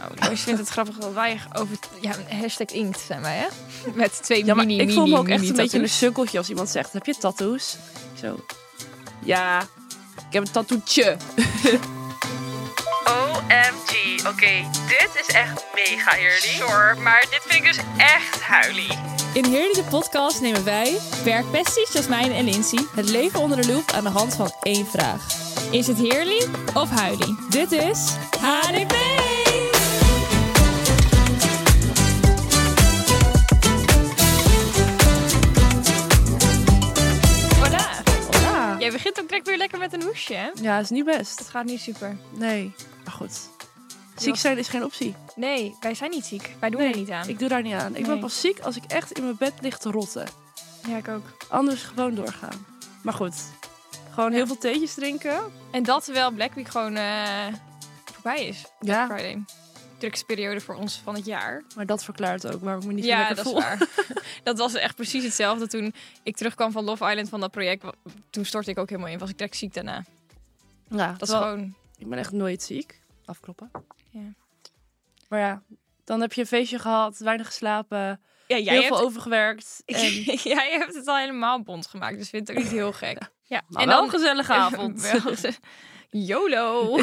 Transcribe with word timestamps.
Oh, 0.00 0.26
Lois 0.26 0.40
vindt 0.40 0.60
het 0.60 0.68
grappig 0.68 0.96
dat 0.96 1.12
wij 1.12 1.40
over... 1.52 1.76
Ja, 2.00 2.12
hashtag 2.40 2.66
inkt 2.66 3.00
zijn 3.06 3.22
wij, 3.22 3.36
hè? 3.36 3.46
Met 3.94 4.22
twee 4.22 4.44
Ja, 4.44 4.54
maar 4.54 4.66
mini, 4.66 4.80
ik 4.82 4.92
voel 4.92 5.02
me 5.02 5.08
mini, 5.08 5.18
ook 5.18 5.28
echt 5.28 5.40
mini 5.40 5.50
een 5.50 5.56
beetje 5.56 5.78
een 5.78 5.88
sukkeltje 5.88 6.38
als 6.38 6.48
iemand 6.48 6.68
zegt: 6.68 6.92
Heb 6.92 7.06
je 7.06 7.14
tattoos? 7.16 7.76
Zo. 8.20 8.44
Ja, 9.24 9.60
ik 10.16 10.32
heb 10.32 10.42
een 10.42 10.50
tattoetje. 10.50 11.16
OMG, 13.04 14.26
oké, 14.26 14.70
dit 14.88 15.10
is 15.20 15.34
echt 15.34 15.64
mega 15.74 16.16
eerlijk. 16.16 16.40
Sure, 16.40 16.94
maar 16.94 17.26
dit 17.30 17.40
vind 17.46 17.64
ik 17.64 17.72
dus 17.72 17.84
echt 17.96 18.40
huilie. 18.40 18.98
In 19.34 19.44
Heerly 19.44 19.72
de 19.74 19.84
podcast 19.90 20.40
nemen 20.40 20.64
wij, 20.64 20.98
werkpesties 21.24 21.92
Jasmijn 21.92 22.32
en 22.32 22.44
Lindsay, 22.44 22.84
het 22.94 23.08
leven 23.08 23.40
onder 23.40 23.60
de 23.60 23.72
loep 23.72 23.90
aan 23.90 24.04
de 24.04 24.10
hand 24.10 24.34
van 24.34 24.52
één 24.62 24.86
vraag. 24.86 25.26
Is 25.70 25.86
het 25.86 25.98
heerly 25.98 26.46
of 26.74 26.90
huilie? 26.90 27.36
Dit 27.50 27.72
is 27.72 28.14
HDP! 28.40 29.21
Begint 39.12 39.30
ook 39.30 39.30
direct 39.30 39.48
weer 39.48 39.58
lekker 39.58 39.78
met 39.78 39.92
een 39.92 40.02
hoesje, 40.02 40.34
hè? 40.34 40.50
ja 40.62 40.78
is 40.78 40.90
niet 40.90 41.04
best. 41.04 41.38
Het 41.38 41.48
gaat 41.48 41.64
niet 41.64 41.80
super. 41.80 42.16
Nee, 42.30 42.74
maar 43.04 43.12
goed. 43.12 43.48
Ziek 44.16 44.36
zijn 44.36 44.58
is 44.58 44.68
geen 44.68 44.84
optie. 44.84 45.14
Nee, 45.36 45.76
wij 45.80 45.94
zijn 45.94 46.10
niet 46.10 46.24
ziek. 46.24 46.50
Wij 46.60 46.70
doen 46.70 46.80
Nee, 46.80 46.90
er 46.92 46.98
niet 46.98 47.10
aan. 47.10 47.28
Ik 47.28 47.38
doe 47.38 47.48
daar 47.48 47.62
niet 47.62 47.74
aan. 47.74 47.96
Ik 47.96 48.06
ben 48.06 48.20
pas 48.20 48.40
ziek 48.40 48.60
als 48.60 48.76
ik 48.76 48.82
echt 48.84 49.12
in 49.12 49.22
mijn 49.22 49.36
bed 49.38 49.52
lig 49.60 49.78
te 49.78 49.90
rotten. 49.90 50.26
Ja, 50.86 50.96
ik 50.96 51.08
ook. 51.08 51.36
Anders 51.48 51.82
gewoon 51.82 52.14
doorgaan. 52.14 52.66
Maar 53.02 53.14
goed, 53.14 53.34
gewoon 54.10 54.32
heel 54.32 54.46
veel 54.46 54.58
theetjes 54.58 54.94
drinken. 54.94 55.40
En 55.70 55.82
dat 55.82 56.04
terwijl 56.04 56.30
Black 56.30 56.54
Week 56.54 56.68
gewoon 56.68 56.94
eh, 56.94 57.46
voorbij 58.12 58.46
is. 58.46 58.64
Ja, 58.80 59.06
Friday. 59.06 59.44
Drukste 60.02 60.24
periode 60.24 60.60
voor 60.60 60.74
ons 60.74 61.00
van 61.04 61.14
het 61.14 61.26
jaar. 61.26 61.62
maar 61.76 61.86
dat 61.86 62.04
verklaart 62.04 62.54
ook 62.54 62.60
waarom 62.62 62.82
ik 62.82 62.86
me 62.88 62.92
niet 62.92 63.04
zo 63.04 63.10
Ja, 63.10 63.18
lekker 63.18 63.36
dat 63.36 63.44
voel. 63.44 63.56
is 63.58 63.64
waar. 63.64 63.88
dat 64.42 64.58
was 64.58 64.74
echt 64.74 64.96
precies 64.96 65.24
hetzelfde 65.24 65.66
toen 65.66 65.94
ik 66.22 66.36
terugkwam 66.36 66.72
van 66.72 66.84
Love 66.84 67.08
Island 67.08 67.28
van 67.28 67.40
dat 67.40 67.50
project. 67.50 67.84
Toen 68.30 68.44
stortte 68.44 68.70
ik 68.70 68.78
ook 68.78 68.88
helemaal 68.88 69.10
in. 69.10 69.18
Was 69.18 69.30
ik 69.30 69.38
direct 69.38 69.56
ziek 69.56 69.74
daarna. 69.74 70.04
Ja, 70.88 71.12
Dat 71.18 71.28
is 71.28 71.34
gewoon... 71.34 71.74
Ik 71.98 72.08
ben 72.08 72.18
echt 72.18 72.32
nooit 72.32 72.62
ziek. 72.62 73.00
Afkloppen. 73.24 73.70
Ja. 74.10 74.20
Maar 75.28 75.40
ja, 75.40 75.62
dan 76.04 76.20
heb 76.20 76.32
je 76.32 76.40
een 76.40 76.46
feestje 76.46 76.78
gehad, 76.78 77.18
weinig 77.18 77.46
geslapen, 77.46 77.98
Ja, 77.98 78.20
heel 78.46 78.62
jij 78.62 78.82
veel 78.82 78.96
hebt, 78.96 79.06
overgewerkt. 79.06 79.82
En, 79.86 80.10
jij 80.34 80.70
hebt 80.78 80.94
het 80.94 81.06
al 81.06 81.16
helemaal 81.16 81.62
bond 81.62 81.86
gemaakt. 81.86 82.18
Dus 82.18 82.28
vind 82.28 82.48
het 82.48 82.56
ook 82.56 82.62
niet 82.62 82.72
heel 82.72 82.92
gek. 82.92 83.18
Ja, 83.44 83.62
maar 83.68 83.86
wel 83.86 84.02
een 84.02 84.10
gezellige 84.10 84.52
avond. 84.52 85.12
YOLO. 86.10 86.98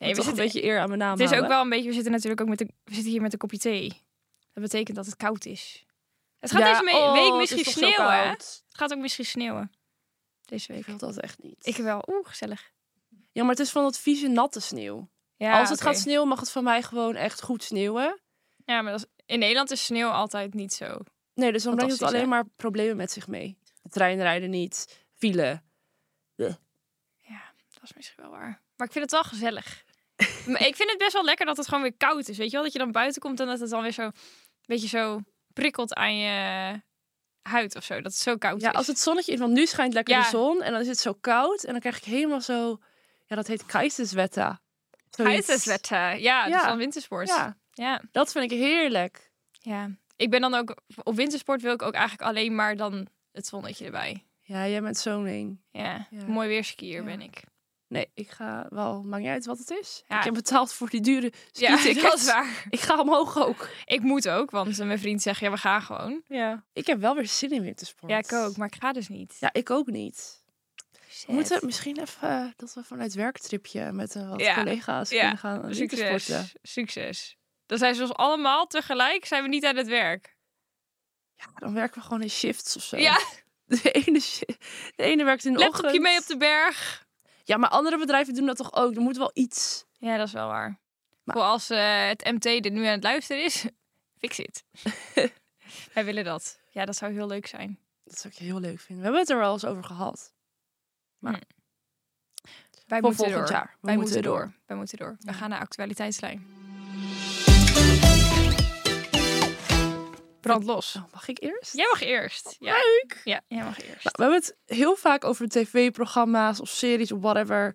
Nee, 0.00 0.10
we 0.10 0.16
toch 0.16 0.26
een 0.26 0.36
zitten- 0.36 0.44
beetje 0.60 0.68
eer 0.68 0.80
aan 0.80 0.88
mijn 0.88 1.00
naam 1.00 1.18
Het 1.20 1.32
is 1.32 1.38
ook 1.38 1.46
wel 1.48 1.60
een 1.62 1.68
beetje, 1.68 1.88
we 1.88 1.94
zitten 1.94 2.12
natuurlijk 2.12 2.40
ook 2.40 2.48
met 2.48 2.60
een, 2.60 2.70
we 2.84 2.94
zitten 2.94 3.10
hier 3.12 3.20
met 3.22 3.32
een 3.32 3.38
kopje 3.38 3.58
thee. 3.58 3.88
Dat 4.52 4.62
betekent 4.62 4.96
dat 4.96 5.06
het 5.06 5.16
koud 5.16 5.44
is. 5.44 5.84
Het 6.38 6.50
gaat 6.50 6.60
Ja, 6.60 6.80
deze 6.80 6.96
oh, 6.96 7.12
week 7.12 7.24
het 7.24 7.34
misschien 7.38 7.64
sneeuwen, 7.64 8.12
hè? 8.22 8.28
Het 8.28 8.64
gaat 8.68 8.92
ook 8.92 8.98
misschien 8.98 9.24
sneeuwen. 9.24 9.72
Deze 10.44 10.68
Ik 10.72 10.74
week. 10.74 10.86
wil 10.86 10.96
dat 11.08 11.18
echt 11.20 11.42
niet. 11.42 11.66
Ik 11.66 11.76
wel. 11.76 12.02
Oeh, 12.08 12.26
gezellig. 12.28 12.70
Ja, 13.32 13.42
maar 13.42 13.50
het 13.50 13.58
is 13.60 13.70
van 13.70 13.82
dat 13.82 13.98
vieze 13.98 14.28
natte 14.28 14.60
sneeuw. 14.60 15.08
Ja, 15.36 15.58
Als 15.60 15.68
het 15.68 15.80
gaat 15.80 15.98
sneeuwen, 15.98 16.28
mag 16.28 16.40
het 16.40 16.50
van 16.50 16.64
mij 16.64 16.82
gewoon 16.82 17.14
echt 17.16 17.42
goed 17.42 17.62
sneeuwen. 17.62 18.20
Ja, 18.64 18.82
maar 18.82 18.92
dat 18.92 19.00
is- 19.00 19.22
in 19.26 19.38
Nederland 19.38 19.70
is 19.70 19.84
sneeuw 19.84 20.08
altijd 20.08 20.54
niet 20.54 20.72
zo. 20.72 20.98
Nee, 21.34 21.52
dus 21.52 21.62
dan 21.62 21.74
brengt 21.74 21.92
het 21.92 22.02
alleen 22.02 22.20
hè? 22.20 22.26
maar 22.26 22.44
problemen 22.56 22.96
met 22.96 23.10
zich 23.10 23.26
mee. 23.26 23.58
De 23.82 23.88
treinen 23.88 24.24
rijden 24.24 24.50
niet, 24.50 25.04
file. 25.14 25.62
Dat 26.36 27.82
is 27.82 27.92
misschien 27.96 28.22
wel 28.22 28.30
waar. 28.30 28.62
Maar 28.76 28.86
ik 28.86 28.92
vind 28.92 29.04
het 29.04 29.10
wel 29.12 29.22
gezellig. 29.22 29.84
Maar 30.46 30.66
ik 30.66 30.76
vind 30.76 30.90
het 30.90 30.98
best 30.98 31.12
wel 31.12 31.24
lekker 31.24 31.46
dat 31.46 31.56
het 31.56 31.66
gewoon 31.68 31.82
weer 31.82 31.96
koud 31.96 32.28
is. 32.28 32.36
Weet 32.36 32.46
je 32.50 32.52
wel? 32.52 32.62
Dat 32.62 32.72
je 32.72 32.78
dan 32.78 32.92
buiten 32.92 33.20
komt 33.20 33.40
en 33.40 33.46
dat 33.46 33.60
het 33.60 33.70
dan 33.70 33.82
weer 33.82 33.92
zo... 33.92 34.02
Een 34.02 34.76
beetje 34.78 34.88
zo 34.98 35.20
prikkelt 35.52 35.94
aan 35.94 36.16
je 36.16 36.80
huid 37.42 37.76
of 37.76 37.84
zo. 37.84 37.94
Dat 37.94 38.12
het 38.12 38.20
zo 38.20 38.36
koud 38.36 38.60
Ja, 38.60 38.70
is. 38.70 38.76
als 38.76 38.86
het 38.86 38.98
zonnetje 38.98 39.32
is, 39.32 39.38
want 39.38 39.52
nu 39.52 39.66
schijnt 39.66 39.94
lekker 39.94 40.14
Ja. 40.14 40.22
de 40.22 40.28
zon 40.28 40.62
en 40.62 40.72
dan 40.72 40.80
is 40.80 40.86
het 40.86 40.98
zo 40.98 41.12
koud 41.20 41.62
en 41.64 41.70
dan 41.70 41.80
krijg 41.80 41.96
ik 41.96 42.04
helemaal 42.04 42.40
zo, 42.40 42.78
ja, 43.26 43.36
dat 43.36 43.46
heet 43.46 43.66
Keizeswetter. 43.66 44.58
Zoiets. 45.10 45.46
Huidwetter. 45.46 46.18
Ja, 46.20 46.46
Ja. 46.46 46.60
van 46.68 46.76
wintersport. 46.78 47.28
Ja, 47.28 47.56
ja. 47.72 48.00
dat 48.12 48.32
vind 48.32 48.52
ik 48.52 48.58
heerlijk. 48.58 49.30
Ja, 49.50 49.90
ik 50.16 50.30
ben 50.30 50.40
dan 50.40 50.54
ook 50.54 50.76
op 51.02 51.14
wintersport 51.16 51.62
wil 51.62 51.72
ik 51.72 51.82
ook 51.82 51.94
eigenlijk 51.94 52.28
alleen 52.28 52.54
maar 52.54 52.76
dan 52.76 53.06
het 53.32 53.46
zonnetje 53.46 53.84
erbij. 53.84 54.24
Ja, 54.42 54.68
jij 54.68 54.82
bent 54.82 54.98
zo'n 54.98 55.26
een. 55.26 55.62
Ja, 55.70 56.06
Ja. 56.10 56.26
mooi 56.26 56.48
weerskier 56.48 56.96
Ja. 56.98 57.02
ben 57.04 57.20
ik. 57.20 57.42
Nee, 57.90 58.10
ik 58.14 58.30
ga 58.30 58.66
wel, 58.68 59.02
maakt 59.02 59.22
niet 59.22 59.30
uit 59.32 59.46
wat 59.46 59.58
het 59.58 59.70
is. 59.70 60.02
Ja. 60.08 60.18
Ik 60.18 60.24
heb 60.24 60.34
betaald 60.34 60.72
voor 60.72 60.88
die 60.90 61.00
dure 61.00 61.32
Ja, 61.52 61.76
ski-tickets. 61.76 62.02
dat 62.10 62.18
is 62.18 62.24
waar. 62.26 62.66
Ik 62.70 62.80
ga 62.80 63.00
omhoog 63.00 63.38
ook. 63.46 63.68
Ik 63.84 64.00
moet 64.00 64.28
ook, 64.28 64.50
want 64.50 64.78
eh, 64.78 64.86
mijn 64.86 64.98
vriend 64.98 65.22
zegt 65.22 65.40
ja, 65.40 65.50
we 65.50 65.56
gaan 65.56 65.82
gewoon. 65.82 66.22
Ja. 66.28 66.64
Ik 66.72 66.86
heb 66.86 67.00
wel 67.00 67.14
weer 67.14 67.26
zin 67.26 67.50
in 67.50 67.62
wintersport. 67.62 68.12
Ja, 68.12 68.18
ik 68.18 68.32
ook, 68.32 68.56
maar 68.56 68.66
ik 68.66 68.80
ga 68.82 68.92
dus 68.92 69.08
niet. 69.08 69.36
Ja, 69.40 69.52
ik 69.52 69.70
ook 69.70 69.86
niet. 69.86 70.42
Sad. 71.08 71.26
We 71.26 71.32
moeten 71.32 71.66
misschien 71.66 72.00
even, 72.00 72.28
eh, 72.28 72.44
dat 72.56 72.74
we 72.74 72.84
vanuit 72.84 73.14
werktripje 73.14 73.92
met 73.92 74.14
eh, 74.16 74.28
wat 74.30 74.40
Ja. 74.40 74.54
collega's 74.54 75.10
Ja. 75.10 75.20
kunnen 75.20 75.38
gaan. 75.38 75.74
Succes. 75.74 76.54
Succes. 76.62 77.36
Dan 77.66 77.78
zijn 77.78 77.94
ze 77.94 78.02
ons 78.02 78.12
allemaal 78.14 78.66
tegelijk, 78.66 79.24
zijn 79.26 79.42
we 79.42 79.48
niet 79.48 79.64
aan 79.64 79.76
het 79.76 79.88
werk. 79.88 80.36
Ja, 81.34 81.44
dan 81.54 81.74
werken 81.74 81.98
we 82.00 82.04
gewoon 82.06 82.22
in 82.22 82.30
shifts 82.30 82.76
of 82.76 82.82
zo. 82.82 82.96
Ja, 82.96 83.18
De 83.66 83.90
ene, 83.90 84.20
shi- 84.20 84.56
de 84.96 85.02
ene 85.02 85.24
werkt 85.24 85.44
in 85.44 85.52
de 85.52 85.58
laptopje 85.58 85.86
ochtend. 85.86 86.02
mee 86.02 86.18
op 86.18 86.26
de 86.26 86.36
berg. 86.36 87.08
Ja, 87.50 87.56
maar 87.56 87.68
andere 87.70 87.98
bedrijven 87.98 88.34
doen 88.34 88.46
dat 88.46 88.56
toch 88.56 88.72
ook? 88.74 88.94
Er 88.94 89.00
moet 89.00 89.16
wel 89.16 89.30
iets. 89.34 89.84
Ja, 89.98 90.16
dat 90.16 90.26
is 90.26 90.32
wel 90.32 90.48
waar. 90.48 90.80
Maar- 91.24 91.36
Voor 91.36 91.44
als 91.44 91.70
eh, 91.70 92.06
het 92.08 92.24
MT 92.24 92.44
er 92.44 92.70
nu 92.70 92.84
aan 92.84 92.92
het 92.92 93.02
luisteren 93.02 93.44
is, 93.44 93.64
fix 94.20 94.38
it. 94.38 94.64
Wij 95.94 96.04
willen 96.04 96.24
dat. 96.24 96.60
Ja, 96.70 96.84
dat 96.84 96.96
zou 96.96 97.12
heel 97.12 97.26
leuk 97.26 97.46
zijn. 97.46 97.78
Dat 98.04 98.18
zou 98.18 98.32
ik 98.34 98.38
heel 98.38 98.60
leuk 98.60 98.80
vinden. 98.80 98.96
We 98.96 99.02
hebben 99.02 99.20
het 99.20 99.30
er 99.30 99.38
wel 99.38 99.52
eens 99.52 99.64
over 99.64 99.84
gehad. 99.84 100.32
Wij 101.18 101.32
Voor 102.86 103.00
moeten 103.00 103.14
volgend 103.24 103.46
door. 103.48 103.56
jaar. 103.56 103.76
We 103.80 103.86
Wij 103.86 103.96
moeten 103.96 104.14
moeten 104.14 104.22
door. 104.22 104.40
door. 104.40 104.54
Wij 104.66 104.76
moeten 104.76 104.98
door. 104.98 105.16
We 105.20 105.32
gaan 105.32 105.50
naar 105.50 105.60
actualiteitslijn. 105.60 106.46
Brand 110.40 110.64
los. 110.64 110.94
Oh, 110.96 111.12
mag 111.12 111.28
ik 111.28 111.42
eerst? 111.42 111.74
Jij 111.76 111.86
mag 111.90 112.02
eerst. 112.02 112.56
Ja. 112.58 112.72
Leuk! 112.72 113.20
Ja, 113.24 113.40
jij 113.48 113.64
mag 113.64 113.78
eerst. 113.80 114.04
Nou, 114.04 114.14
we 114.16 114.22
hebben 114.22 114.40
het 114.40 114.56
heel 114.66 114.96
vaak 114.96 115.24
over 115.24 115.48
tv-programma's 115.48 116.60
of 116.60 116.68
series 116.68 117.12
of 117.12 117.20
whatever. 117.20 117.74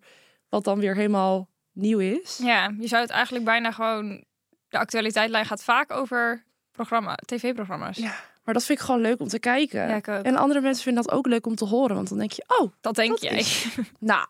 Wat 0.50 0.64
dan 0.64 0.80
weer 0.80 0.96
helemaal 0.96 1.50
nieuw 1.72 2.00
is. 2.00 2.40
Ja, 2.44 2.74
je 2.80 2.88
zou 2.88 3.02
het 3.02 3.12
eigenlijk 3.12 3.46
bijna 3.46 3.72
gewoon... 3.72 4.24
De 4.68 4.78
actualiteitlijn 4.78 5.46
gaat 5.46 5.64
vaak 5.64 5.92
over 5.92 6.44
programma, 6.72 7.16
tv-programma's. 7.26 7.98
Ja, 7.98 8.16
maar 8.44 8.54
dat 8.54 8.64
vind 8.66 8.80
ik 8.80 8.86
gewoon 8.86 9.02
leuk 9.02 9.20
om 9.20 9.28
te 9.28 9.40
kijken. 9.40 9.88
Ja, 9.88 9.96
ik 9.96 10.08
ook. 10.08 10.24
En 10.24 10.36
andere 10.36 10.62
mensen 10.62 10.84
vinden 10.84 11.04
dat 11.04 11.12
ook 11.14 11.26
leuk 11.28 11.46
om 11.46 11.56
te 11.56 11.66
horen. 11.66 11.96
Want 11.96 12.10
dan 12.10 12.18
denk 12.18 12.32
je, 12.32 12.44
oh, 12.48 12.72
Dat 12.82 12.96
denk 12.96 13.10
Dat 13.10 13.22
jij. 13.22 13.38
is- 13.38 13.66
nou. 14.00 14.28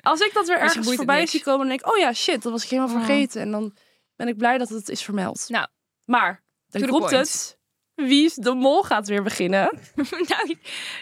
Als 0.00 0.20
ik 0.20 0.32
dat 0.34 0.46
weer 0.46 0.58
ergens 0.58 0.94
voorbij 0.94 1.26
zie 1.26 1.42
komen, 1.42 1.58
dan 1.60 1.68
denk 1.68 1.80
ik, 1.80 1.92
oh 1.92 1.98
ja, 1.98 2.12
shit, 2.12 2.42
dat 2.42 2.52
was 2.52 2.64
ik 2.64 2.70
helemaal 2.70 2.94
Mm. 2.96 3.04
vergeten. 3.04 3.40
En 3.40 3.50
dan 3.50 3.74
ben 4.16 4.28
ik 4.28 4.36
blij 4.36 4.58
dat 4.58 4.68
het 4.68 4.88
is 4.88 5.02
vermeld. 5.02 5.44
Nou, 5.48 5.66
maar, 6.04 6.42
dan 6.68 6.80
komt 6.88 6.98
point. 7.06 7.10
het. 7.28 7.58
Wie 7.94 8.24
is 8.24 8.34
de 8.34 8.54
mol 8.54 8.82
gaat 8.82 9.08
weer 9.08 9.22
beginnen. 9.22 9.78
nou, 10.28 10.56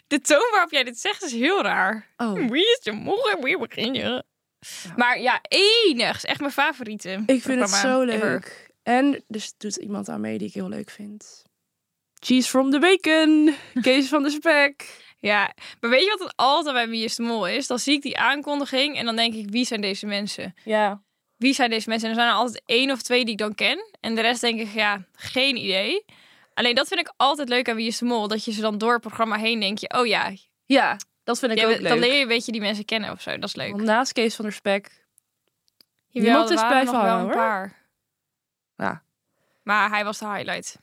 de 0.07 0.21
toon 0.21 0.49
waarop 0.51 0.71
jij 0.71 0.85
dit 0.85 0.99
zegt 0.99 1.23
is 1.23 1.33
heel 1.33 1.63
raar. 1.63 2.07
Oh, 2.17 2.33
Wie 2.49 2.73
is 2.73 2.81
de 2.83 2.93
morgen 2.93 3.43
weer 3.43 3.59
beginnen? 3.59 4.25
Maar 4.97 5.21
ja, 5.21 5.41
enig. 5.49 6.17
Is 6.17 6.25
echt 6.25 6.41
mijn 6.41 6.53
favoriete. 6.53 7.23
ik 7.27 7.43
vind 7.43 7.61
het 7.61 7.71
zo 7.71 8.03
ever. 8.03 8.31
leuk. 8.31 8.71
En 8.83 9.25
dus 9.29 9.55
doet 9.59 9.77
iemand 9.77 10.09
aan 10.09 10.21
mee 10.21 10.39
die 10.39 10.49
ik 10.49 10.55
heel 10.55 10.69
leuk 10.69 10.91
vind. 10.91 11.43
Cheese 12.19 12.49
from 12.49 12.71
the 12.71 12.79
bacon. 12.79 13.55
Kees 13.83 14.09
van 14.09 14.23
de 14.23 14.31
spek. 14.31 15.01
Ja, 15.19 15.55
maar 15.81 15.91
weet 15.91 16.03
je 16.03 16.09
wat 16.09 16.19
het 16.29 16.33
altijd 16.37 16.75
bij 16.75 16.89
Wie 16.89 17.05
is 17.05 17.17
de 17.17 17.23
Mol 17.23 17.49
is? 17.49 17.67
Dan 17.67 17.79
zie 17.79 17.95
ik 17.95 18.03
die 18.03 18.19
aankondiging 18.19 18.97
en 18.97 19.05
dan 19.05 19.17
denk 19.17 19.35
ik, 19.35 19.51
wie 19.51 19.65
zijn 19.65 19.81
deze 19.81 20.07
mensen? 20.07 20.55
Ja. 20.65 21.03
Wie 21.37 21.55
zijn 21.55 21.71
deze 21.71 21.89
mensen? 21.89 22.09
En 22.09 22.15
er 22.15 22.21
zijn 22.21 22.33
er 22.33 22.39
altijd 22.39 22.63
één 22.67 22.91
of 22.91 23.03
twee 23.03 23.25
die 23.25 23.33
ik 23.33 23.39
dan 23.39 23.55
ken. 23.55 23.91
En 24.01 24.15
de 24.15 24.21
rest 24.21 24.41
denk 24.41 24.61
ik, 24.61 24.73
ja, 24.75 25.05
geen 25.13 25.57
idee. 25.57 26.05
Alleen 26.55 26.75
dat 26.75 26.89
vind 26.89 27.01
ik 27.01 27.13
altijd 27.17 27.49
leuk 27.49 27.69
aan 27.69 27.77
Wie 27.77 27.87
is 27.87 27.99
de 27.99 28.05
Mol. 28.05 28.29
Dat 28.29 28.45
je 28.45 28.53
ze 28.53 28.61
dan 28.61 28.79
door 28.79 28.93
het 28.93 29.01
programma 29.01 29.37
heen 29.37 29.61
denk 29.61 29.79
je, 29.79 29.95
oh 29.99 30.07
ja, 30.07 30.33
Ja, 30.65 30.97
dat 31.25 31.39
vind 31.39 31.53
ik 31.53 31.59
ja, 31.59 31.65
ook 31.65 31.73
dan 31.73 31.83
leuk. 31.83 31.99
leer 32.01 32.15
je 32.15 32.23
een 32.23 32.29
beetje 32.29 32.53
die 32.53 32.61
mensen 32.61 32.85
kennen 32.85 33.11
of 33.11 33.21
zo. 33.23 33.31
Dat 33.39 33.49
is 33.49 33.55
leuk. 33.55 33.71
Want 33.71 33.83
naast 33.83 34.13
Kees 34.13 34.35
van 34.35 34.45
der 34.45 34.55
spek. 34.55 35.05
Niemand 36.11 36.51
is 36.51 36.61
blijven 36.67 36.95
hangen, 36.95 37.13
een 37.15 37.21
hoor. 37.21 37.33
paar. 37.33 37.77
Ja. 38.77 39.03
Maar 39.63 39.89
hij 39.91 40.05
was 40.05 40.19
de 40.19 40.27
highlight. 40.29 40.79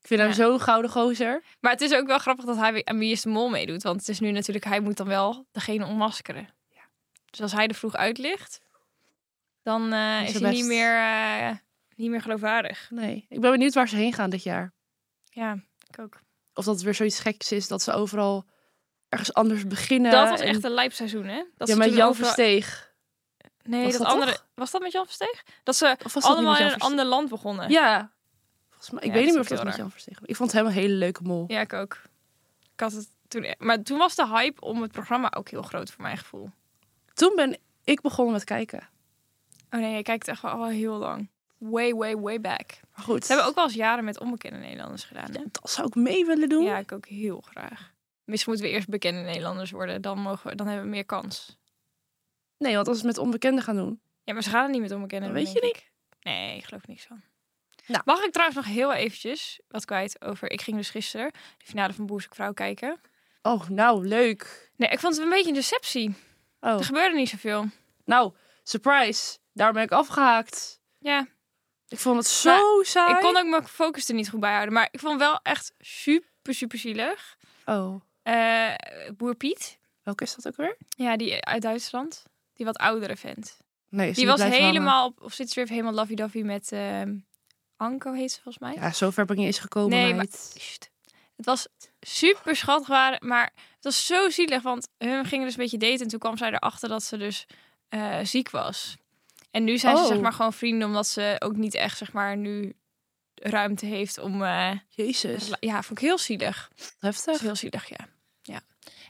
Ik 0.00 0.12
vind 0.12 0.20
hem 0.20 0.30
Ja. 0.30 0.50
zo'n 0.50 0.60
gouden 0.60 0.90
gozer. 0.90 1.42
Maar 1.60 1.72
het 1.72 1.80
is 1.80 1.92
ook 1.94 2.06
wel 2.06 2.18
grappig 2.18 2.44
dat 2.44 2.56
hij 2.56 2.84
aan 2.84 2.98
Wie 2.98 3.10
is 3.10 3.22
de 3.22 3.28
Mol 3.28 3.48
meedoet. 3.48 3.82
Want 3.82 4.00
het 4.00 4.08
is 4.08 4.20
nu 4.20 4.30
natuurlijk, 4.30 4.64
hij 4.64 4.80
moet 4.80 4.96
dan 4.96 5.06
wel 5.06 5.46
degene 5.52 5.86
ontmaskeren. 5.86 6.48
Dus 7.30 7.40
als 7.40 7.52
hij 7.52 7.66
er 7.66 7.74
vroeg 7.74 7.94
uit 7.94 8.18
ligt, 8.18 8.60
dan 9.62 9.92
eh, 9.92 10.22
Is 10.22 10.34
is 10.34 10.40
hij 10.40 10.50
niet 10.50 10.64
meer, 10.64 10.96
eh, 10.98 11.50
niet 11.96 12.10
meer 12.10 12.20
geloofwaardig. 12.22 12.86
Nee, 12.90 13.26
ik 13.28 13.40
ben 13.40 13.50
benieuwd 13.50 13.74
waar 13.74 13.88
ze 13.88 13.96
heen 13.96 14.12
gaan 14.12 14.30
dit 14.30 14.42
jaar. 14.42 14.72
Ja, 15.36 15.58
ik 15.88 15.98
ook. 15.98 16.20
Of 16.54 16.64
dat 16.64 16.74
het 16.74 16.84
weer 16.84 16.94
zoiets 16.94 17.18
geks 17.20 17.52
is 17.52 17.68
dat 17.68 17.82
ze 17.82 17.92
overal 17.92 18.44
ergens 19.08 19.32
anders 19.34 19.66
beginnen. 19.66 20.10
dat 20.10 20.28
was 20.28 20.40
en- 20.40 20.46
echt 20.46 20.64
een 20.64 20.70
lijpseizoen, 20.70 21.24
hè? 21.24 21.44
Dat 21.56 21.68
ja, 21.68 21.74
ze 21.74 21.80
met 21.80 21.94
Jan 21.94 22.08
overal- 22.08 22.14
Versteeg. 22.32 22.94
Nee, 23.62 23.82
Was 23.84 23.92
dat, 23.92 24.02
dat 24.02 24.12
andere... 24.12 24.38
Was 24.54 24.70
dat 24.70 24.80
met 24.80 24.92
Jan 24.92 25.04
Versteeg? 25.04 25.44
Dat 25.62 25.76
ze 25.76 25.96
Of 26.04 26.14
was 26.14 26.22
dat 26.24 26.32
allemaal 26.32 26.56
in 26.56 26.66
een 26.66 26.78
ander 26.78 27.04
land 27.04 27.28
begonnen. 27.28 27.70
Ja. 27.70 28.12
Volgens 28.68 28.90
mij, 28.90 29.00
ik 29.02 29.08
Ja, 29.08 29.12
weet 29.14 29.24
niet 29.24 29.32
meer 29.32 29.42
of 29.42 29.48
dat 29.48 29.64
met 29.64 29.76
Jan 29.76 29.90
Verstegen 29.90 30.20
was. 30.20 30.28
Ik 30.30 30.36
vond 30.36 30.52
hem 30.52 30.66
een 30.66 30.72
hele 30.72 30.94
leuke 30.94 31.22
mol. 31.22 31.44
Ja, 31.48 31.60
ik 31.60 31.72
ook. 31.72 32.00
Ik 32.72 32.80
had 32.80 32.92
het 32.92 33.08
toen... 33.28 33.54
Maar 33.58 33.82
toen 33.82 33.98
was 33.98 34.14
de 34.14 34.26
hype 34.28 34.60
om 34.60 34.82
het 34.82 34.92
programma 34.92 35.32
ook 35.36 35.48
heel 35.48 35.62
groot 35.62 35.90
voor 35.90 36.02
mijn 36.02 36.18
gevoel. 36.18 36.50
Toen 37.14 37.32
ben 37.36 37.58
ik 37.84 38.00
begonnen 38.00 38.34
met 38.34 38.44
kijken. 38.44 38.88
Oh 39.70 39.80
nee, 39.80 39.96
je 39.96 40.02
kijkt 40.02 40.28
echt 40.28 40.44
al 40.44 40.66
heel 40.66 40.96
lang. 40.96 41.28
Way, 41.58 41.94
way, 41.94 42.16
way 42.16 42.40
back. 42.40 42.80
Maar 42.94 43.04
goed. 43.04 43.24
Ze 43.24 43.32
hebben 43.32 43.48
ook 43.48 43.54
wel 43.54 43.64
eens 43.64 43.74
jaren 43.74 44.04
met 44.04 44.20
onbekende 44.20 44.58
Nederlanders 44.58 45.04
gedaan. 45.04 45.30
Hè? 45.32 45.42
Dat 45.50 45.70
zou 45.70 45.86
ik 45.86 45.94
mee 45.94 46.24
willen 46.24 46.48
doen. 46.48 46.64
Ja, 46.64 46.78
ik 46.78 46.92
ook 46.92 47.06
heel 47.06 47.40
graag. 47.40 47.94
Misschien 48.24 48.52
moeten 48.52 48.70
we 48.70 48.76
eerst 48.76 48.88
bekende 48.88 49.20
Nederlanders 49.20 49.70
worden. 49.70 50.02
Dan, 50.02 50.18
mogen 50.18 50.50
we, 50.50 50.56
dan 50.56 50.66
hebben 50.66 50.84
we 50.84 50.90
meer 50.90 51.04
kans. 51.04 51.58
Nee, 52.58 52.74
want 52.74 52.88
als 52.88 53.00
we 53.00 53.06
het 53.06 53.16
met 53.16 53.24
onbekenden 53.24 53.64
gaan 53.64 53.76
doen. 53.76 54.00
Ja, 54.24 54.32
maar 54.32 54.42
ze 54.42 54.50
gaan 54.50 54.62
het 54.62 54.72
niet 54.72 54.80
met 54.80 54.92
onbekenden 54.92 55.34
Dat 55.34 55.42
weet 55.42 55.52
je 55.52 55.60
ik. 55.60 55.90
Nee, 56.20 56.56
ik 56.56 56.64
geloof 56.64 56.86
niks 56.86 57.06
van. 57.06 57.22
Nou. 57.86 58.02
Mag 58.04 58.22
ik 58.22 58.32
trouwens 58.32 58.58
nog 58.58 58.74
heel 58.74 58.92
eventjes 58.92 59.60
wat 59.68 59.84
kwijt 59.84 60.22
over... 60.22 60.50
Ik 60.50 60.60
ging 60.60 60.76
dus 60.76 60.90
gisteren 60.90 61.30
de 61.32 61.64
finale 61.64 61.92
van 61.92 62.06
Boer 62.06 62.20
Zoekt 62.20 62.34
Vrouw 62.34 62.52
kijken. 62.52 63.00
Oh, 63.42 63.68
nou, 63.68 64.06
leuk. 64.08 64.70
Nee, 64.76 64.90
ik 64.90 64.98
vond 64.98 65.14
het 65.14 65.24
een 65.24 65.30
beetje 65.30 65.48
een 65.48 65.54
deceptie. 65.54 66.14
Oh. 66.60 66.72
Er 66.72 66.84
gebeurde 66.84 67.16
niet 67.16 67.28
zoveel. 67.28 67.64
Nou, 68.04 68.32
surprise. 68.62 69.38
Daar 69.52 69.72
ben 69.72 69.82
ik 69.82 69.90
afgehaakt. 69.90 70.80
Ja, 70.98 71.26
Ik 71.88 71.98
vond 71.98 72.16
het 72.16 72.26
zo 72.26 72.82
saai. 72.82 73.14
ik 73.14 73.20
kon 73.20 73.36
ook 73.36 73.46
mijn 73.46 73.66
focus 73.66 74.08
er 74.08 74.14
niet 74.14 74.30
goed 74.30 74.40
bij 74.40 74.52
houden. 74.52 74.72
Maar 74.74 74.88
ik 74.90 75.00
vond 75.00 75.18
wel 75.18 75.40
echt 75.42 75.72
super, 75.78 76.54
super 76.54 76.78
zielig. 76.78 77.36
Oh, 77.64 78.00
Eh, 78.22 78.74
Boer 79.16 79.34
Piet, 79.34 79.78
welke 80.02 80.24
is 80.24 80.34
dat 80.34 80.46
ook 80.46 80.56
weer? 80.56 80.76
ja, 80.88 81.16
die 81.16 81.44
uit 81.44 81.62
Duitsland. 81.62 82.22
Die 82.54 82.66
wat 82.66 82.76
oudere 82.76 83.16
vent. 83.16 83.56
Nee, 83.88 84.10
is 84.10 84.16
Die 84.16 84.26
was 84.26 84.36
blijven 84.36 84.64
helemaal 84.64 85.06
op, 85.06 85.22
op 85.22 85.32
City 85.32 85.64
helemaal 85.64 85.92
lovey-dovey 85.92 86.42
met 86.42 86.72
ehm 86.72 87.16
Anko 87.76 88.12
heet 88.12 88.32
ze 88.32 88.40
volgens 88.42 88.58
mij. 88.64 88.74
Ja, 88.74 88.92
zover 88.92 89.24
ben 89.24 89.34
ik 89.34 89.40
niet 89.42 89.50
eens 89.52 89.58
gekomen. 89.58 90.16
Nee. 90.16 90.28
Sst. 90.30 90.90
Het 91.36 91.46
was 91.46 91.68
super 92.00 92.56
schattig, 92.56 93.20
maar 93.20 93.52
het 93.74 93.84
was 93.84 94.06
zo 94.06 94.30
zielig, 94.30 94.62
want 94.62 94.88
hun 94.98 95.24
gingen 95.24 95.44
dus 95.44 95.54
een 95.56 95.62
beetje 95.62 95.78
daten 95.78 96.00
en 96.00 96.08
toen 96.08 96.18
kwam 96.18 96.36
zij 96.36 96.48
erachter 96.52 96.88
dat 96.88 97.02
ze 97.02 97.16
dus 97.16 97.46
eh, 97.88 98.18
ziek 98.22 98.50
was. 98.50 98.96
En 99.56 99.64
nu 99.64 99.78
zijn 99.78 99.96
ze 99.96 100.02
Oh. 100.02 100.08
zeg 100.08 100.20
maar 100.20 100.32
gewoon 100.32 100.52
vrienden, 100.52 100.88
omdat 100.88 101.06
ze 101.06 101.36
ook 101.38 101.56
niet 101.56 101.74
echt 101.74 101.98
zeg 101.98 102.12
maar 102.12 102.36
nu 102.36 102.72
ruimte 103.34 103.86
heeft 103.86 104.18
om. 104.18 104.42
eh, 104.42 104.70
Jezus, 104.88 105.50
ja, 105.60 105.82
vond 105.82 105.98
ik 105.98 106.04
heel 106.04 106.18
zielig. 106.18 106.70
Heftig. 106.98 107.40
heel 107.40 107.54
zielig, 107.56 107.88
ja. 107.88 108.08
ja. 108.42 108.60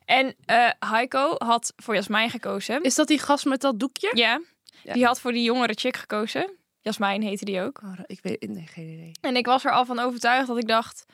En 0.05 0.35
eh 0.45 0.71
Heiko 0.79 1.35
had 1.39 1.73
voor 1.77 1.95
Jasmijn 1.95 2.31
gekozen. 2.31 2.83
Is 2.83 2.95
dat 2.95 3.09
die 3.09 3.19
gast 3.19 3.45
met 3.45 3.61
dat 3.61 3.79
doekje? 3.81 4.11
Ja, 4.15 4.41
Ja. 4.83 4.93
die 4.93 5.05
had 5.07 5.21
voor 5.21 5.33
die 5.33 5.43
jongere 5.43 5.73
chick 5.75 5.97
gekozen. 5.97 6.57
Jasmijn 6.81 7.23
heette 7.23 7.45
die 7.45 7.61
ook. 7.61 7.81
Oh, 7.85 7.99
ik 8.07 8.19
weet 8.23 8.49
nee, 8.49 8.67
geen 8.67 8.89
idee. 8.89 9.13
En 9.21 9.37
ik 9.37 9.47
was 9.47 9.65
er 9.65 9.73
al 9.73 9.85
van 9.85 9.99
overtuigd 9.99 10.47
dat 10.47 10.59
ik 10.59 10.67
dacht, 10.69 11.05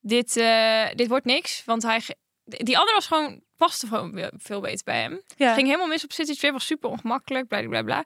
dit, 0.00 0.36
eh, 0.36 0.86
dit 0.94 1.08
wordt 1.08 1.24
niks. 1.24 1.62
Want 1.64 1.82
hij, 1.82 2.02
die 2.44 2.76
andere 2.78 2.94
was 2.96 3.06
gewoon, 3.06 3.42
paste 3.56 3.86
gewoon 3.86 4.12
veel- 4.12 4.32
veel 4.36 4.60
beter 4.60 4.84
bij 4.84 5.00
hem. 5.00 5.22
Ja. 5.36 5.54
Ging 5.54 5.66
helemaal 5.66 5.86
mis 5.86 6.04
op 6.04 6.12
City 6.12 6.34
Trip, 6.34 6.52
was 6.52 6.66
super 6.66 6.90
ongemakkelijk, 6.90 7.48
bla 7.48 7.62
bla 7.68 7.82
bla. 7.82 8.04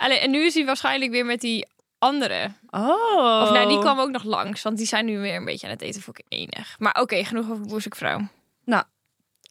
Alleen, 0.00 0.18
en 0.18 0.30
nu 0.30 0.44
is 0.44 0.54
hij 0.54 0.64
waarschijnlijk 0.64 1.10
weer 1.10 1.24
met 1.26 1.40
die 1.40 1.66
andere. 1.98 2.52
Oh. 2.70 3.42
Of 3.42 3.50
nou, 3.50 3.68
die 3.68 3.78
kwam 3.78 3.98
ook 3.98 4.10
nog 4.10 4.22
langs, 4.24 4.62
want 4.62 4.76
die 4.76 4.86
zijn 4.86 5.04
nu 5.04 5.18
weer 5.18 5.34
een 5.34 5.44
beetje 5.44 5.66
aan 5.66 5.72
het 5.72 5.82
eten 5.82 6.02
voor 6.02 6.14
ik 6.18 6.24
enig. 6.28 6.76
Maar 6.78 7.00
oké, 7.00 7.24
genoeg 7.24 7.50
over 7.50 7.66
Boezekvrouw. 7.66 8.20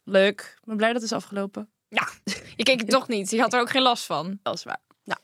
Leuk. 0.04 0.40
Ik 0.60 0.66
ben 0.66 0.76
blij 0.76 0.92
dat 0.92 1.02
het 1.02 1.10
is 1.10 1.16
afgelopen. 1.16 1.70
Je 2.56 2.62
keek 2.62 2.80
het 2.80 2.90
toch 2.90 3.08
niet, 3.08 3.30
je 3.30 3.40
had 3.40 3.52
er 3.52 3.60
ook 3.60 3.70
geen 3.70 3.82
last 3.82 4.04
van. 4.04 4.38
Dat 4.42 4.54
is 4.54 4.64
waar. 4.64 4.80
Nou, 5.04 5.20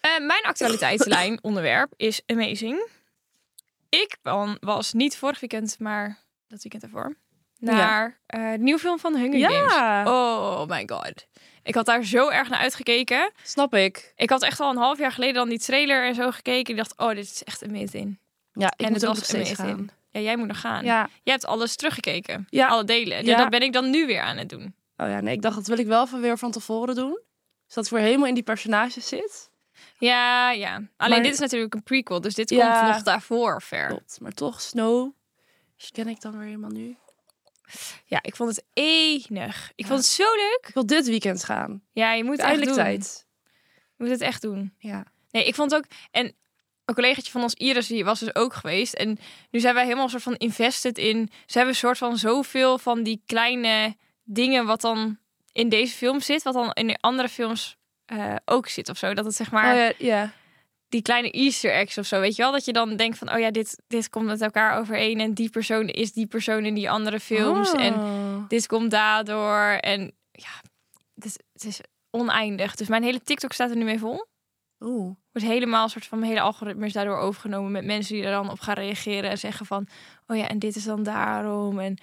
Eh, 0.00 0.26
mijn 0.26 0.42
actualiteitslijn 0.42 1.38
onderwerp 1.48 1.92
is 1.96 2.20
amazing. 2.26 2.88
Ik 3.88 4.16
was 4.60 4.92
niet 4.92 5.16
vorig 5.16 5.40
weekend, 5.40 5.78
maar 5.78 6.18
dat 6.48 6.62
weekend 6.62 6.82
ervoor. 6.82 7.16
Naar 7.58 8.20
eh, 8.26 8.50
de 8.52 8.58
nieuwe 8.58 8.80
film 8.80 8.98
van 8.98 9.12
de 9.12 9.18
Hunger 9.18 9.50
Games. 9.50 9.72
ja, 9.74 10.04
Oh 10.06 10.66
my 10.66 10.82
god. 10.86 11.26
Ik 11.66 11.74
had 11.74 11.86
daar 11.86 12.04
zo 12.04 12.28
erg 12.28 12.48
naar 12.48 12.58
uitgekeken. 12.58 13.30
snap 13.42 13.74
ik. 13.74 14.12
Ik 14.16 14.30
had 14.30 14.42
echt 14.42 14.60
al 14.60 14.70
een 14.70 14.76
half 14.76 14.98
jaar 14.98 15.12
geleden 15.12 15.34
dan 15.34 15.48
die 15.48 15.58
trailer 15.58 16.06
en 16.06 16.14
zo 16.14 16.30
gekeken. 16.30 16.70
Ik 16.72 16.76
dacht, 16.76 16.96
oh, 16.96 17.08
dit 17.08 17.24
is 17.24 17.44
echt 17.44 17.64
amazing. 17.64 18.18
Ja, 18.52 18.66
ik 18.76 18.86
en 18.86 18.92
moet 18.92 19.00
het 19.00 19.18
was 19.18 19.34
amazing. 19.34 19.56
gaan. 19.56 19.88
Ja, 20.10 20.20
jij 20.20 20.36
moet 20.36 20.46
nog 20.46 20.60
gaan. 20.60 20.84
Ja. 20.84 21.08
Jij 21.22 21.32
hebt 21.34 21.46
alles 21.46 21.76
teruggekeken. 21.76 22.46
Ja. 22.50 22.66
Alle 22.68 22.84
delen. 22.84 23.24
Ja. 23.24 23.30
Ja. 23.30 23.36
dat 23.36 23.50
ben 23.50 23.60
ik 23.62 23.72
dan 23.72 23.90
nu 23.90 24.06
weer 24.06 24.20
aan 24.20 24.36
het 24.36 24.48
doen. 24.48 24.74
Oh 24.96 25.08
ja, 25.08 25.20
nee, 25.20 25.34
ik 25.34 25.42
dacht 25.42 25.54
dat 25.56 25.66
wil 25.66 25.78
ik 25.78 25.86
wel 25.86 26.06
van 26.06 26.20
weer 26.20 26.38
van 26.38 26.50
tevoren 26.50 26.94
doen. 26.94 27.20
Zodat 27.66 27.84
ik 27.84 27.90
weer 27.92 28.02
helemaal 28.02 28.26
in 28.28 28.34
die 28.34 28.42
personages 28.42 29.08
zit. 29.08 29.50
Ja, 29.98 30.50
ja. 30.50 30.74
Alleen 30.74 30.88
Maar- 30.96 31.22
dit 31.22 31.32
is 31.32 31.38
natuurlijk 31.38 31.74
een 31.74 31.82
prequel, 31.82 32.20
dus 32.20 32.34
dit 32.34 32.50
Ja. 32.50 32.80
komt 32.80 32.92
nog 32.94 33.02
daarvoor 33.02 33.62
ver. 33.62 33.86
Klopt. 33.86 34.18
Maar 34.20 34.32
toch, 34.32 34.60
Snow 34.60 35.12
ken 35.92 36.08
ik 36.08 36.20
dan 36.20 36.32
weer 36.38 36.46
helemaal 36.46 36.70
nu. 36.70 36.96
Ja, 38.04 38.18
ik 38.22 38.36
vond 38.36 38.50
het 38.56 38.64
enig. 38.72 39.72
Ik 39.74 39.84
Ja. 39.84 39.86
vond 39.86 39.98
het 40.00 40.08
zo 40.08 40.34
leuk. 40.34 40.64
Ik 40.68 40.74
wil 40.74 40.86
dit 40.86 41.06
weekend 41.06 41.44
gaan. 41.44 41.82
Ja, 41.92 42.12
je 42.12 42.22
moet 42.24 42.32
het 42.32 42.40
echt 42.40 42.48
Eindelijk 42.48 42.76
doen. 42.76 42.84
tijd. 42.84 43.26
Je 43.96 44.04
moet 44.04 44.08
het 44.12 44.20
echt 44.20 44.42
doen. 44.42 44.74
Ja. 44.78 45.04
Nee, 45.30 45.44
ik 45.46 45.54
vond 45.54 45.74
ook... 45.74 45.84
En 46.10 46.34
een 46.84 46.94
collegaatje 46.94 47.30
van 47.30 47.42
ons, 47.42 47.54
Iris, 47.54 47.86
die 47.86 48.04
was 48.04 48.20
dus 48.20 48.34
ook 48.34 48.54
geweest. 48.54 48.94
En 48.94 49.18
nu 49.50 49.60
zijn 49.60 49.74
wij 49.74 49.82
helemaal 49.84 50.04
een 50.04 50.10
soort 50.10 50.22
van 50.22 50.34
invested 50.36 50.98
in... 50.98 51.30
Ze 51.46 51.52
hebben 51.58 51.68
een 51.74 51.80
soort 51.80 51.98
van 51.98 52.16
zoveel 52.16 52.78
van 52.78 53.02
die 53.02 53.22
kleine 53.26 53.96
dingen... 54.24 54.66
wat 54.66 54.80
dan 54.80 55.18
in 55.52 55.68
deze 55.68 55.94
film 55.94 56.20
zit... 56.20 56.42
wat 56.42 56.54
dan 56.54 56.72
in 56.72 56.86
de 56.86 56.98
andere 57.00 57.28
films 57.28 57.76
eh, 58.06 58.34
ook 58.44 58.68
zit 58.68 58.88
of 58.88 58.98
zo. 58.98 59.14
Dat 59.14 59.24
het 59.24 59.34
zeg 59.34 59.50
maar... 59.50 59.88
Oh 59.90 59.98
ja. 59.98 60.32
Die 60.96 61.04
kleine 61.04 61.30
easter 61.30 61.72
eggs 61.72 61.98
of 61.98 62.06
zo, 62.06 62.20
weet 62.20 62.36
je 62.36 62.42
wel? 62.42 62.52
Dat 62.52 62.64
je 62.64 62.72
dan 62.72 62.96
denkt 62.96 63.18
van, 63.18 63.32
oh 63.32 63.38
ja, 63.38 63.50
dit, 63.50 63.82
dit 63.86 64.08
komt 64.10 64.26
met 64.26 64.40
elkaar 64.40 64.78
overeen... 64.78 65.20
en 65.20 65.34
die 65.34 65.50
persoon 65.50 65.88
is 65.88 66.12
die 66.12 66.26
persoon 66.26 66.64
in 66.64 66.74
die 66.74 66.90
andere 66.90 67.20
films. 67.20 67.72
En 67.72 67.94
Oh. 67.94 68.48
dit 68.48 68.66
komt 68.66 68.90
daardoor. 68.90 69.78
En 69.80 70.12
ja, 70.32 70.48
het 71.14 71.24
is, 71.24 71.38
het 71.52 71.64
is 71.64 71.80
oneindig. 72.10 72.74
Dus 72.74 72.88
mijn 72.88 73.02
hele 73.02 73.22
TikTok 73.22 73.52
staat 73.52 73.70
er 73.70 73.76
nu 73.76 73.84
mee 73.84 73.98
vol. 73.98 74.26
Oeh. 74.80 75.14
Wordt 75.32 75.48
helemaal 75.48 75.82
een 75.84 75.90
soort 75.90 76.06
van 76.06 76.18
mijn 76.18 76.30
hele 76.30 76.44
algoritme 76.44 76.86
is 76.86 76.92
daardoor 76.92 77.16
overgenomen 77.18 77.72
met 77.72 77.84
mensen 77.84 78.14
die 78.14 78.24
er 78.24 78.30
dan 78.30 78.50
op 78.50 78.60
gaan 78.60 78.74
reageren 78.74 79.30
en 79.30 79.38
zeggen 79.38 79.66
van, 79.66 79.86
oh 80.26 80.36
ja, 80.36 80.48
en 80.48 80.58
dit 80.58 80.76
is 80.76 80.84
dan 80.84 81.02
daarom 81.02 81.78
en 81.78 81.98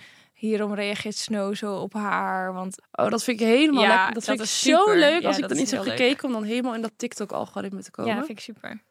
hierom 0.48 0.74
reageert 0.74 1.16
Snow 1.16 1.56
zo 1.56 1.76
op 1.76 1.94
haar, 1.94 2.54
want 2.54 2.78
Oh, 2.92 3.10
dat 3.10 3.24
vind 3.24 3.40
ik 3.40 3.48
helemaal 3.48 3.84
Ja, 3.84 3.88
lekker. 3.90 4.06
Dat, 4.14 4.14
dat 4.14 4.24
vind 4.24 4.40
ik 4.40 4.46
zo 4.76 4.94
leuk 4.94 5.22
Ja, 5.22 5.28
als 5.28 5.38
ik 5.38 5.48
dan 5.48 5.58
is 5.58 5.62
iets 5.62 5.72
heb 5.72 5.84
leuk. 5.84 5.90
gekeken 5.98 6.26
om 6.28 6.32
dan 6.34 6.44
helemaal 6.44 6.74
in 6.76 6.82
dat 6.82 6.92
TikTok-algoritme 6.96 7.84
te 7.84 7.92
komen. 7.92 8.12
ja, 8.12 8.18
dat 8.18 8.26
vind 8.26 8.38
ik 8.38 8.44
super. 8.44 8.82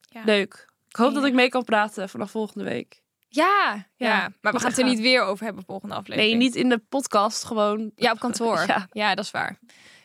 Ja. 0.00 0.22
Leuk. 0.24 0.66
Ik 0.88 0.96
hoop 0.96 1.14
dat 1.14 1.24
ik 1.24 1.32
mee 1.32 1.48
kan 1.48 1.64
praten 1.64 2.08
vanaf 2.08 2.30
volgende 2.30 2.64
week. 2.64 3.02
Ja, 3.28 3.86
ja, 3.96 4.32
maar 4.40 4.52
we 4.52 4.58
gaan 4.58 4.70
het 4.70 4.78
er 4.78 4.84
niet 4.84 5.00
weer 5.00 5.22
over 5.22 5.44
hebben 5.44 5.64
volgende 5.64 5.94
aflevering. 5.94 6.32
Nee, 6.32 6.42
niet 6.42 6.54
in 6.54 6.68
de 6.68 6.78
podcast, 6.78 7.44
gewoon. 7.44 7.90
Ja, 7.96 8.12
op 8.12 8.18
kantoor. 8.18 8.64
Ja. 8.66 8.88
Ja. 8.92 9.14
dat 9.14 9.24
is 9.24 9.30
waar. 9.30 9.58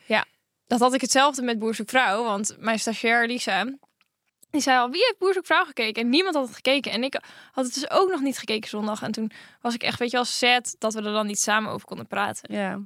Ja, 0.06 0.24
dat 0.66 0.80
had 0.80 0.94
ik 0.94 1.00
hetzelfde 1.00 1.42
met 1.42 1.58
Boer 1.58 1.74
Zoekt 1.74 1.90
Vrouw. 1.90 2.24
Want 2.24 2.56
mijn 2.58 2.78
stagiair 2.78 3.26
Lisa, 3.26 3.64
die 4.50 4.60
zei 4.60 4.78
al, 4.78 4.90
wie 4.90 5.00
heeft 5.04 5.18
Boer 5.18 5.32
Zoekt 5.32 5.46
Vrouw 5.46 5.64
gekeken? 5.64 6.02
En 6.02 6.08
niemand 6.08 6.34
had 6.34 6.44
het 6.46 6.54
gekeken. 6.54 6.92
En 6.92 7.02
ik 7.04 7.20
had 7.52 7.64
het 7.64 7.74
dus 7.74 7.90
ook 7.90 8.10
nog 8.10 8.20
niet 8.20 8.38
gekeken 8.38 8.68
zondag. 8.68 9.02
En 9.02 9.12
toen 9.12 9.30
was 9.60 9.74
ik 9.74 9.82
echt, 9.82 9.98
weet 9.98 10.10
je 10.10 10.16
wel, 10.16 10.24
sad 10.26 10.74
dat 10.78 10.94
we 10.94 10.98
er 11.02 11.12
dan 11.12 11.26
niet 11.26 11.40
samen 11.40 11.72
over 11.72 11.86
konden 11.86 12.06
praten. 12.06 12.54
Ja. 12.54 12.80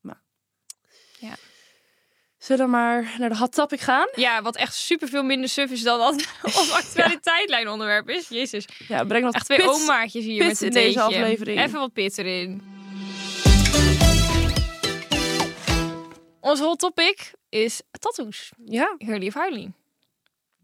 Maar. 0.00 0.20
Ja. 1.18 1.34
Zullen 2.38 2.64
we 2.64 2.70
maar 2.70 3.14
naar 3.18 3.28
de 3.28 3.36
hot 3.36 3.52
topic 3.52 3.80
gaan? 3.80 4.08
Ja, 4.14 4.42
wat 4.42 4.56
echt 4.56 4.74
super 4.74 5.08
veel 5.08 5.22
minder 5.22 5.48
suf 5.48 5.70
is 5.70 5.82
dan 5.82 5.98
dat 5.98 6.14
ons 6.58 6.72
actualiteitlijn 6.72 7.68
onderwerp 7.68 8.08
is. 8.08 8.28
Jezus, 8.28 8.64
Ja, 8.88 9.04
breng 9.04 9.24
wat 9.24 9.34
echt 9.34 9.44
twee 9.44 9.58
pit. 9.58 9.68
omaatjes 9.68 10.24
hier 10.24 10.46
met 10.46 10.62
in 10.62 10.70
deze 10.70 11.00
aflevering. 11.00 11.60
Even 11.60 11.78
wat 11.78 11.92
pit 11.92 12.18
erin. 12.18 12.62
Ons 16.40 16.60
hot 16.60 16.78
topic 16.78 17.32
is 17.48 17.82
tattoos. 17.90 18.50
Ja. 18.64 18.94
Hurley 18.98 19.26
of 19.26 19.34
Huilie. 19.34 19.72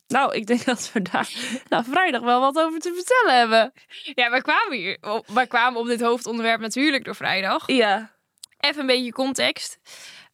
Nou, 0.07 0.35
ik 0.35 0.47
denk 0.47 0.65
dat 0.75 0.91
we 0.93 1.03
daar 1.03 1.31
nou, 1.69 1.85
vrijdag 1.85 2.21
wel 2.23 2.41
wat 2.41 2.59
over 2.59 2.81
te 2.81 2.93
vertellen 2.95 3.39
hebben. 3.39 3.73
Ja, 4.15 4.31
wij 4.31 4.41
kwamen 4.41 4.77
hier. 4.77 4.99
op- 5.01 5.27
Wij 5.29 5.47
kwamen 5.47 5.81
op 5.81 5.87
dit 5.87 6.01
hoofdonderwerp 6.01 6.61
natuurlijk 6.61 7.05
door 7.05 7.15
vrijdag. 7.15 7.67
Ja. 7.67 8.13
Even 8.61 8.81
een 8.81 8.87
beetje 8.87 9.13
context. 9.13 9.79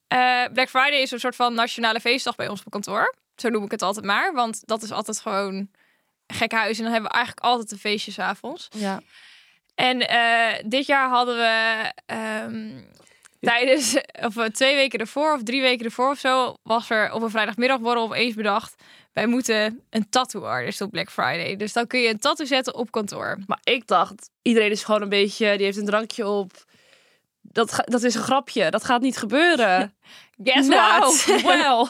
Eh, 0.09 0.45
Black 0.53 0.69
Friday 0.69 1.01
is 1.01 1.11
een 1.11 1.21
soort 1.21 1.37
van 1.37 1.55
nationale 1.55 2.01
feestdag 2.01 2.35
bij 2.37 2.49
ons 2.49 2.63
op 2.65 2.71
kantoor. 2.73 3.15
Zo 3.37 3.49
noem 3.49 3.65
ik 3.65 3.71
het 3.71 3.83
altijd 3.83 4.05
maar. 4.05 4.33
Want 4.33 4.67
dat 4.67 4.83
is 4.83 4.93
altijd 4.93 5.21
gewoon 5.21 5.71
gek 6.27 6.53
huis. 6.53 6.77
En 6.77 6.83
dan 6.83 6.93
hebben 6.93 7.11
we 7.11 7.17
eigenlijk 7.17 7.47
altijd 7.47 7.73
een 7.73 7.79
feestje 7.79 8.13
's 8.13 8.19
avonds. 8.19 8.69
Ja. 8.71 9.01
En 9.75 10.09
eh, 10.09 10.63
dit 10.67 10.87
jaar 10.87 11.09
hadden 11.09 11.37
we 11.37 11.85
ehm, 12.07 12.83
tijdens, 13.41 13.97
of 14.13 14.37
eh, 14.37 14.45
twee 14.45 14.75
weken 14.75 14.99
ervoor 14.99 15.33
of 15.35 15.43
drie 15.43 15.61
weken 15.61 15.85
ervoor 15.85 16.11
of 16.11 16.19
zo, 16.19 16.55
was 16.63 16.91
er 16.91 17.13
op 17.13 17.23
een 17.23 17.31
vrijdagmiddagborrel 17.31 18.03
opeens 18.03 18.35
bedacht. 18.35 18.83
Wij 19.13 19.27
moeten 19.27 19.83
een 19.91 20.09
tattoo 20.09 20.43
artist 20.43 20.81
op 20.81 20.91
Black 20.91 21.11
Friday. 21.11 21.57
Dus 21.57 21.73
dan 21.73 21.87
kun 21.87 22.01
je 22.01 22.09
een 22.09 22.19
tattoo 22.19 22.47
zetten 22.47 22.75
op 22.75 22.91
kantoor. 22.91 23.39
Maar 23.47 23.61
ik 23.63 23.87
dacht, 23.87 24.31
iedereen 24.43 24.71
is 24.71 24.85
gewoon 24.85 25.03
een 25.03 25.09
beetje, 25.09 25.57
die 25.57 25.65
heeft 25.65 25.79
een 25.79 25.85
drankje 25.87 26.27
op. 26.27 26.53
dat, 27.41 27.83
dat 27.85 28.03
is 28.03 28.15
een 28.15 28.23
grapje. 28.23 28.71
Dat 28.71 28.85
gaat 28.85 29.01
niet 29.01 29.17
gebeuren. 29.17 29.95
Guess 30.45 30.69
nou, 30.69 31.01
what? 31.01 31.43
wel. 31.63 31.89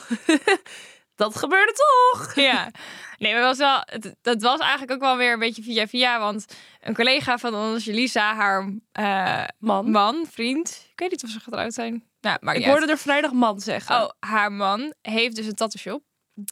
dat 1.14 1.36
gebeurde 1.36 1.72
toch? 1.72 2.34
ja. 2.34 2.70
Nee, 3.18 3.32
maar 3.32 3.42
was 3.42 3.58
wel, 3.58 3.82
het, 3.84 4.14
dat 4.22 4.42
was 4.42 4.60
eigenlijk 4.60 4.92
ook 4.92 5.00
wel 5.00 5.16
weer 5.16 5.32
een 5.32 5.38
beetje 5.38 5.62
via 5.62 5.86
via. 5.86 6.18
Want 6.18 6.44
een 6.80 6.94
collega 6.94 7.38
van 7.38 7.54
ons, 7.54 7.84
Jelisa, 7.84 8.34
haar 8.34 8.72
eh, 8.92 9.44
Man. 9.58 9.90
man, 9.90 10.26
vriend. 10.30 10.88
Ik 10.92 10.98
weet 10.98 11.10
niet 11.10 11.24
of 11.24 11.30
ze 11.30 11.40
getrouwd 11.40 11.74
zijn. 11.74 12.04
Nou, 12.20 12.38
maar 12.40 12.54
Ik 12.54 12.64
hoorde 12.64 12.86
er 12.86 12.98
vrijdag 12.98 13.32
man 13.32 13.60
zeggen. 13.60 14.02
Oh, 14.02 14.10
haar 14.20 14.52
man 14.52 14.94
heeft 15.02 15.36
dus 15.36 15.46
een 15.46 15.54
tattoo 15.54 15.80
shop. 15.80 16.02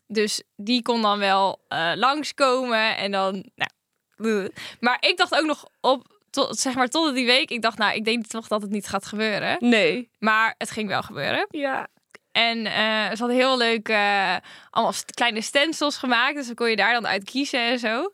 Dus 0.06 0.42
die 0.56 0.82
kon 0.82 1.02
dan 1.02 1.18
wel 1.18 1.64
eh 1.68 1.92
langskomen 1.94 2.96
en 2.96 3.10
dan... 3.10 3.50
Nou, 3.54 4.50
maar 4.80 4.96
ik 5.00 5.16
dacht 5.16 5.34
ook 5.34 5.46
nog 5.46 5.64
op, 5.80 6.18
tot, 6.30 6.58
zeg 6.58 6.74
maar 6.74 6.88
tot 6.88 7.14
die 7.14 7.26
week. 7.26 7.50
Ik 7.50 7.62
dacht, 7.62 7.78
nou, 7.78 7.94
ik 7.94 8.04
denk 8.04 8.26
toch 8.26 8.48
dat 8.48 8.62
het 8.62 8.70
niet 8.70 8.86
gaat 8.86 9.06
gebeuren. 9.06 9.56
Nee. 9.60 10.10
Maar 10.18 10.54
het 10.58 10.70
ging 10.70 10.88
wel 10.88 11.02
gebeuren. 11.02 11.46
Ja. 11.50 11.88
En 12.32 12.66
eh, 12.66 13.10
ze 13.10 13.16
hadden 13.18 13.36
heel 13.36 13.56
leuk 13.56 13.88
eh, 13.88 14.36
allemaal 14.70 14.94
kleine 15.14 15.40
stencils 15.40 15.96
gemaakt. 15.96 16.34
Dus 16.34 16.46
dan 16.46 16.54
kon 16.54 16.70
je 16.70 16.76
daar 16.76 16.92
dan 16.92 17.06
uit 17.06 17.24
kiezen 17.24 17.60
en 17.60 17.78
zo. 17.78 18.12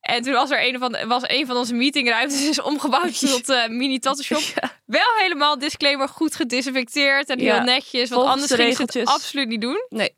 En 0.00 0.22
toen 0.22 0.32
was 0.32 0.50
er 0.50 0.68
een 0.68 0.78
van, 0.78 0.96
was 1.08 1.22
een 1.26 1.46
van 1.46 1.56
onze 1.56 1.74
meetingruimtes 1.74 2.48
is 2.48 2.60
omgebouwd 2.60 3.20
tot 3.30 3.68
mini 3.68 3.98
tattoo 3.98 4.22
shop. 4.22 4.70
Wel 4.84 5.14
helemaal 5.20 5.58
disclaimer 5.58 6.08
goed 6.08 6.34
gedisinfecteerd 6.34 7.28
en 7.28 7.38
heel 7.38 7.54
Ja, 7.54 7.62
netjes. 7.62 8.10
Want 8.10 8.22
volgens 8.22 8.32
anders 8.32 8.50
de 8.50 8.56
ging 8.56 8.90
ze 8.90 8.98
het 8.98 9.08
absoluut 9.08 9.48
niet 9.48 9.60
doen. 9.60 9.86
Nee. 9.88 10.14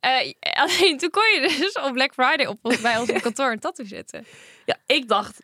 Eh, 0.00 0.32
alleen 0.62 0.98
toen 0.98 1.10
kon 1.10 1.22
je 1.34 1.56
dus 1.60 1.72
op 1.72 1.92
Black 1.92 2.12
Friday 2.12 2.46
op, 2.46 2.58
bij 2.82 2.98
ons 2.98 3.10
op 3.10 3.20
kantoor 3.28 3.50
een 3.52 3.58
tattoo 3.60 3.86
zetten. 3.86 4.26
Ja, 4.64 4.76
ik 4.86 5.08
dacht 5.08 5.40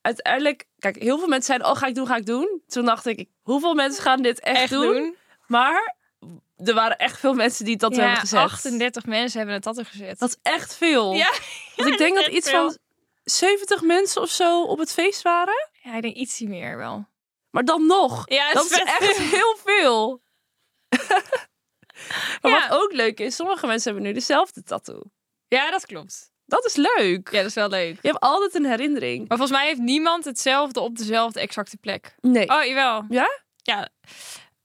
uiteindelijk... 0.00 0.64
Kijk, 0.78 0.96
heel 0.96 1.18
veel 1.18 1.28
mensen 1.28 1.46
zeiden, 1.46 1.68
oh, 1.68 1.76
ga 1.76 1.86
ik 1.86 1.94
doen, 1.94 2.06
ga 2.06 2.16
ik 2.16 2.26
doen. 2.26 2.62
Toen 2.66 2.84
dacht 2.84 3.06
ik, 3.06 3.28
hoeveel 3.42 3.74
mensen 3.74 4.02
gaan 4.02 4.22
dit 4.22 4.40
echt, 4.40 4.56
Echt 4.56 4.70
doen? 4.70 4.92
doen. 4.92 5.16
Maar 5.46 5.94
er 6.56 6.74
waren 6.74 6.96
echt 6.98 7.20
veel 7.20 7.34
mensen 7.34 7.64
die 7.64 7.76
dat 7.76 7.94
Ja, 7.94 8.02
hebben 8.02 8.20
gezet. 8.20 8.38
38 8.40 9.06
mensen 9.06 9.38
hebben 9.38 9.56
een 9.56 9.62
tattoo 9.62 9.84
gezet. 9.84 10.18
Dat 10.18 10.28
is 10.28 10.36
echt 10.42 10.74
veel. 10.76 11.12
Ja, 11.12 11.32
Want 11.76 11.88
ik 11.88 11.98
denk 12.04 12.16
dat 12.16 12.26
iets 12.26 12.50
veel. 12.50 12.66
van 12.68 12.78
70 13.24 13.82
mensen 13.82 14.22
of 14.22 14.30
zo 14.30 14.62
op 14.62 14.78
het 14.78 14.92
feest 14.92 15.22
waren. 15.22 15.68
ja, 15.82 15.94
ik 15.96 16.02
denk 16.02 16.16
ietsie 16.16 16.48
meer 16.48 16.76
wel. 16.76 17.08
Maar 17.50 17.64
dan 17.64 17.86
nog. 17.86 18.22
Ja, 18.30 18.52
dat 18.52 18.64
is 18.64 18.78
echt 18.82 19.16
heel 19.18 19.56
veel. 19.64 20.22
maar 22.42 22.50
Ja. 22.52 22.68
wat 22.68 22.78
ook 22.78 22.92
leuk 22.92 23.20
is, 23.20 23.36
sommige 23.36 23.66
mensen 23.66 23.92
hebben 23.92 24.08
nu 24.10 24.14
dezelfde 24.18 24.62
tattoo. 24.62 25.00
Ja, 25.48 25.70
dat 25.70 25.86
klopt. 25.86 26.30
Dat 26.44 26.64
is 26.64 26.74
leuk. 26.76 27.28
Ja, 27.30 27.36
dat 27.38 27.46
is 27.46 27.54
wel 27.54 27.68
leuk. 27.68 27.98
Je 28.02 28.08
hebt 28.08 28.20
altijd 28.20 28.54
een 28.54 28.64
herinnering. 28.64 29.18
Maar 29.28 29.38
volgens 29.38 29.58
mij 29.58 29.66
heeft 29.66 29.80
niemand 29.80 30.24
hetzelfde 30.24 30.80
op 30.80 30.96
dezelfde 30.98 31.40
exacte 31.40 31.76
plek. 31.76 32.14
Nee. 32.20 32.48
Oh, 32.50 32.64
jawel. 32.64 33.04
Ja? 33.08 33.28
Ja. 33.62 33.88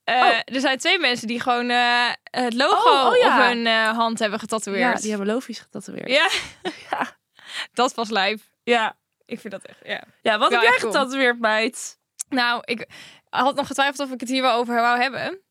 Eh, 0.04 0.16
Oh. 0.16 0.40
Er 0.46 0.60
zijn 0.60 0.78
twee 0.78 1.00
mensen 1.00 1.28
die 1.28 1.40
gewoon 1.40 1.70
eh, 1.70 2.10
het 2.24 2.54
logo 2.54 2.90
Oh, 2.90 3.08
oh 3.08 3.18
ja. 3.18 3.38
op 3.40 3.46
hun 3.54 3.68
eh, 3.68 3.90
hand 3.90 4.20
hebben 4.20 4.38
Ja, 4.40 4.44
getatoeëerd. 4.48 5.02
die 5.02 5.10
hebben 5.10 5.28
lofies 5.28 5.60
getatoeëerd. 5.60 6.10
Ja. 6.10 6.30
Ja. 6.92 7.18
dat 7.74 7.94
was 7.94 8.10
lijf. 8.10 8.50
Ja. 8.64 8.98
Ik 9.26 9.40
vind 9.40 9.54
dat 9.54 9.64
echt, 9.66 9.80
ja. 9.84 10.04
Ja, 10.22 10.38
wat 10.38 10.52
heb 10.52 10.62
jij 10.62 10.80
getatoeëerd, 10.80 11.40
meid? 11.40 11.98
Nou, 12.30 12.62
ik 12.66 12.88
had 13.30 13.56
nog 13.56 13.68
getwijfeld 13.68 14.08
of 14.08 14.14
ik 14.14 14.20
het 14.20 14.30
hier 14.30 14.42
wel 14.42 14.58
over 14.58 14.76
wou 14.76 15.00
hebben. 15.02 15.42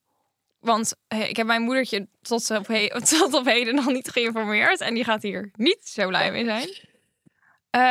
Want 0.61 0.93
eh, 1.07 1.29
ik 1.29 1.35
heb 1.37 1.45
mijn 1.45 1.61
moedertje 1.61 2.07
tot 2.21 2.49
op, 2.51 2.67
he- 2.67 2.87
tot 3.19 3.33
op 3.33 3.45
heden 3.45 3.75
nog 3.75 3.85
niet 3.85 4.09
geïnformeerd. 4.09 4.81
En 4.81 4.93
die 4.93 5.03
gaat 5.03 5.21
hier 5.21 5.51
niet 5.55 5.87
zo 5.87 6.07
blij 6.07 6.31
mee 6.31 6.45
zijn. 6.45 6.69
Eh, 7.69 7.81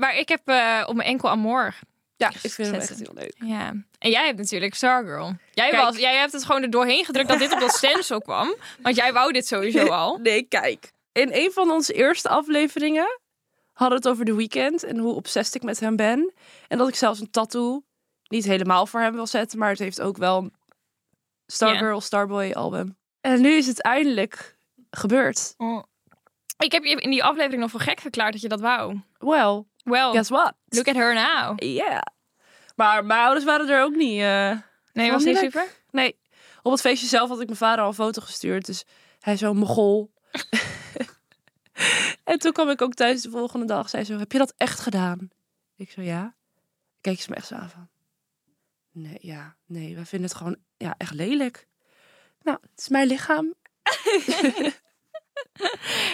maar 0.00 0.16
ik 0.18 0.28
heb 0.28 0.40
eh, 0.44 0.84
op 0.86 0.94
mijn 0.94 1.08
enkel 1.08 1.28
Amor. 1.30 1.74
Ja, 2.16 2.28
ik 2.28 2.50
vind 2.52 2.56
hem 2.56 2.80
Zetten. 2.80 2.90
echt 2.90 2.98
heel 2.98 3.14
leuk. 3.14 3.34
Ja. 3.50 3.68
En 3.98 4.10
jij 4.10 4.26
hebt 4.26 4.38
natuurlijk 4.38 4.74
Stargirl. 4.74 5.34
Jij, 5.52 5.70
Kijk. 5.70 5.82
was, 5.82 5.96
jij 5.96 6.16
hebt 6.16 6.32
het 6.32 6.44
gewoon 6.44 6.62
er 6.62 6.70
doorheen 6.70 7.04
gedrukt 7.04 7.28
dat 7.28 7.38
dit 7.38 7.52
op 7.52 7.60
dat 7.60 7.70
stencil 7.74 8.20
kwam. 8.28 8.54
Want 8.82 8.96
jij 8.96 9.12
wou 9.12 9.32
dit 9.32 9.46
sowieso 9.46 9.86
al. 9.86 10.18
Nee, 10.18 10.42
kijk. 10.42 10.92
In 11.12 11.28
een 11.32 11.52
van 11.52 11.70
onze 11.70 11.92
eerste 11.92 12.28
afleveringen 12.28 13.18
hadden 13.72 13.98
we 14.00 14.04
het 14.08 14.14
over 14.14 14.24
de 14.24 14.34
weekend 14.34 14.82
en 14.84 14.98
hoe 14.98 15.14
obsessed 15.14 15.54
ik 15.54 15.62
met 15.62 15.80
hem 15.80 15.96
ben. 15.96 16.32
En 16.68 16.78
dat 16.78 16.88
ik 16.88 16.94
zelfs 16.94 17.20
een 17.20 17.30
tattoo 17.30 17.82
niet 18.28 18.44
helemaal 18.44 18.86
voor 18.86 19.00
hem 19.00 19.14
wil 19.14 19.26
zetten, 19.26 19.58
maar 19.58 19.70
het 19.70 19.78
heeft 19.78 20.00
ook 20.00 20.16
wel 20.16 20.50
Stargirl, 21.52 22.00
Starboy 22.00 22.52
album. 22.52 22.96
En 23.20 23.40
nu 23.40 23.50
is 23.52 23.66
het 23.66 23.82
eindelijk 23.82 24.56
gebeurd. 24.90 25.54
Ik 26.58 26.72
heb 26.72 26.84
je 26.84 26.94
in 27.00 27.10
die 27.10 27.24
aflevering 27.24 27.60
nog 27.60 27.70
voor 27.70 27.80
gek 27.80 28.00
verklaard 28.00 28.32
dat 28.32 28.40
je 28.40 28.48
dat 28.48 28.60
wou. 28.60 29.00
Well, 29.18 29.64
Well, 29.84 30.10
guess 30.10 30.28
what? 30.30 30.54
look 30.68 30.88
at 30.88 30.94
her 30.94 31.14
now. 31.14 31.62
Yeah. 31.62 32.00
Maar 32.76 33.04
mijn 33.04 33.20
ouders 33.20 33.44
waren 33.44 33.68
er 33.68 33.82
ook 33.82 33.94
niet. 33.94 34.20
eh, 34.20 34.56
Nee, 34.92 35.10
was 35.10 35.24
niet 35.24 35.36
super? 35.38 35.66
Nee, 35.90 36.18
op 36.62 36.72
het 36.72 36.80
feestje 36.80 37.06
zelf 37.06 37.28
had 37.28 37.40
ik 37.40 37.46
mijn 37.46 37.58
vader 37.58 37.80
al 37.82 37.88
een 37.88 37.94
foto 37.94 38.22
gestuurd. 38.22 38.66
Dus 38.66 38.84
hij 39.20 39.36
zo'n 39.36 39.56
mogol. 39.56 40.12
en 42.24 42.38
toen 42.38 42.52
kwam 42.52 42.68
ik 42.70 42.82
ook 42.82 42.94
thuis 42.94 43.22
de 43.22 43.30
volgende 43.30 43.66
dag. 43.66 43.88
Zei 43.88 44.04
zo, 44.04 44.18
heb 44.18 44.32
je 44.32 44.38
dat 44.38 44.54
echt 44.56 44.80
gedaan? 44.80 45.28
Ik 45.76 45.90
zo, 45.90 46.02
ja. 46.02 46.34
Keek 47.00 47.20
ze 47.20 47.30
me 47.30 47.36
echt 47.36 47.46
zo 47.46 47.54
aan 47.54 47.70
van. 47.70 47.88
Nee, 48.92 49.18
ja, 49.20 49.56
nee, 49.66 49.94
wij 49.94 50.04
vinden 50.04 50.28
het 50.28 50.36
gewoon 50.38 50.56
ja, 50.80 50.94
echt 50.98 51.14
lelijk. 51.14 51.66
Nou, 52.42 52.58
het 52.70 52.80
is 52.80 52.88
mijn 52.88 53.06
lichaam. 53.06 53.54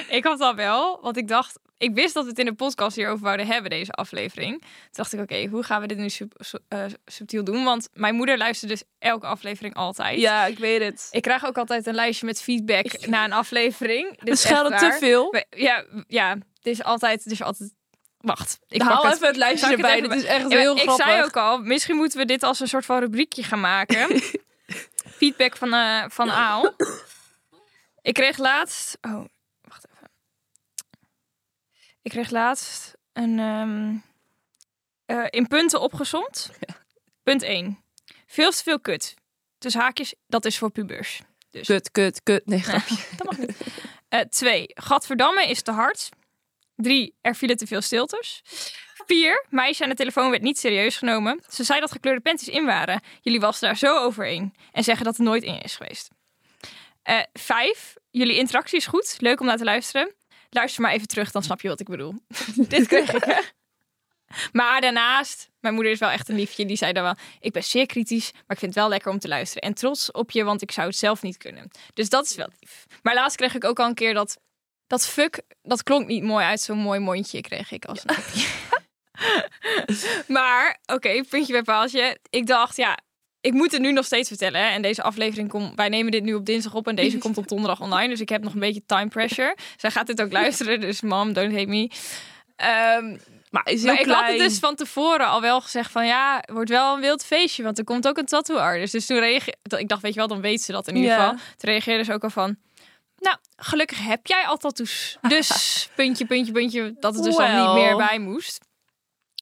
Ik 0.09 0.25
had 0.25 0.39
dat 0.39 0.55
wel, 0.55 0.99
want 1.03 1.17
ik 1.17 1.29
dacht... 1.29 1.59
Ik 1.79 1.95
wist 1.95 2.15
dat 2.15 2.23
we 2.25 2.31
het 2.31 2.39
in 2.39 2.45
de 2.45 2.55
podcast 2.55 2.97
hierover 2.97 3.25
wouden 3.25 3.47
hebben, 3.47 3.71
deze 3.71 3.93
aflevering. 3.93 4.61
Toen 4.61 4.71
dacht 4.93 5.13
ik, 5.13 5.21
oké, 5.21 5.47
hoe 5.47 5.63
gaan 5.63 5.81
we 5.81 5.87
dit 5.87 5.97
nu 5.99 6.09
sub- 6.09 6.43
eh, 6.69 6.85
subtiel 7.07 7.45
doen? 7.45 7.65
Want 7.65 7.89
mijn 7.93 8.15
moeder 8.15 8.39
luistert 8.39 8.71
dus 8.71 8.83
elke 8.99 9.27
aflevering 9.27 9.75
altijd. 9.75 10.21
Ja, 10.21 10.47
ik 10.47 10.59
weet 10.59 10.83
het. 10.83 11.09
Ik 11.11 11.23
krijg 11.23 11.47
ook 11.47 11.59
altijd 11.59 11.87
een 11.87 11.95
lijstje 11.95 12.27
met 12.27 12.43
feedback 12.43 13.07
na 13.07 13.25
een 13.25 13.33
aflevering. 13.33 14.17
Echt 14.25 14.39
schelden 14.39 14.79
te 14.79 14.97
veel. 14.99 15.35
Ja, 15.51 15.85
ja, 16.09 16.31
het 16.31 16.67
is 16.67 16.83
altijd... 16.83 17.25
Het 17.25 17.33
is 17.33 17.43
altijd... 17.43 17.75
Wacht, 18.21 18.59
ik 18.69 18.75
Ik 18.81 18.83
haal 18.89 19.05
het. 19.05 19.15
even 19.15 19.27
het 19.27 19.37
lijstje 19.37 19.71
ik 19.71 19.77
het 19.77 19.81
erbij. 19.87 19.97
even 19.97 20.09
Dit 20.11 20.19
is 20.19 20.25
echt 20.25 20.51
Ja, 20.53 20.59
heel 20.59 20.77
ik 20.77 20.83
grappig. 20.83 21.07
zei 21.07 21.23
ook 21.25 21.37
al, 21.37 21.59
misschien 21.59 21.97
moeten 21.97 22.19
we 22.19 22.25
dit 22.25 22.43
als 22.43 22.61
een 22.61 22.69
soort 22.69 22.85
van 22.85 22.99
rubriekje 22.99 23.43
gaan 23.43 23.61
maken. 23.61 24.09
Feedback 25.17 25.57
van, 25.57 25.73
eh 25.75 26.05
van 26.09 26.31
Aal. 26.31 26.75
Ik 28.03 28.15
kreeg 28.15 28.39
laatst... 28.39 28.99
Oh, 29.01 29.25
wacht 29.61 29.87
even. 29.93 30.11
Ik 32.03 32.11
kreeg 32.11 32.31
laatst 32.31 32.93
een... 33.13 33.39
ehm, 33.39 33.97
eh, 35.07 35.27
in 35.31 35.47
punten 35.47 35.81
opgesomd. 35.81 36.51
Punt 37.23 37.43
1. 37.43 37.83
Veel 38.27 38.51
te 38.51 38.63
veel 38.63 38.81
kut. 38.81 39.15
Dus 39.59 39.75
haakjes, 39.75 40.15
dat 40.27 40.45
is 40.45 40.59
voor 40.59 40.71
pubers. 40.71 41.21
Dus. 41.51 41.67
Kut, 41.67 41.91
kut, 41.91 42.23
kut. 42.23 42.47
Nee, 42.47 42.63
grapje. 42.63 42.97
Dat 43.17 43.27
mag 43.27 43.39
niet. 43.39 43.57
Eh, 44.09 44.21
twee, 44.21 44.67
Gadverdamme 44.75 45.49
is 45.49 45.63
te 45.63 45.71
hard. 45.71 46.09
Drie, 46.77 47.15
er 47.21 47.35
vielen 47.35 47.57
te 47.57 47.67
veel 47.67 47.81
stiltes. 47.81 48.43
Vier, 49.07 49.45
meisje 49.49 49.83
aan 49.83 49.89
de 49.89 49.97
telefoon 49.97 50.31
werd 50.31 50.43
niet 50.43 50.59
serieus 50.59 50.97
genomen. 50.97 51.41
Ze 51.49 51.65
zei 51.65 51.81
dat 51.81 51.93
gekleurde 51.93 52.21
panties 52.21 52.49
in 52.49 52.65
waren. 52.65 53.01
Jullie 53.21 53.41
was 53.41 53.61
daar 53.61 53.77
zo 53.77 53.99
overheen. 53.99 54.55
En 54.73 54.85
zeggen 54.85 55.05
dat 55.05 55.17
het 55.17 55.27
nooit 55.27 55.43
in 55.43 55.61
is 55.61 55.77
geweest. 55.77 56.11
Eh, 57.03 57.21
vijf, 57.33 57.95
jullie 58.11 58.37
interactie 58.37 58.79
is 58.79 58.87
goed. 58.87 59.17
Leuk 59.19 59.41
om 59.41 59.47
naar 59.47 59.57
te 59.57 59.65
luisteren. 59.65 60.15
Luister 60.51 60.83
maar 60.83 60.93
even 60.93 61.09
terug, 61.09 61.31
dan 61.31 61.43
snap 61.43 61.61
je 61.61 61.69
wat 61.69 61.81
ik 61.81 61.89
bedoel. 61.89 62.15
Dit 62.69 62.87
kreeg 62.87 63.13
ik, 63.13 63.25
hè? 63.25 63.41
Maar 64.53 64.81
daarnaast, 64.81 65.51
mijn 65.61 65.75
moeder 65.75 65.93
is 65.93 65.99
wel 65.99 66.11
echt 66.11 66.29
een 66.29 66.37
liefje. 66.37 66.67
Die 66.67 66.77
zei 66.77 66.93
dan 66.93 67.03
wel, 67.03 67.17
ik 67.41 67.53
ben 67.53 67.65
zeer 67.65 67.87
kritisch, 67.87 68.33
maar 68.33 68.43
ik 68.49 68.59
vind 68.59 68.75
het 68.75 68.75
wel 68.75 68.89
lekker 68.89 69.11
om 69.11 69.19
te 69.19 69.29
luisteren. 69.29 69.63
En 69.63 69.75
trots 69.75 70.11
op 70.11 70.31
je, 70.31 70.45
want 70.45 70.63
ik 70.63 70.71
zou 70.71 70.87
het 70.87 70.97
zelf 70.97 71.23
niet 71.23 71.37
kunnen. 71.37 71.71
Dus 71.95 72.09
dat 72.09 72.25
is 72.25 72.35
wel 72.35 72.49
lief. 72.61 72.87
Maar 73.03 73.15
laatst 73.15 73.37
kreeg 73.37 73.55
ik 73.55 73.65
ook 73.65 73.81
al 73.81 73.87
een 73.87 73.95
keer 73.95 74.15
dat, 74.15 74.39
dat 74.87 75.07
fuck, 75.07 75.43
dat 75.63 75.83
klonk 75.83 76.07
niet 76.07 76.23
mooi 76.23 76.45
uit 76.45 76.61
zo'n 76.61 76.79
mooi 76.79 77.01
mondje, 77.01 77.41
kreeg 77.41 77.71
ik 77.71 77.85
als 77.85 78.07
appje. 78.07 78.47
maar, 80.27 80.79
oké, 80.87 81.23
puntje 81.29 81.53
bij 81.53 81.63
paaltje. 81.63 82.19
Ik 82.31 82.47
dacht, 82.47 82.77
ja, 82.77 82.99
ik 83.41 83.53
moet 83.53 83.73
het 83.73 83.81
nu 83.81 83.93
nog 83.93 84.05
steeds 84.05 84.29
vertellen. 84.29 84.61
Hè? 84.61 84.67
En 84.67 84.83
deze 84.83 85.03
aflevering 85.03 85.49
komt, 85.49 85.73
wij 85.75 85.89
nemen 85.89 86.13
dit 86.13 86.23
nu 86.23 86.35
op 86.35 86.47
dinsdag 86.47 86.75
op 86.75 86.89
en 86.89 86.95
deze 86.95 87.19
komt 87.19 87.39
op 87.39 87.49
donderdag 87.49 87.81
online. 87.81 88.09
Dus 88.09 88.21
ik 88.21 88.29
heb 88.29 88.43
nog 88.43 88.55
een 88.55 88.61
beetje 88.61 88.83
time 88.87 89.09
pressure. 89.09 89.57
Zij 89.77 89.91
gaat 89.91 90.07
dit 90.07 90.23
ook 90.23 90.33
luisteren, 90.33 90.81
dus 90.81 91.01
mom, 91.01 91.33
don't 91.33 91.53
hate 91.53 91.67
me. 91.67 91.91
Ehm, 92.57 93.17
Maar 93.51 93.69
is 93.69 93.83
heel 93.83 93.93
maar 93.93 94.01
ik 94.01 94.07
had 94.07 94.29
het 94.29 94.39
dus 94.39 94.59
van 94.59 94.75
tevoren 94.75 95.27
al 95.27 95.41
wel 95.41 95.61
gezegd 95.61 95.91
van 95.91 96.07
ja, 96.07 96.37
het 96.41 96.51
wordt 96.51 96.71
wel 96.71 96.95
een 96.95 97.01
wild 97.01 97.25
feestje, 97.25 97.63
want 97.63 97.79
er 97.79 97.85
komt 97.85 98.09
ook 98.09 98.19
een 98.19 98.27
tattoo 98.27 98.57
artist. 98.57 98.93
Dus 98.93 99.07
toen 99.07 99.19
reageerde 99.19 99.79
ik 99.79 99.89
dacht, 99.89 100.03
weet 100.03 100.13
je 100.13 100.19
wel, 100.19 100.29
dan 100.29 100.41
weet 100.41 100.63
ze 100.63 100.73
dat 100.73 100.89
in 100.89 100.97
ieder 100.97 101.15
geval. 101.15 101.31
Toen 101.31 101.71
reageerde 101.71 102.05
ze 102.05 102.13
ook 102.13 102.23
al 102.23 102.31
van, 102.31 102.57
nou, 103.19 103.37
gelukkig 103.57 104.05
heb 104.05 104.27
jij 104.27 104.45
al 104.47 104.57
tattoos. 104.57 105.17
Dus 105.29 105.89
puntje, 105.95 106.27
puntje, 106.27 106.53
puntje, 106.53 106.95
dat 107.01 107.15
het 107.15 107.25
dus 107.25 107.37
Wel. 107.37 107.67
niet 107.67 107.85
meer 107.85 107.97
bij 107.97 108.19
moest. 108.19 108.65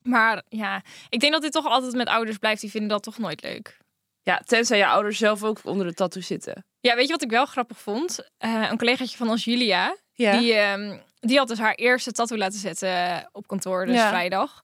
Maar 0.08 0.42
ja, 0.48 0.82
ik 1.08 1.20
denk 1.20 1.32
dat 1.32 1.42
dit 1.42 1.52
toch 1.52 1.66
altijd 1.66 1.94
met 1.94 2.08
ouders 2.08 2.38
blijft. 2.38 2.60
Die 2.60 2.70
vinden 2.70 2.88
dat 2.90 3.02
toch 3.02 3.18
nooit 3.18 3.42
leuk. 3.42 3.76
Ja, 4.22 4.40
tenzij 4.44 4.78
je 4.78 4.86
ouders 4.86 5.18
zelf 5.18 5.42
ook 5.42 5.60
onder 5.64 5.86
de 5.86 5.94
tattoo 5.94 6.22
zitten. 6.22 6.64
Ja, 6.80 6.94
weet 6.94 7.06
je 7.06 7.12
wat 7.12 7.22
ik 7.22 7.30
wel 7.30 7.46
grappig 7.46 7.78
vond? 7.80 8.28
Eh, 8.38 8.68
een 8.70 8.78
collegaatje 8.78 9.16
van 9.16 9.28
ons, 9.28 9.44
Julia, 9.44 9.96
Ja. 10.12 10.38
Die, 10.38 10.54
ehm, 10.54 10.98
die 11.20 11.38
had 11.38 11.48
dus 11.48 11.58
haar 11.58 11.74
eerste 11.74 12.12
tattoo 12.12 12.38
laten 12.38 12.58
zetten 12.58 13.28
op 13.32 13.46
kantoor, 13.46 13.86
dus 13.86 13.94
Ja. 13.96 14.08
vrijdag. 14.08 14.62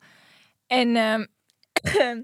En 0.67 0.97
ehm, 0.97 1.25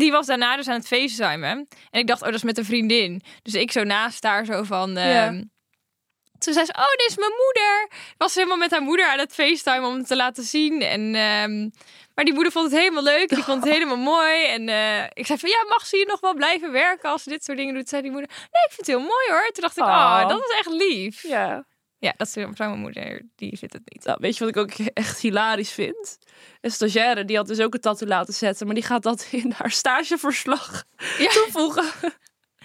die 0.00 0.10
was 0.10 0.26
daarna 0.26 0.56
dus 0.56 0.68
aan 0.68 0.76
het 0.78 0.86
facetimen. 0.86 1.68
En 1.90 2.00
ik 2.00 2.06
dacht, 2.06 2.20
oh, 2.20 2.26
dat 2.26 2.36
is 2.36 2.42
met 2.42 2.58
een 2.58 2.64
vriendin. 2.64 3.22
Dus 3.42 3.54
ik 3.54 3.72
zo 3.72 3.84
naast 3.84 4.24
haar 4.24 4.44
zo 4.44 4.62
van... 4.62 4.90
Ja. 4.94 5.42
Toen 6.40 6.52
zei 6.52 6.64
ze, 6.66 6.72
oh, 6.72 6.90
dit 6.90 7.06
is 7.08 7.16
mijn 7.16 7.32
moeder. 7.44 7.88
Was 8.16 8.34
helemaal 8.34 8.56
met 8.56 8.70
haar 8.70 8.82
moeder 8.82 9.06
aan 9.06 9.18
het 9.18 9.34
facetimen 9.34 9.88
om 9.88 9.96
het 9.96 10.06
te 10.06 10.16
laten 10.16 10.42
zien. 10.44 10.82
En, 10.82 11.14
ehm, 11.14 11.68
maar 12.14 12.24
die 12.24 12.34
moeder 12.34 12.52
vond 12.52 12.70
het 12.70 12.80
helemaal 12.80 13.02
leuk. 13.02 13.28
Die 13.28 13.42
vond 13.44 13.64
het 13.64 13.72
helemaal 13.76 13.96
mooi. 13.96 14.44
En 14.44 14.68
eh, 14.68 15.04
ik 15.12 15.26
zei 15.26 15.38
van, 15.38 15.48
ja, 15.48 15.64
mag 15.68 15.86
ze 15.86 15.96
hier 15.96 16.06
nog 16.06 16.20
wel 16.20 16.34
blijven 16.34 16.72
werken 16.72 17.10
als 17.10 17.22
ze 17.22 17.28
dit 17.28 17.44
soort 17.44 17.58
dingen 17.58 17.74
doet? 17.74 17.88
Zei 17.88 18.02
die 18.02 18.10
moeder, 18.10 18.28
nee, 18.30 18.64
ik 18.66 18.72
vind 18.72 18.76
het 18.76 18.96
heel 18.96 18.98
mooi 19.06 19.26
hoor. 19.28 19.50
Toen 19.52 19.62
dacht 19.62 19.76
ik, 19.76 19.84
oh, 19.84 20.20
Oh. 20.22 20.28
dat 20.28 20.38
is 20.40 20.56
echt 20.58 20.68
lief. 20.72 21.22
Ja. 21.22 21.64
Ja, 21.98 22.14
dat 22.16 22.26
is 22.26 22.34
mijn 22.56 22.78
moeder, 22.78 23.22
die 23.36 23.58
vindt 23.58 23.74
het 23.74 23.82
niet. 23.92 24.04
Nou, 24.04 24.18
weet 24.20 24.36
je 24.36 24.44
wat 24.44 24.56
ik 24.56 24.62
ook 24.62 24.86
echt 24.92 25.20
hilarisch 25.20 25.72
vind? 25.72 26.18
Een 26.60 26.70
stagiaire, 26.70 27.24
die 27.24 27.36
had 27.36 27.46
dus 27.46 27.60
ook 27.60 27.74
een 27.74 27.80
tattoo 27.80 28.08
laten 28.08 28.34
zetten. 28.34 28.66
Maar 28.66 28.74
die 28.74 28.84
gaat 28.84 29.02
dat 29.02 29.26
in 29.30 29.52
haar 29.56 29.70
stageverslag 29.70 30.82
Ja. 31.18 31.30
toevoegen. 31.30 31.84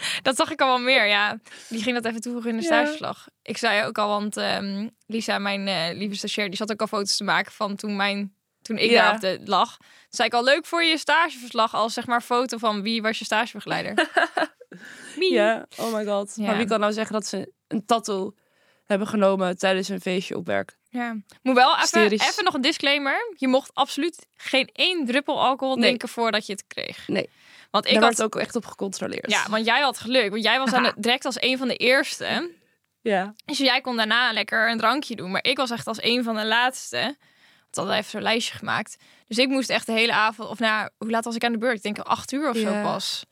Dat 0.21 0.35
zag 0.35 0.51
ik 0.51 0.61
al 0.61 0.67
wel 0.67 0.79
meer, 0.79 1.05
ja. 1.07 1.39
Die 1.69 1.83
ging 1.83 1.95
dat 1.95 2.05
even 2.05 2.21
toevoegen 2.21 2.49
in 2.51 2.57
de 2.57 2.63
stageverslag. 2.63 3.27
Ik 3.41 3.57
zei 3.57 3.85
ook 3.85 3.97
al, 3.97 4.07
want 4.07 4.37
ehm, 4.37 4.89
Lisa, 5.05 5.39
mijn 5.39 5.67
eh, 5.67 5.97
lieve 5.97 6.15
stagiair, 6.15 6.47
die 6.47 6.57
zat 6.57 6.71
ook 6.71 6.81
al 6.81 6.87
foto's 6.87 7.17
te 7.17 7.23
maken 7.23 7.51
van 7.51 7.75
toen, 7.75 7.95
mijn, 7.95 8.35
toen 8.61 8.77
ik 8.77 8.91
daar 8.91 9.13
op 9.13 9.19
de 9.19 9.39
lag. 9.43 9.77
Toen 9.77 9.87
zei 10.09 10.27
ik 10.27 10.33
al, 10.33 10.43
leuk 10.43 10.65
voor 10.65 10.83
je 10.83 10.97
stageverslag 10.97 11.73
als 11.73 11.93
zeg 11.93 12.07
maar 12.07 12.21
foto 12.21 12.57
van 12.57 12.81
wie 12.81 13.01
was 13.01 13.19
je 13.19 13.25
stagebegeleider. 13.25 13.93
Wie? 15.15 15.33
Ja, 15.33 15.65
oh 15.77 15.93
my 15.93 16.05
god. 16.05 16.37
Maar 16.37 16.57
wie 16.57 16.67
kan 16.67 16.79
nou 16.79 16.93
zeggen 16.93 17.13
dat 17.13 17.25
ze 17.25 17.51
een 17.67 17.85
tattoo 17.85 18.33
hebben 18.85 19.07
genomen 19.07 19.57
tijdens 19.57 19.89
een 19.89 20.01
feestje 20.01 20.37
op 20.37 20.45
werk? 20.45 20.77
Ja. 20.89 21.17
Moet 21.41 21.55
wel 21.55 21.77
even 22.07 22.43
nog 22.43 22.53
een 22.53 22.61
disclaimer. 22.61 23.33
Je 23.37 23.47
mocht 23.47 23.73
absoluut 23.73 24.27
geen 24.35 24.69
één 24.73 25.05
druppel 25.05 25.41
alcohol 25.41 25.75
Nee. 25.75 25.83
drinken 25.83 26.09
voordat 26.09 26.45
je 26.45 26.51
het 26.51 26.63
kreeg. 26.67 27.07
Nee. 27.07 27.29
Want 27.75 27.87
ik 27.87 27.93
Daar 27.93 28.03
had, 28.03 28.17
wordt 28.17 28.35
ook 28.35 28.41
echt 28.41 28.55
op 28.55 28.65
gecontroleerd. 28.65 29.31
ja, 29.31 29.45
want 29.49 29.65
jij 29.65 29.81
had 29.81 29.97
geluk. 29.97 30.29
Want 30.29 30.43
jij 30.43 30.59
was 30.59 30.73
aan 30.73 30.83
de, 30.83 30.93
direct 30.95 31.25
als 31.25 31.41
een 31.41 31.57
van 31.57 31.67
de 31.67 31.75
eerste. 31.75 32.51
ja. 33.01 33.33
Dus 33.45 33.57
jij 33.57 33.81
kon 33.81 33.97
daarna 33.97 34.33
lekker 34.33 34.69
een 34.69 34.77
drankje 34.77 35.15
doen. 35.15 35.31
Maar 35.31 35.43
ik 35.43 35.57
was 35.57 35.71
echt 35.71 35.87
als 35.87 36.03
een 36.03 36.23
van 36.23 36.35
de 36.35 36.45
laatste. 36.45 36.97
Want 36.97 37.75
hadden 37.75 37.95
even 37.95 38.09
zo'n 38.09 38.21
lijstje 38.21 38.57
gemaakt. 38.57 38.95
Dus 39.27 39.37
ik 39.37 39.47
moest 39.47 39.69
echt 39.69 39.85
de 39.85 39.91
hele 39.91 40.13
avond... 40.13 40.49
Of 40.49 40.59
nou, 40.59 40.89
hoe 40.97 41.09
laat 41.09 41.25
was 41.25 41.35
ik 41.35 41.43
aan 41.43 41.51
de 41.51 41.57
beurt? 41.57 41.75
Ik 41.75 41.83
denk 41.83 41.99
acht 41.99 42.31
uur 42.31 42.49
of 42.49 42.57
zo 42.57 42.81
pas. 42.81 43.25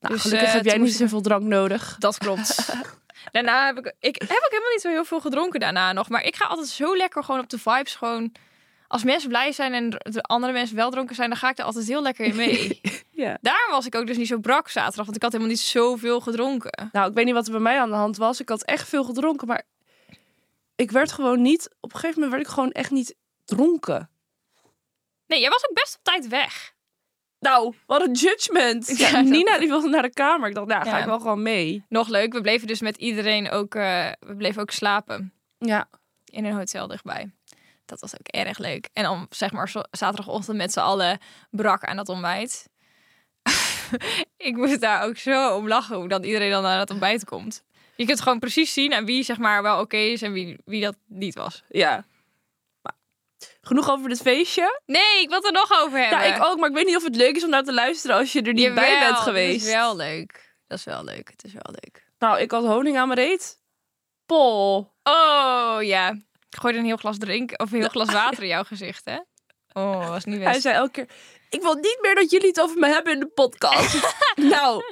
Nou, 0.00 0.14
Dus, 0.14 0.22
gelukkig 0.22 0.52
heb 0.52 0.64
jij 0.64 0.78
niet 0.78 0.94
zoveel 0.94 1.20
drank 1.20 1.42
nodig. 1.42 1.96
Dat 1.98 2.18
klopt. 2.18 2.74
daarna 3.32 3.66
heb 3.66 3.78
ik... 3.78 3.94
Ik 4.00 4.20
heb 4.20 4.30
ook 4.30 4.50
helemaal 4.50 4.72
niet 4.72 4.80
zo 4.80 4.88
heel 4.88 5.04
veel 5.04 5.20
gedronken 5.20 5.60
daarna 5.60 5.92
nog. 5.92 6.08
Maar 6.08 6.24
ik 6.24 6.36
ga 6.36 6.44
altijd 6.44 6.68
zo 6.68 6.96
lekker 6.96 7.24
gewoon 7.24 7.40
op 7.40 7.48
de 7.48 7.58
vibes. 7.58 7.94
Gewoon... 7.94 8.32
Als 8.92 9.04
mensen 9.04 9.28
blij 9.28 9.52
zijn 9.52 9.72
en 9.72 9.90
de 9.90 10.22
andere 10.22 10.52
mensen 10.52 10.76
wel 10.76 10.90
dronken 10.90 11.14
zijn... 11.14 11.28
dan 11.28 11.38
ga 11.38 11.48
ik 11.50 11.58
er 11.58 11.64
altijd 11.64 11.86
heel 11.86 12.02
lekker 12.02 12.24
in 12.24 12.36
mee. 12.36 12.80
Ja. 13.10 13.38
Daarom 13.40 13.70
was 13.70 13.86
ik 13.86 13.94
ook 13.94 14.06
dus 14.06 14.16
niet 14.16 14.26
zo 14.26 14.38
brak 14.38 14.68
zaterdag. 14.68 15.04
Want 15.04 15.16
ik 15.16 15.22
had 15.22 15.32
helemaal 15.32 15.52
niet 15.52 15.62
zoveel 15.62 16.20
gedronken. 16.20 16.88
Nou, 16.92 17.08
ik 17.08 17.14
weet 17.14 17.24
niet 17.24 17.34
wat 17.34 17.46
er 17.46 17.52
bij 17.52 17.60
mij 17.60 17.80
aan 17.80 17.90
de 17.90 17.96
hand 17.96 18.16
was. 18.16 18.40
Ik 18.40 18.48
had 18.48 18.62
echt 18.62 18.88
veel 18.88 19.04
gedronken, 19.04 19.46
maar 19.46 19.62
ik 20.76 20.90
werd 20.90 21.12
gewoon 21.12 21.42
niet... 21.42 21.68
Op 21.80 21.92
een 21.92 21.98
gegeven 21.98 22.14
moment 22.20 22.30
werd 22.32 22.46
ik 22.48 22.54
gewoon 22.54 22.70
echt 22.72 22.90
niet 22.90 23.14
dronken. 23.44 24.10
Nee, 25.26 25.40
jij 25.40 25.50
was 25.50 25.68
ook 25.68 25.74
best 25.74 25.94
op 25.96 26.04
tijd 26.04 26.28
weg. 26.28 26.74
Nou, 27.38 27.74
wat 27.86 28.06
een 28.06 28.12
judgment. 28.12 28.86
Ja, 28.98 29.20
Nina 29.20 29.58
die 29.58 29.68
wilde 29.68 29.88
naar 29.88 30.02
de 30.02 30.12
kamer. 30.12 30.48
Ik 30.48 30.54
dacht, 30.54 30.66
nou, 30.66 30.82
ga 30.84 30.90
Ja. 30.90 30.98
ik 30.98 31.04
wel 31.06 31.20
gewoon 31.20 31.42
mee. 31.42 31.84
Nog 31.88 32.08
leuk. 32.08 32.32
We 32.32 32.40
bleven 32.40 32.66
dus 32.66 32.80
met 32.80 32.96
iedereen 32.96 33.50
ook... 33.50 33.74
eh, 33.74 34.10
we 34.20 34.36
bleven 34.36 34.62
ook 34.62 34.70
slapen. 34.70 35.32
Ja. 35.58 35.88
in 36.24 36.44
een 36.44 36.54
hotel 36.54 36.86
dichtbij. 36.86 37.30
Dat 37.84 38.00
was 38.00 38.14
ook 38.14 38.26
erg 38.26 38.58
leuk. 38.58 38.88
En 38.92 39.02
dan 39.02 39.26
zeg 39.30 39.52
maar 39.52 39.72
zaterdagochtend 39.90 40.56
met 40.56 40.72
z'n 40.72 40.80
allen 40.80 41.18
brak 41.50 41.84
aan 41.84 41.98
het 41.98 42.08
ontbijt. 42.08 42.68
ik 44.36 44.56
moest 44.56 44.80
daar 44.80 45.02
ook 45.02 45.16
zo 45.16 45.56
om 45.56 45.68
lachen 45.68 45.96
hoe 45.96 46.08
dan 46.08 46.24
iedereen 46.24 46.50
dan 46.50 46.64
aan 46.64 46.78
het 46.78 46.90
ontbijt 46.90 47.24
komt. 47.24 47.62
Je 47.96 48.06
kunt 48.06 48.20
gewoon 48.20 48.38
precies 48.38 48.72
zien 48.72 48.94
aan 48.94 49.04
wie 49.04 49.22
zeg 49.22 49.38
maar 49.38 49.62
wel 49.62 49.80
oké 49.80 49.96
is 49.96 50.22
en 50.22 50.32
wie, 50.32 50.58
wie 50.64 50.82
dat 50.82 50.96
niet 51.06 51.34
was. 51.34 51.62
Ja. 51.68 52.06
Maar, 52.82 52.94
genoeg 53.60 53.90
over 53.90 54.08
dit 54.08 54.20
feestje. 54.20 54.80
Nee, 54.86 55.22
ik 55.22 55.28
wil 55.28 55.44
er 55.44 55.52
nog 55.52 55.72
over 55.80 55.98
hebben. 56.00 56.18
Ja, 56.18 56.34
ik 56.34 56.44
ook. 56.44 56.58
Maar 56.58 56.68
ik 56.68 56.74
weet 56.74 56.86
niet 56.86 56.96
of 56.96 57.04
het 57.04 57.16
leuk 57.16 57.36
is 57.36 57.44
om 57.44 57.50
naar 57.50 57.62
te 57.62 57.72
luisteren 57.72 58.16
als 58.16 58.32
je 58.32 58.42
er 58.42 58.52
niet 58.52 58.74
bij 58.74 58.98
bent 58.98 59.16
geweest. 59.16 59.58
Dat 59.58 59.68
is 59.68 59.74
wel 59.74 59.96
leuk. 59.96 60.56
Dat 60.66 60.78
is 60.78 60.84
wel 60.84 61.04
leuk. 61.04 61.30
Het 61.30 61.44
is 61.44 61.52
wel 61.52 61.74
leuk. 61.82 62.10
Nou, 62.18 62.40
ik 62.40 62.50
had 62.50 62.64
honing 62.64 62.98
aan 62.98 63.08
mijn 63.08 63.20
reet. 63.20 63.60
Pol. 64.26 64.92
Oh 65.02 65.76
ja. 65.80 66.16
Ik 66.52 66.58
gooide 66.60 66.78
een 66.78 66.84
heel 66.84 66.96
glas 66.96 67.18
drink 67.18 67.52
of 67.56 67.72
een 67.72 67.78
heel 67.78 67.88
glas 67.88 68.12
water 68.22 68.42
in 68.42 68.48
jouw 68.48 68.64
gezicht, 68.64 69.04
hè? 69.04 69.18
Oh, 69.72 70.08
was 70.08 70.24
niet 70.24 70.42
Hij 70.42 70.60
zei 70.60 70.74
elke 70.74 70.90
keer... 70.90 71.08
Ik 71.50 71.62
wil 71.62 71.74
niet 71.74 71.98
meer 72.00 72.14
dat 72.14 72.30
jullie 72.30 72.48
het 72.48 72.60
over 72.60 72.78
me 72.78 72.86
hebben 72.86 73.12
in 73.12 73.20
de 73.20 73.26
podcast. 73.26 74.14
nou, 74.36 74.82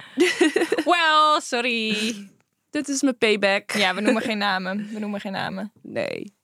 Well, 0.84 1.40
sorry. 1.40 2.14
dit 2.70 2.88
is 2.88 3.02
mijn 3.02 3.18
payback. 3.18 3.70
Ja, 3.72 3.94
we 3.94 4.00
noemen 4.00 4.22
geen 4.22 4.38
namen. 4.38 4.88
We 4.92 4.98
noemen 4.98 5.20
geen 5.20 5.32
namen. 5.32 5.72
Nee, 5.82 6.34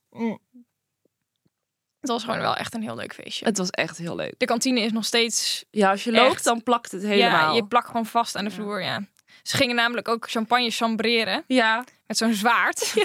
Het 2.00 2.10
was 2.10 2.24
gewoon 2.24 2.40
wel 2.40 2.56
echt 2.56 2.74
een 2.74 2.82
heel 2.82 2.96
leuk 2.96 3.14
feestje. 3.14 3.44
het 3.44 3.58
was 3.58 3.70
echt 3.70 3.98
heel 3.98 4.16
leuk. 4.16 4.34
De 4.38 4.46
kantine 4.46 4.80
is 4.80 4.92
nog 4.92 5.04
steeds... 5.04 5.64
Ja, 5.70 5.90
als 5.90 6.04
je 6.04 6.12
loopt, 6.12 6.34
Echt? 6.34 6.44
dan 6.44 6.62
plakt 6.62 6.92
het 6.92 7.02
helemaal. 7.02 7.48
Ja, 7.50 7.54
je 7.54 7.66
plakt 7.66 7.86
gewoon 7.86 8.06
vast 8.06 8.36
aan 8.36 8.44
de 8.44 8.50
vloer, 8.50 8.82
ja. 8.82 9.04
Ze 9.42 9.56
gingen 9.56 9.76
namelijk 9.76 10.08
ook 10.08 10.30
champagne 10.30 10.70
chambreren 10.70 11.44
Ja, 11.46 11.84
met 12.06 12.16
zo'n 12.16 12.34
zwaard. 12.34 12.92
Ja. 12.94 13.04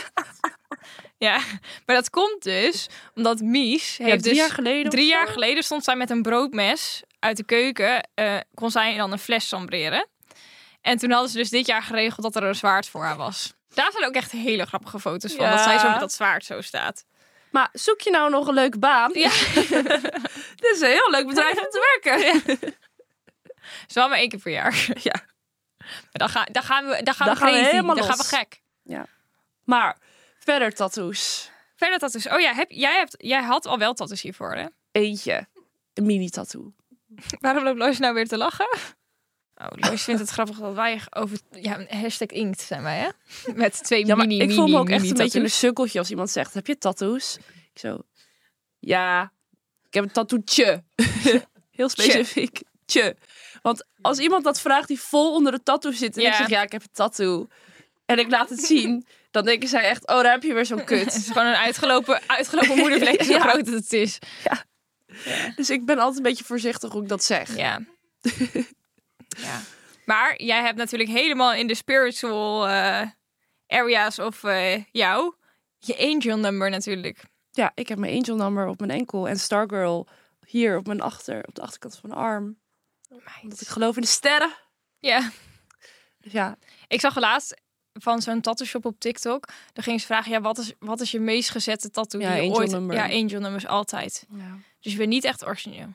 maar 1.85 1.95
dat 1.95 2.09
komt 2.09 2.43
dus 2.43 2.87
omdat 3.15 3.39
Mies 3.41 3.97
ja, 3.97 4.05
heeft 4.05 4.23
drie 4.23 4.35
dus... 4.35 4.43
jaar 4.43 4.53
geleden. 4.53 4.91
Drie 4.91 5.07
jaar 5.07 5.27
geleden 5.27 5.63
stond 5.63 5.83
zij 5.83 5.95
met 5.95 6.09
een 6.09 6.21
broodmes 6.21 7.03
uit 7.19 7.37
de 7.37 7.43
keuken. 7.43 8.09
eh, 8.13 8.37
kon 8.53 8.71
zij 8.71 8.97
dan 8.97 9.11
een 9.11 9.19
fles 9.19 9.47
chambreren. 9.47 10.07
En 10.81 10.97
toen 10.97 11.11
hadden 11.11 11.29
ze 11.29 11.37
dus 11.37 11.49
dit 11.49 11.65
jaar 11.65 11.83
geregeld 11.83 12.21
dat 12.21 12.35
er 12.35 12.49
een 12.49 12.55
zwaard 12.55 12.87
voor 12.87 13.03
haar 13.03 13.17
was. 13.17 13.53
Daar 13.73 13.91
zijn 13.91 14.05
ook 14.05 14.13
echt 14.13 14.31
hele 14.31 14.65
grappige 14.65 14.99
foto's 14.99 15.33
van. 15.33 15.45
Ja. 15.45 15.51
Dat 15.51 15.63
zij 15.63 15.77
zo 15.77 15.89
met 15.89 15.99
dat 15.99 16.13
zwaard 16.13 16.45
zo 16.45 16.61
staat. 16.61 17.05
Maar 17.51 17.69
zoek 17.73 18.01
je 18.01 18.09
nou 18.09 18.29
nog 18.29 18.47
een 18.47 18.53
leuke 18.53 18.79
baan? 18.79 19.11
Ja. 19.13 19.29
Dit 20.61 20.71
is 20.73 20.81
een 20.81 20.87
heel 20.87 21.09
leuk 21.11 21.27
bedrijf 21.27 21.57
om 21.57 21.69
te 21.69 21.99
werken. 22.01 22.43
is 23.87 23.93
wel 23.93 24.09
maar 24.09 24.17
één 24.17 24.29
keer 24.29 24.39
per 24.39 24.51
jaar. 24.51 24.87
Ja. 25.01 25.23
Maar 25.77 26.09
dan, 26.11 26.29
ga, 26.29 26.43
dan 26.43 26.63
gaan 26.63 26.85
we, 26.85 27.03
dan 27.03 27.13
gaan 27.13 27.27
Dan 27.27 27.35
we, 27.35 27.41
gaan 27.41 27.53
we 27.53 27.59
helemaal 27.59 27.95
Dan 27.95 28.03
gaan 28.05 28.17
we 28.17 28.23
gek. 28.23 28.61
Maar 29.63 29.97
verder 30.43 30.73
tattoos. 30.73 31.49
Verder 31.75 31.99
tattoos. 31.99 32.27
Oh 32.27 32.39
ja, 32.39 32.53
heb, 32.53 32.71
jij, 32.71 32.97
hebt, 32.97 33.15
jij 33.17 33.41
had 33.41 33.65
al 33.65 33.77
wel 33.77 33.93
tattoos 33.93 34.21
hiervoor, 34.21 34.53
hè? 34.55 34.65
Eentje. 34.91 35.47
Een 35.93 36.05
mini 36.05 36.29
tattoo. 36.29 36.73
Waarom 37.39 37.63
loopt 37.63 37.77
Lois 37.77 37.99
nou 37.99 38.13
weer 38.13 38.27
te 38.27 38.37
lachen? 38.37 38.69
Oh, 39.55 39.67
Lois 39.69 40.03
vindt 40.03 40.21
het 40.21 40.29
grappig 40.29 40.57
dat 40.57 40.73
wij 40.73 41.01
over... 41.09 41.39
Ja, 41.51 41.85
hashtag 41.89 42.27
inkt 42.27 42.61
zijn 42.61 42.83
wij, 42.83 42.97
hè? 42.97 43.09
Met 43.53 43.83
twee 43.83 44.05
Ja, 44.05 44.15
mini, 44.15 44.39
ik 44.39 44.51
voel 44.51 44.67
me 44.67 44.77
ook 44.77 44.89
echt 44.89 45.09
een 45.09 45.13
beetje 45.13 45.39
een 45.39 45.49
sukkeltje 45.49 45.99
als 45.99 46.09
iemand 46.09 46.29
zegt: 46.29 46.53
Heb 46.53 46.67
je 46.67 46.77
tattoos? 46.77 47.37
Ik 47.73 47.79
zo. 47.79 48.01
Ja, 48.79 49.33
ik 49.87 49.93
heb 49.93 50.03
een 50.03 50.11
tattoetje. 50.11 50.83
Heel 51.71 51.89
specifiek. 51.89 52.61
Tje. 52.85 53.15
Want 53.61 53.85
als 54.01 54.19
iemand 54.19 54.43
dat 54.43 54.61
vraagt 54.61 54.87
die 54.87 54.99
vol 54.99 55.33
onder 55.33 55.51
de 55.51 55.63
tattoo 55.63 55.91
zit 55.91 56.17
en 56.17 56.21
ik 56.23 56.27
Ja. 56.27 56.35
zeg 56.37 56.49
ja, 56.49 56.61
ik 56.61 56.71
heb 56.71 56.81
een 56.81 56.87
tattoo. 56.91 57.47
En 58.05 58.19
ik 58.19 58.29
laat 58.29 58.49
het 58.49 58.59
zien, 58.63 59.05
dan 59.31 59.45
denken 59.45 59.69
zij 59.69 59.83
echt, 59.83 60.07
oh, 60.07 60.21
daar 60.21 60.31
heb 60.31 60.43
je 60.43 60.53
weer 60.53 60.65
zo'n 60.65 60.77
Het 60.77 60.85
kut. 60.87 61.15
is 61.15 61.27
gewoon 61.27 61.47
een 61.47 61.55
uitgelopen, 61.55 62.21
uitgelopen 62.27 62.77
moedervlek, 62.77 63.23
zo 63.23 63.33
Ja. 63.33 63.39
groot 63.39 63.67
het 63.67 63.93
is. 63.93 64.19
Dus 65.55 65.69
ik 65.69 65.85
ben 65.85 65.97
altijd 65.97 66.17
een 66.17 66.23
beetje 66.23 66.43
voorzichtig 66.43 66.91
hoe 66.91 67.01
ik 67.01 67.07
dat 67.09 67.23
zeg. 67.23 67.55
Ja. 67.55 67.79
ja. 69.47 69.61
Maar 70.05 70.41
jij 70.41 70.61
hebt 70.61 70.77
natuurlijk 70.77 71.09
helemaal 71.09 71.53
in 71.53 71.67
de 71.67 71.75
spiritual 71.75 72.67
eh, 72.67 73.07
areas 73.67 74.19
of 74.19 74.43
eh, 74.43 74.83
jou 74.91 75.35
je 75.77 75.97
angel 75.97 76.37
number 76.37 76.69
natuurlijk. 76.69 77.23
Ja, 77.51 77.71
ik 77.75 77.87
heb 77.87 77.97
mijn 77.97 78.15
angel 78.15 78.35
number 78.35 78.67
op 78.67 78.79
mijn 78.79 78.91
enkel 78.91 79.27
en 79.27 79.39
Stargirl 79.39 80.07
hier 80.45 80.77
op 80.77 80.87
mijn 80.87 81.01
achter, 81.01 81.47
op 81.47 81.55
de 81.55 81.61
achterkant 81.61 81.97
van 81.97 82.09
mijn 82.09 82.21
arm. 82.21 82.59
Omdat 83.41 83.61
ik 83.61 83.67
geloof 83.67 83.95
in 83.95 84.01
de 84.01 84.07
sterren. 84.07 84.51
Ja. 84.99 85.31
Dus 86.17 86.31
ja, 86.31 86.57
Ik 86.87 86.99
zag 86.99 87.19
laatst 87.19 87.61
van 87.93 88.21
zo'n 88.21 88.41
tattoo 88.41 88.65
shop 88.65 88.85
op 88.85 88.99
TikTok. 88.99 89.47
Daar 89.73 89.83
ging 89.83 89.99
ze 89.99 90.05
vragen, 90.05 90.31
ja, 90.31 90.41
wat 90.41 90.57
is, 90.57 90.73
wat 90.79 91.01
is 91.01 91.11
je 91.11 91.19
meest 91.19 91.49
gezette 91.49 91.89
tattoo 91.89 92.21
Ja, 92.21 92.33
die 92.35 92.43
je 92.43 92.49
ooit... 92.49 92.71
number. 92.71 92.95
Ja, 92.95 93.03
angel 93.03 93.39
numbers 93.39 93.67
altijd. 93.67 94.25
ja. 94.29 94.57
Dus 94.79 94.91
je 94.91 94.97
bent 94.97 95.09
niet 95.09 95.23
echt 95.23 95.45
origineel. 95.45 95.87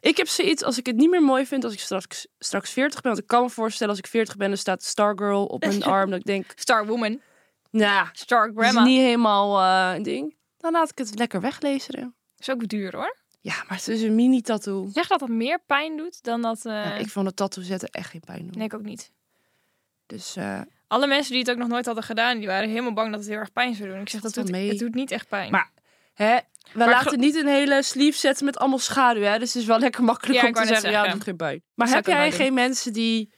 Ik 0.00 0.16
heb 0.16 0.28
zoiets, 0.28 0.62
als 0.62 0.78
ik 0.78 0.86
het 0.86 0.96
niet 0.96 1.10
meer 1.10 1.22
mooi 1.22 1.46
vind 1.46 1.64
als 1.64 1.72
ik 1.72 1.78
straks, 1.80 2.26
straks 2.38 2.70
40 2.70 3.00
ben. 3.00 3.10
Want 3.10 3.22
ik 3.22 3.28
kan 3.28 3.42
me 3.42 3.50
voorstellen 3.50 3.90
als 3.92 4.02
ik 4.02 4.06
40 4.06 4.36
ben, 4.36 4.48
dan 4.48 4.56
staat 4.58 4.82
Stargirl 4.82 5.46
op 5.46 5.60
mijn 5.60 5.82
arm. 5.94 6.10
Dat 6.10 6.18
ik 6.18 6.24
denk, 6.24 6.52
Star 6.54 6.86
Woman, 6.86 7.20
nou, 7.70 8.06
Star 8.12 8.46
dat 8.46 8.56
is 8.56 8.60
Grandma. 8.62 8.84
niet 8.84 9.00
helemaal 9.00 9.60
eh, 9.60 9.96
een 9.96 10.02
ding. 10.02 10.34
Dan 10.58 10.72
laat 10.72 10.90
ik 10.90 10.98
het 10.98 11.18
lekker 11.18 11.40
weglezen. 11.40 12.14
is 12.38 12.50
ook 12.50 12.68
duur 12.68 12.96
hoor. 12.96 13.16
Ja, 13.40 13.54
maar 13.68 13.76
het 13.78 13.88
is 13.88 14.02
een 14.02 14.14
mini 14.14 14.40
tattoo. 14.40 14.88
Zeg 14.92 15.06
dat 15.06 15.20
dat 15.20 15.28
meer 15.28 15.60
pijn 15.66 15.96
doet 15.96 16.22
dan 16.22 16.42
dat... 16.42 16.64
eh 16.66 16.72
Ja, 16.72 16.94
ik 16.94 17.08
vond 17.08 17.26
het 17.26 17.36
tattoo 17.36 17.62
zetten 17.64 17.88
echt 17.88 18.10
geen 18.10 18.20
pijn 18.20 18.38
doen. 18.42 18.52
Nee, 18.56 18.66
ik 18.66 18.74
ook 18.74 18.82
niet. 18.82 19.12
Dus 20.06 20.36
eh, 20.36 20.60
Alle 20.88 21.06
mensen 21.06 21.30
die 21.32 21.40
het 21.40 21.50
ook 21.50 21.56
nog 21.56 21.68
nooit 21.68 21.86
hadden 21.86 22.04
gedaan, 22.04 22.38
die 22.38 22.46
waren 22.46 22.68
helemaal 22.68 22.92
bang 22.92 23.10
dat 23.10 23.20
het 23.20 23.28
heel 23.28 23.38
erg 23.38 23.52
pijn 23.52 23.74
zou 23.74 23.88
doen. 23.88 24.00
Ik 24.00 24.08
zeg, 24.08 24.20
dat 24.20 24.34
doet, 24.34 24.50
mee. 24.50 24.68
het 24.68 24.78
doet 24.78 24.94
niet 24.94 25.10
echt 25.10 25.28
pijn. 25.28 25.50
Maar- 25.50 25.70
hè, 26.14 26.36
We 26.72 26.78
Maar 26.78 26.88
laten 26.88 27.18
niet 27.18 27.34
een 27.36 27.46
hele 27.46 27.82
sleeve 27.82 28.18
zetten 28.18 28.44
met 28.44 28.58
allemaal 28.58 28.78
schaduw, 28.78 29.22
hè? 29.22 29.38
Dus 29.38 29.52
het 29.52 29.62
is 29.62 29.68
wel 29.68 29.78
lekker 29.78 30.04
makkelijk 30.04 30.40
Ja, 30.40 30.46
om 30.46 30.52
te 30.52 30.58
net 30.58 30.68
zeggen, 30.68 30.90
ja, 30.90 30.94
zeggen. 30.96 31.12
doet 31.12 31.22
geen 31.22 31.36
pijn. 31.36 31.62
Maar 31.74 31.88
heb 31.88 32.06
jij 32.06 32.32
geen 32.32 32.54
mensen 32.54 32.92
die... 32.92 33.32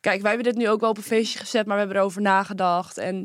Kijk, 0.00 0.20
wij 0.20 0.32
hebben 0.32 0.52
dit 0.52 0.62
nu 0.62 0.68
ook 0.68 0.80
wel 0.80 0.90
op 0.90 0.96
een 0.96 1.02
feestje 1.02 1.38
gezet, 1.38 1.66
maar 1.66 1.74
we 1.74 1.80
hebben 1.80 1.98
erover 2.00 2.20
nagedacht. 2.22 2.98
En 2.98 3.16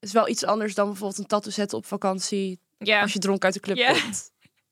het 0.00 0.08
is 0.08 0.12
wel 0.12 0.28
iets 0.28 0.44
anders 0.44 0.74
dan 0.74 0.86
bijvoorbeeld 0.86 1.18
een 1.18 1.26
tattoo 1.26 1.52
zetten 1.52 1.78
op 1.78 1.86
vakantie 1.86 2.60
Ja. 2.78 3.00
als 3.00 3.12
je 3.12 3.18
dronken 3.18 3.44
uit 3.44 3.54
de 3.54 3.60
club 3.60 3.76
Ja. 3.76 3.92
komt. 3.92 4.30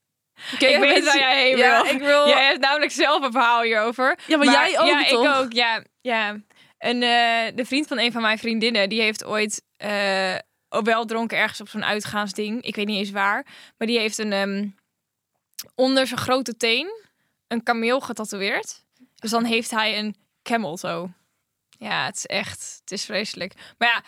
ik 0.59 0.79
weet 0.81 1.05
waar 1.05 1.19
jij 1.19 1.43
heen 1.49 1.57
Ja, 1.57 1.83
wil. 1.83 1.95
ik 1.95 2.01
wil... 2.01 2.27
Jij 2.29 2.47
hebt 2.47 2.61
namelijk 2.61 2.93
zelf 2.93 3.23
een 3.25 3.33
verhaal 3.33 3.63
hierover. 3.63 4.19
Ja, 4.27 4.37
maar, 4.37 4.47
jij 4.47 4.79
ook 4.81 4.87
Ja, 4.87 5.05
toch? 5.05 5.25
ik 5.25 5.35
ook. 5.45 5.53
Ja, 5.53 5.85
ja. 6.01 6.37
En 6.79 7.03
eh, 7.03 7.57
de 7.57 7.65
vriend 7.65 7.87
van 7.87 7.99
een 7.99 8.13
van 8.13 8.23
mijn 8.23 8.39
vriendinnen, 8.39 8.89
die 8.89 9.01
heeft 9.01 9.25
ooit 9.25 9.63
ook 10.69 10.85
wel 10.85 11.05
dronken 11.05 11.39
ergens 11.39 11.61
op 11.61 11.69
zo'n 11.69 11.85
uitgaansding. 11.85 12.63
Ik 12.63 12.77
weet 12.77 12.87
niet 12.87 12.99
eens 12.99 13.11
waar. 13.11 13.47
Maar 13.77 13.87
die 13.87 13.99
heeft 13.99 14.19
een 14.19 14.33
ehm, 14.33 14.69
onder 15.75 16.07
zijn 16.07 16.21
grote 16.21 16.57
teen 16.57 17.07
een 17.49 17.63
kameel 17.63 18.01
getatoeëerd. 18.01 18.85
Dus 19.15 19.31
dan 19.31 19.45
heeft 19.45 19.71
hij 19.71 19.99
een 19.99 20.17
camel 20.43 20.77
toe. 20.77 21.11
Ja, 21.79 22.05
het 22.05 22.17
is 22.17 22.27
echt, 22.27 22.77
het 22.81 22.91
is 22.91 23.05
vreselijk. 23.05 23.55
Maar 23.79 23.89
ja, 23.89 24.03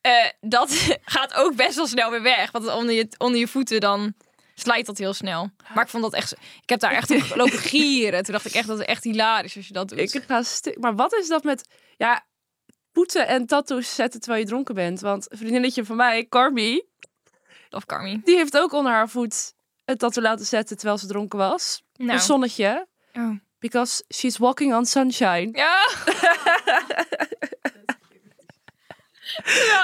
eh, 0.00 0.30
dat 0.40 0.70
gaat 1.04 1.34
ook 1.34 1.56
best 1.56 1.76
wel 1.76 1.86
snel 1.86 2.10
weer 2.10 2.22
weg. 2.22 2.50
Want 2.50 2.74
onder 2.74 2.94
je, 2.94 3.08
onder 3.18 3.40
je 3.40 3.48
voeten 3.48 3.80
dan 3.80 4.14
slijt 4.54 4.86
dat 4.86 4.98
heel 4.98 5.14
snel. 5.14 5.50
Maar 5.74 5.84
ik 5.84 5.90
vond 5.90 6.02
dat 6.02 6.14
echt, 6.14 6.32
ik 6.62 6.68
heb 6.68 6.80
daar 6.80 6.92
echt 6.92 7.10
op 7.10 7.20
gelopen 7.32 7.58
gieren. 7.58 8.22
Toen 8.22 8.32
dacht 8.32 8.46
ik 8.46 8.52
echt, 8.52 8.66
dat 8.66 8.78
is 8.80 8.84
echt 8.84 9.04
hilarisch 9.04 9.56
als 9.56 9.66
je 9.66 9.72
dat 9.72 9.88
doet. 9.88 10.14
Ik 10.14 10.22
ga 10.26 10.42
stuk. 10.42 10.78
Maar 10.78 10.94
wat 10.94 11.14
is 11.14 11.28
dat 11.28 11.44
met... 11.44 11.68
Ja, 11.96 12.24
poeten 12.92 13.26
en 13.26 13.46
tattoos 13.46 13.94
zetten 13.94 14.20
terwijl 14.20 14.42
je 14.42 14.48
dronken 14.48 14.74
bent? 14.74 15.00
Want 15.00 15.32
een 15.32 15.38
vriendinnetje 15.38 15.84
van 15.84 15.96
mij, 15.96 16.26
Carmi, 16.28 16.82
Of 17.70 17.86
Carmi. 17.86 18.20
die 18.24 18.36
heeft 18.36 18.58
ook 18.58 18.72
onder 18.72 18.92
haar 18.92 19.08
voet 19.08 19.54
een 19.84 19.96
tattoo 19.96 20.22
laten 20.22 20.46
zetten 20.46 20.76
terwijl 20.76 20.98
ze 20.98 21.06
dronken 21.06 21.38
was. 21.38 21.82
Nou. 21.96 22.10
Een 22.12 22.20
zonnetje. 22.20 22.86
Oh. 23.12 23.30
Because 23.58 24.04
she's 24.14 24.36
walking 24.38 24.74
on 24.74 24.86
sunshine. 24.86 25.48
Ja. 25.52 25.88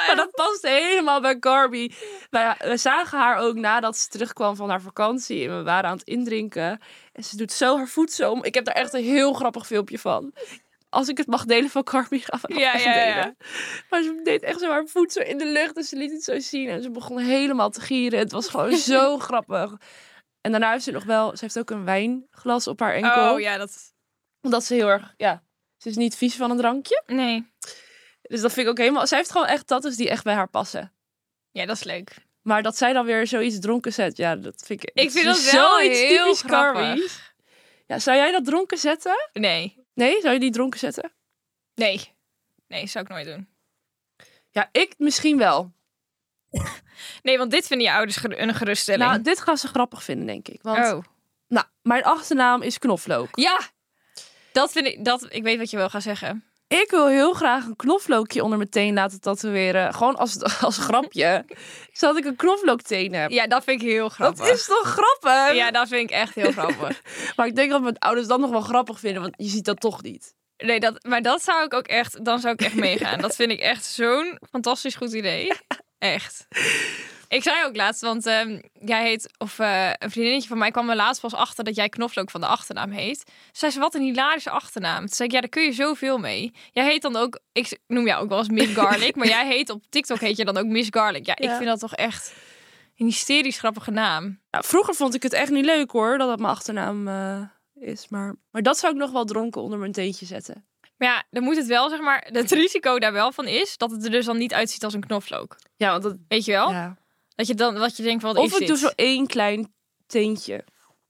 Maar 0.07 0.17
dat 0.17 0.31
past 0.31 0.63
helemaal 0.63 1.21
bij 1.21 1.39
Carby. 1.39 1.91
Wij, 2.31 2.55
we 2.59 2.77
zagen 2.77 3.19
haar 3.19 3.37
ook 3.37 3.55
nadat 3.55 3.97
ze 3.97 4.09
terugkwam 4.09 4.57
van 4.57 4.71
haar 4.71 4.81
vakantie. 4.81 5.49
En 5.49 5.57
we 5.57 5.63
waren 5.63 5.91
aan 5.91 5.97
het 5.97 6.07
indrinken. 6.07 6.81
En 7.13 7.25
ze 7.25 7.37
doet 7.37 7.53
zo 7.53 7.77
haar 7.77 7.89
voet 7.89 8.13
zo 8.13 8.31
om. 8.31 8.45
Ik 8.45 8.55
heb 8.55 8.65
daar 8.65 8.75
echt 8.75 8.93
een 8.93 9.05
heel 9.05 9.33
grappig 9.33 9.67
filmpje 9.67 9.99
van. 9.99 10.33
Als 10.93 11.09
ik 11.09 11.17
het 11.17 11.27
mag 11.27 11.45
delen 11.45 11.71
van 11.71 11.89
gaan 11.89 12.07
we 12.11 12.23
dat 12.27 12.41
Ja, 12.47 12.77
ja. 12.77 13.35
Maar 13.91 14.03
ze 14.03 14.21
deed 14.23 14.43
echt 14.43 14.61
zo 14.61 14.71
haar 14.71 14.87
voet 14.87 15.13
zo 15.13 15.21
in 15.21 15.39
de 15.39 15.47
lucht. 15.47 15.77
En 15.77 15.85
ze 15.85 15.97
liet 15.97 16.13
het 16.13 16.25
zo 16.25 16.39
zien. 16.39 16.69
En 16.69 16.83
ze 16.83 16.91
begon 16.91 17.19
helemaal 17.19 17.71
te 17.71 17.81
gieren. 17.81 18.19
Het 18.19 18.33
was 18.33 18.49
gewoon 18.49 18.77
zo 18.77 19.19
grappig. 19.29 19.77
En 20.41 20.51
daarna 20.51 20.71
heeft 20.71 20.85
ze 20.85 20.91
nog 20.91 21.05
wel... 21.05 21.31
Ze 21.37 21.39
heeft 21.41 21.59
ook 21.59 21.71
een 21.71 21.85
wijnglas 21.85 22.67
op 22.67 22.81
haar 22.81 22.95
enkel. 22.95 23.33
Oh 23.33 23.41
ja, 23.41 23.57
dat. 23.57 23.95
Omdat 24.41 24.65
ze 24.65 24.75
heel 24.75 24.89
erg... 24.89 25.15
Ja, 25.17 25.43
ze 25.77 25.89
is 25.89 25.97
niet 25.97 26.17
vies 26.17 26.37
van 26.37 26.51
een 26.51 26.57
drankje. 26.57 27.03
Nee. 27.07 27.53
Dus 28.23 28.41
dat 28.41 28.53
vind 28.53 28.67
ik 28.67 28.73
ook 28.73 28.79
helemaal... 28.79 29.07
Zij 29.07 29.19
heeft 29.19 29.31
gewoon 29.31 29.47
echt 29.47 29.67
tattoos 29.67 29.97
die 29.97 30.09
echt 30.09 30.25
bij 30.25 30.35
haar 30.35 30.49
passen. 30.49 30.93
Ja, 31.51 31.67
dat 31.67 31.77
is 31.77 31.85
leuk. 31.85 32.15
Maar 32.43 32.63
dat 32.63 32.77
zij 32.77 32.93
dan 32.93 33.05
weer 33.05 33.27
zoiets 33.27 33.59
dronken 33.59 33.93
zet, 33.93 34.17
ja, 34.17 34.37
dat 34.37 34.63
vind 34.67 34.83
ik. 34.83 34.91
Ik 34.95 35.11
vind 35.11 35.25
dat 35.25 35.51
wel 35.51 35.69
zoiets 35.69 36.01
heel 36.01 36.35
grappig. 36.35 37.35
Ja, 37.87 37.99
zou 37.99 38.17
jij 38.17 38.33
dat 38.33 38.45
dronken 38.45 38.79
zetten? 38.79 39.29
Nee. 39.33 39.82
Nee, 39.95 40.21
zou 40.21 40.33
je 40.35 40.41
die 40.41 40.51
dronken 40.51 40.79
zetten? 40.79 41.13
Nee. 41.75 42.13
Nee, 42.67 42.87
zou 42.87 43.05
ik 43.05 43.11
nooit 43.11 43.27
doen. 43.27 43.49
Ja, 44.51 44.69
ik 44.73 44.95
misschien 44.99 45.39
wel. 45.39 45.73
Nee, 47.23 47.39
want 47.39 47.51
dit 47.51 47.67
vinden 47.67 47.87
je 47.87 47.93
ouders 47.93 48.17
geru- 48.17 48.37
een 48.37 48.55
geruststelling. 48.55 49.11
Nou, 49.11 49.23
dit 49.23 49.41
gaan 49.41 49.59
ze 49.59 49.69
grappig 49.69 50.03
vinden, 50.03 50.27
denk 50.27 50.49
ik. 50.49 50.63
Want, 50.63 50.93
oh. 50.93 51.05
nou, 51.49 51.67
mijn 51.83 52.05
achternaam 52.05 52.63
is 52.63 52.79
Knoflook. 52.79 53.37
Ja. 53.37 53.61
Dat 54.53 54.73
vind 54.73 54.87
ik, 54.87 55.05
dat, 55.05 55.27
ik 55.29 55.43
weet 55.43 55.59
wat 55.59 55.71
je 55.71 55.77
wil 55.77 55.89
gaan 55.91 56.03
zeggen. 56.03 56.45
Ik 56.81 56.91
wil 56.91 57.09
heel 57.09 57.33
graag 57.33 57.65
een 57.65 57.77
knoflookje 57.77 58.43
onder 58.43 58.59
mijn 58.59 58.71
teen 58.71 58.95
laten 58.95 59.21
tatoeëren. 59.21 59.95
Gewoon 59.95 60.17
als, 60.17 60.43
als 60.61 60.79
grapje. 60.79 61.45
Zodat 61.93 62.17
ik 62.17 62.25
een 62.25 62.37
knoflookteen 62.37 63.15
heb. 63.15 63.31
Ja, 63.31 63.47
dat 63.47 63.65
vind 63.65 63.83
ik 63.83 63.89
heel 63.89 64.09
grappig. 64.09 64.47
dat 64.47 64.55
is 64.55 64.67
toch 64.67 64.87
grappig? 64.87 65.57
Ja, 65.57 65.71
dat 65.71 65.89
vind 65.89 66.11
ik 66.11 66.17
echt 66.17 66.35
heel 66.35 66.53
grappig. 66.53 67.03
Maar 67.37 67.47
ik 67.47 67.57
denk 67.57 67.71
dat 67.71 67.83
mijn 67.83 67.99
ouders 67.99 68.27
dat 68.27 68.41
nog 68.41 68.51
wel 68.51 68.61
grappig 68.61 68.99
vinden, 68.99 69.23
want 69.23 69.35
je 69.37 69.49
ziet 69.49 69.65
dat 69.65 69.81
toch 69.81 70.03
niet. 70.03 70.35
Nee, 70.57 70.81
dat, 70.81 71.05
maar 71.05 71.23
dat 71.23 71.43
zou 71.43 71.65
ik 71.65 71.75
ook 71.75 71.87
echt, 71.87 72.25
dan 72.25 72.39
zou 72.39 72.55
ik 72.55 72.61
echt 72.61 72.75
meegaan. 72.89 73.21
Dat 73.21 73.35
vind 73.35 73.51
ik 73.51 73.61
echt 73.61 73.85
zo'n 73.85 74.39
fantastisch 74.51 74.95
goed 74.95 75.13
idee. 75.13 75.53
Echt. 75.99 76.47
Ik 77.33 77.43
zei 77.43 77.65
ook 77.65 77.77
laatst, 77.77 78.01
want 78.01 78.27
ehm, 78.27 78.61
jij 78.73 79.03
heet, 79.03 79.31
of 79.39 79.59
eh, 79.59 79.91
een 79.99 80.11
vriendinnetje 80.11 80.49
van 80.49 80.59
mij 80.59 80.71
kwam 80.71 80.91
er 80.91 80.97
laatst 80.97 81.21
pas 81.21 81.35
achter 81.35 81.65
dat 81.65 81.75
jij 81.75 81.89
Knoflook 81.89 82.31
van 82.31 82.41
de 82.41 82.47
achternaam 82.47 82.91
heet. 82.91 83.25
Toen 83.25 83.35
zei 83.53 83.73
ze, 83.73 83.79
wat 83.79 83.95
een 83.95 84.03
hilarische 84.03 84.51
achternaam. 84.51 84.99
Toen 84.99 85.15
zei 85.15 85.29
ik, 85.29 85.35
ja, 85.35 85.41
daar 85.41 85.49
kun 85.49 85.63
je 85.63 85.73
zoveel 85.73 86.19
mee. 86.19 86.53
Jij 86.73 86.85
heet 86.85 87.03
dan 87.03 87.17
ook, 87.17 87.41
ik 87.53 87.79
noem 87.87 88.07
jou 88.07 88.23
ook 88.23 88.29
wel 88.29 88.39
eens 88.39 88.49
Miss 88.49 88.75
Garlic, 88.75 89.17
maar 89.19 89.27
jij 89.27 89.47
heet 89.47 89.71
op 89.71 89.83
TikTok 89.89 90.21
heet 90.21 90.37
je 90.37 90.45
dan 90.45 90.57
ook 90.57 90.67
Miss 90.67 90.89
Garlic. 90.91 91.27
Ja, 91.27 91.37
ik 91.37 91.51
vind 91.51 91.65
dat 91.65 91.79
toch 91.79 91.95
echt 91.95 92.35
een 92.97 93.07
hysterisch 93.07 93.59
grappige 93.59 93.91
naam. 93.91 94.41
Vroeger 94.51 94.95
vond 94.95 95.15
ik 95.15 95.23
het 95.23 95.33
echt 95.33 95.51
niet 95.51 95.65
leuk 95.65 95.91
hoor, 95.91 96.19
dat 96.19 96.29
dat 96.29 96.39
mijn 96.39 96.53
achternaam 96.53 97.09
eh, 97.09 97.43
is. 97.75 98.09
Maar, 98.09 98.35
maar 98.51 98.63
dat 98.63 98.79
zou 98.79 98.93
ik 98.93 98.99
nog 98.99 99.11
wel 99.11 99.25
dronken 99.25 99.63
onder 99.63 99.79
mijn 99.79 99.93
teentje 99.93 100.27
zetten. 100.27 100.67
Maar 100.97 101.09
ja, 101.09 101.25
dan 101.31 101.43
moet 101.43 101.57
het 101.57 101.67
wel, 101.67 101.89
zeg 101.89 102.01
maar, 102.01 102.29
het 102.33 102.51
risico 102.51 102.99
daar 102.99 103.13
wel 103.13 103.33
van 103.33 103.47
is 103.47 103.77
dat 103.77 103.91
het 103.91 104.05
er 104.05 104.11
dus 104.11 104.25
dan 104.25 104.39
niet 104.39 104.55
uitziet 104.55 104.85
als 104.85 104.95
een 104.95 105.07
knoflook. 105.07 105.57
Ja, 105.77 105.91
want 105.91 106.03
dat... 106.03 106.17
Weet 106.29 106.45
je 106.45 106.53
wel? 106.53 106.71
Ja. 106.71 107.01
Dat 107.35 107.47
je 107.47 107.55
dan, 107.55 107.79
wat 107.79 107.97
je 107.97 108.03
denkt 108.03 108.23
van, 108.23 108.37
Of 108.37 108.45
is 108.47 108.53
ik 108.53 108.59
dit? 108.59 108.69
doe 108.69 108.77
zo 108.77 108.91
één 108.95 109.27
klein 109.27 109.75
teentje. 110.07 110.65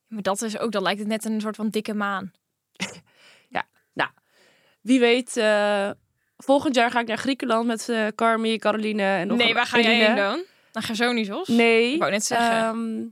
Maar 0.06 0.22
dat 0.22 0.42
is 0.42 0.58
ook, 0.58 0.72
dan 0.72 0.82
lijkt 0.82 0.98
het 0.98 1.08
net 1.08 1.24
een 1.24 1.40
soort 1.40 1.56
van 1.56 1.68
dikke 1.68 1.94
maan. 1.94 2.32
Wie 4.82 5.00
weet, 5.00 5.36
eh, 5.36 5.90
volgend 6.36 6.74
jaar 6.74 6.90
ga 6.90 7.00
ik 7.00 7.06
naar 7.06 7.16
Griekenland 7.18 7.66
met 7.66 7.88
eh 7.88 8.06
Carmi, 8.14 8.58
Caroline 8.58 9.02
en 9.02 9.26
nog 9.26 9.36
nee, 9.38 9.54
waar 9.54 9.66
ga 9.66 9.80
jij 9.80 9.94
heen 10.06 10.16
dan? 10.16 10.42
Naar 10.72 10.82
Gersonisos? 10.82 11.48
Nee. 11.48 11.92
Ik 11.92 11.98
wou 11.98 12.10
net 12.10 12.24
zeggen. 12.24 12.50
ehm, 12.56 13.04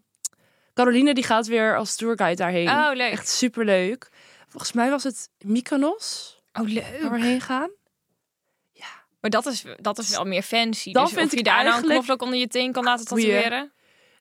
Caroline 0.75 1.15
die 1.15 1.25
gaat 1.25 1.47
weer 1.47 1.77
als 1.77 1.97
tourguide 1.97 2.37
daarheen. 2.37 2.69
oh, 2.69 2.91
leuk. 2.95 3.11
Echt 3.13 3.29
superleuk. 3.29 4.09
Volgens 4.49 4.73
mij 4.73 4.91
was 4.91 5.05
het 5.05 5.31
Mykonos 5.45 6.39
Oh, 6.53 6.61
waar 6.61 6.69
leuk. 6.71 7.11
we 7.11 7.21
heen 7.23 7.41
gaan. 7.41 7.71
Maar 9.21 9.31
dat 9.31 9.47
is, 9.47 9.65
dat 9.77 9.99
is 9.99 10.11
wel 10.11 10.25
meer 10.25 10.43
fancy. 10.43 10.93
Dan 10.93 11.05
dus 11.05 11.13
vind 11.13 11.25
of 11.27 11.33
je 11.33 11.39
ik 11.39 11.45
daar 11.45 11.65
nou 11.65 11.77
een 11.77 11.83
knoflook 11.89 12.23
onder 12.23 12.39
je 12.39 12.47
teen 12.49 12.73
kan 12.73 12.85
laten 12.85 13.07
tatoeëren. 13.07 13.73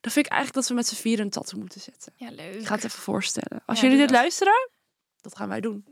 Dan 0.01 0.11
vind 0.11 0.25
ik 0.25 0.31
eigenlijk 0.31 0.53
dat 0.53 0.67
we 0.67 0.73
met 0.73 0.87
z'n 0.87 0.95
vieren 0.95 1.25
een 1.25 1.31
tattoo 1.31 1.59
moeten 1.59 1.81
zetten. 1.81 2.13
Ja, 2.15 2.29
leuk. 2.31 2.53
Ik 2.53 2.67
ga 2.67 2.75
het 2.75 2.83
even 2.83 3.01
voorstellen. 3.01 3.63
Als 3.65 3.77
Ja, 3.79 3.83
jullie 3.83 3.99
dit 3.99 4.09
dat. 4.09 4.17
luisteren, 4.17 4.69
dat 5.21 5.37
gaan 5.37 5.49
wij 5.49 5.59
doen. 5.61 5.85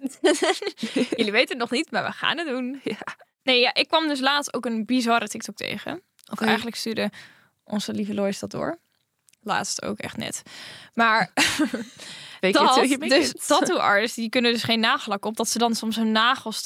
Jullie 1.17 1.31
weten 1.31 1.49
het 1.49 1.57
nog 1.57 1.71
niet, 1.71 1.91
maar 1.91 2.03
we 2.03 2.11
gaan 2.11 2.37
het 2.37 2.47
doen. 2.47 2.79
Ja. 2.83 2.97
Nee, 3.43 3.59
ja, 3.59 3.73
ik 3.73 3.87
kwam 3.87 4.07
dus 4.07 4.19
laatst 4.19 4.53
ook 4.53 4.65
een 4.65 4.85
bizarre 4.85 5.27
TikTok 5.27 5.55
tegen. 5.55 5.93
Of 6.25 6.31
Oké. 6.31 6.45
eigenlijk 6.45 6.75
stuurde 6.75 7.11
onze 7.63 7.93
lieve 7.93 8.13
Lois 8.13 8.39
dat 8.39 8.51
door. 8.51 8.79
Laatst 9.41 9.81
ook 9.83 9.97
echt 9.99 10.17
net. 10.17 10.41
Maar 10.93 11.31
Weet 12.39 12.57
je 12.57 12.97
dat, 12.99 13.09
dus 13.09 13.33
tattoo 13.47 13.77
artists 13.77 14.15
die 14.15 14.29
kunnen 14.29 14.51
dus 14.53 14.63
geen 14.63 14.79
nagellak 14.79 15.25
op. 15.25 15.35
Dat 15.37 15.49
ze 15.49 15.57
dan 15.57 15.75
soms 15.75 15.95
hun 15.95 16.11
nagels 16.11 16.61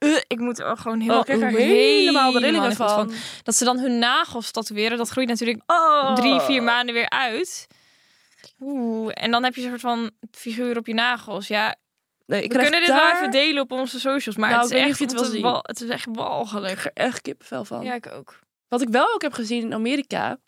tatoeëren. 0.00 0.24
ik 0.26 0.38
moet 0.38 0.58
er 0.58 0.76
gewoon 0.76 1.00
heel 1.00 1.18
Oh, 1.18 1.28
er 1.28 1.50
helemaal 1.50 2.32
de 2.32 2.38
rillingen 2.38 2.76
goed 2.76 2.76
van. 2.90 3.12
Dat 3.42 3.54
ze 3.54 3.64
dan 3.64 3.78
hun 3.78 3.98
nagels 3.98 4.50
tatoeëren. 4.50 4.98
Dat 4.98 5.08
groeit 5.08 5.28
natuurlijk 5.28 5.62
Oh. 5.66 6.14
drie, 6.14 6.40
vier 6.40 6.62
maanden 6.62 6.94
weer 6.94 7.08
uit. 7.10 7.66
Oeh, 8.60 9.10
en 9.14 9.30
dan 9.30 9.44
heb 9.44 9.54
je 9.54 9.62
een 9.62 9.68
soort 9.68 9.80
van 9.80 10.10
figuur 10.30 10.76
op 10.78 10.86
je 10.86 10.94
nagels. 10.94 11.48
Ja, 11.48 11.76
Nee, 12.26 12.42
ik 12.42 12.52
we 12.52 12.58
kunnen 12.58 12.80
dit 12.80 12.88
daar 12.88 13.00
wel 13.12 13.16
even 13.16 13.30
delen 13.30 13.62
op 13.62 13.72
onze 13.72 14.00
socials. 14.00 14.36
Maar 14.36 14.50
Nou, 14.50 14.62
het, 14.62 14.70
is 14.70 14.78
echt, 14.78 14.98
je 14.98 15.04
het 15.04 15.20
is 15.20 15.30
zien. 15.30 15.42
wal- 15.42 15.62
het 15.62 15.80
is 15.80 15.88
echt 15.88 16.06
walgelijk. 16.12 16.84
er 16.84 16.90
echt 16.94 17.20
kippenvel 17.20 17.64
van. 17.64 17.84
Ja, 17.84 17.94
ik 17.94 18.12
ook. 18.12 18.38
Wat 18.68 18.80
ik 18.80 18.88
wel 18.88 19.14
ook 19.14 19.22
heb 19.22 19.32
gezien 19.32 19.62
in 19.62 19.74
Amerika, 19.74 20.38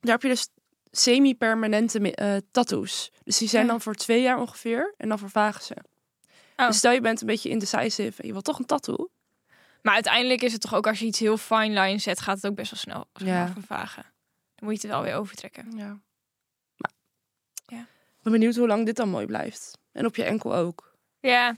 daar 0.00 0.12
heb 0.12 0.22
je 0.22 0.28
dus 0.28 0.48
semi-permanente 0.90 2.00
mi- 2.00 2.10
eh, 2.10 2.36
tattoos. 2.50 3.10
Dus 3.24 3.38
die 3.38 3.48
zijn 3.48 3.64
Ja. 3.64 3.70
dan 3.70 3.80
voor 3.80 3.94
twee 3.94 4.22
jaar 4.22 4.38
ongeveer 4.40 4.94
en 4.96 5.08
dan 5.08 5.18
vervagen 5.18 5.62
ze. 5.64 5.74
Oh. 6.60 6.66
Dus 6.66 6.76
stel 6.76 6.92
je 6.92 7.00
bent 7.00 7.20
een 7.20 7.26
beetje 7.26 7.48
indecisive 7.48 8.22
en 8.22 8.26
je 8.26 8.32
wilt 8.32 8.44
toch 8.44 8.58
een 8.58 8.66
tattoo. 8.66 9.08
Maar 9.82 9.94
uiteindelijk 9.94 10.42
is 10.42 10.52
het 10.52 10.60
toch 10.60 10.74
ook 10.74 10.86
als 10.86 10.98
je 10.98 11.04
iets 11.06 11.18
heel 11.18 11.36
fine 11.36 11.80
line 11.80 11.98
zet, 11.98 12.20
gaat 12.20 12.36
het 12.36 12.46
ook 12.46 12.54
best 12.54 12.70
wel 12.70 12.80
snel 12.80 13.08
Ja. 13.12 13.48
vervagen. 13.52 14.02
Dan 14.54 14.68
moet 14.68 14.82
je 14.82 14.86
het 14.88 14.96
wel 14.96 15.02
weer 15.06 15.14
overtrekken. 15.14 15.76
Ja. 15.76 15.86
Maar, 16.76 16.90
Ja. 17.66 17.80
Ik 17.80 18.22
ben 18.22 18.32
benieuwd 18.32 18.56
hoe 18.56 18.66
lang 18.66 18.86
dit 18.86 18.96
dan 18.96 19.08
mooi 19.08 19.26
blijft. 19.26 19.78
En 19.92 20.06
op 20.06 20.16
je 20.16 20.24
enkel 20.24 20.54
ook. 20.54 20.92
Ja, 21.20 21.56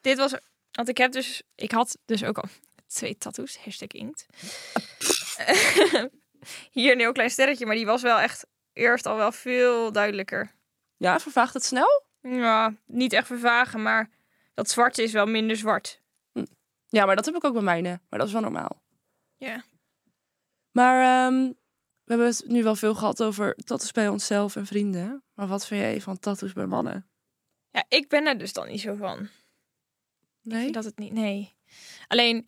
dit 0.00 0.18
was. 0.18 0.34
Want 0.72 0.88
ik 0.88 0.96
heb 0.96 1.12
dus. 1.12 1.42
Ik 1.54 1.72
had 1.72 1.98
dus 2.04 2.24
ook 2.24 2.38
al 2.38 2.48
twee 2.86 3.18
tattoos. 3.18 3.58
Hashtag 3.58 3.88
inkt. 3.88 4.26
Hier 6.70 6.92
een 6.92 6.98
heel 6.98 7.12
klein 7.12 7.30
sterretje, 7.30 7.66
maar 7.66 7.74
die 7.74 7.86
was 7.86 8.02
wel 8.02 8.18
echt 8.18 8.46
eerst 8.72 9.06
al 9.06 9.16
wel 9.16 9.32
veel 9.32 9.92
duidelijker. 9.92 10.52
Ja, 10.96 11.20
vervaagt 11.20 11.54
het 11.54 11.64
snel? 11.64 12.04
Ja, 12.20 12.74
niet 12.86 13.12
echt 13.12 13.26
vervagen, 13.26 13.82
maar 13.82 14.10
dat 14.54 14.70
zwarte 14.70 15.02
is 15.02 15.12
wel 15.12 15.26
minder 15.26 15.56
zwart. 15.56 16.00
Ja, 16.88 17.06
maar 17.06 17.16
dat 17.16 17.24
heb 17.24 17.34
ik 17.34 17.44
ook 17.44 17.52
bij 17.52 17.62
mijne. 17.62 18.00
Maar 18.08 18.18
dat 18.18 18.28
is 18.28 18.32
wel 18.34 18.42
normaal. 18.42 18.82
Ja. 19.36 19.64
Maar 20.70 21.26
ehm, 21.26 21.52
We 22.04 22.18
hebben 22.18 22.26
het 22.26 22.44
nu 22.46 22.62
wel 22.62 22.76
veel 22.76 22.94
gehad 22.94 23.22
over 23.22 23.54
tattoos 23.54 23.92
bij 23.92 24.08
onszelf 24.08 24.56
en 24.56 24.66
vrienden. 24.66 25.24
Maar 25.34 25.46
wat 25.46 25.66
vind 25.66 25.80
jij 25.80 26.00
van 26.00 26.18
tattoos 26.18 26.52
bij 26.52 26.66
mannen? 26.66 27.08
Ja, 27.70 27.84
ik 27.88 28.08
ben 28.08 28.26
er 28.26 28.38
dus 28.38 28.52
dan 28.52 28.68
niet 28.68 28.80
zo 28.80 28.94
van. 28.94 29.28
Nee? 30.42 30.72
Dat 30.72 30.84
het 30.84 30.98
niet, 30.98 31.12
nee. 31.12 31.54
Alleen, 32.06 32.46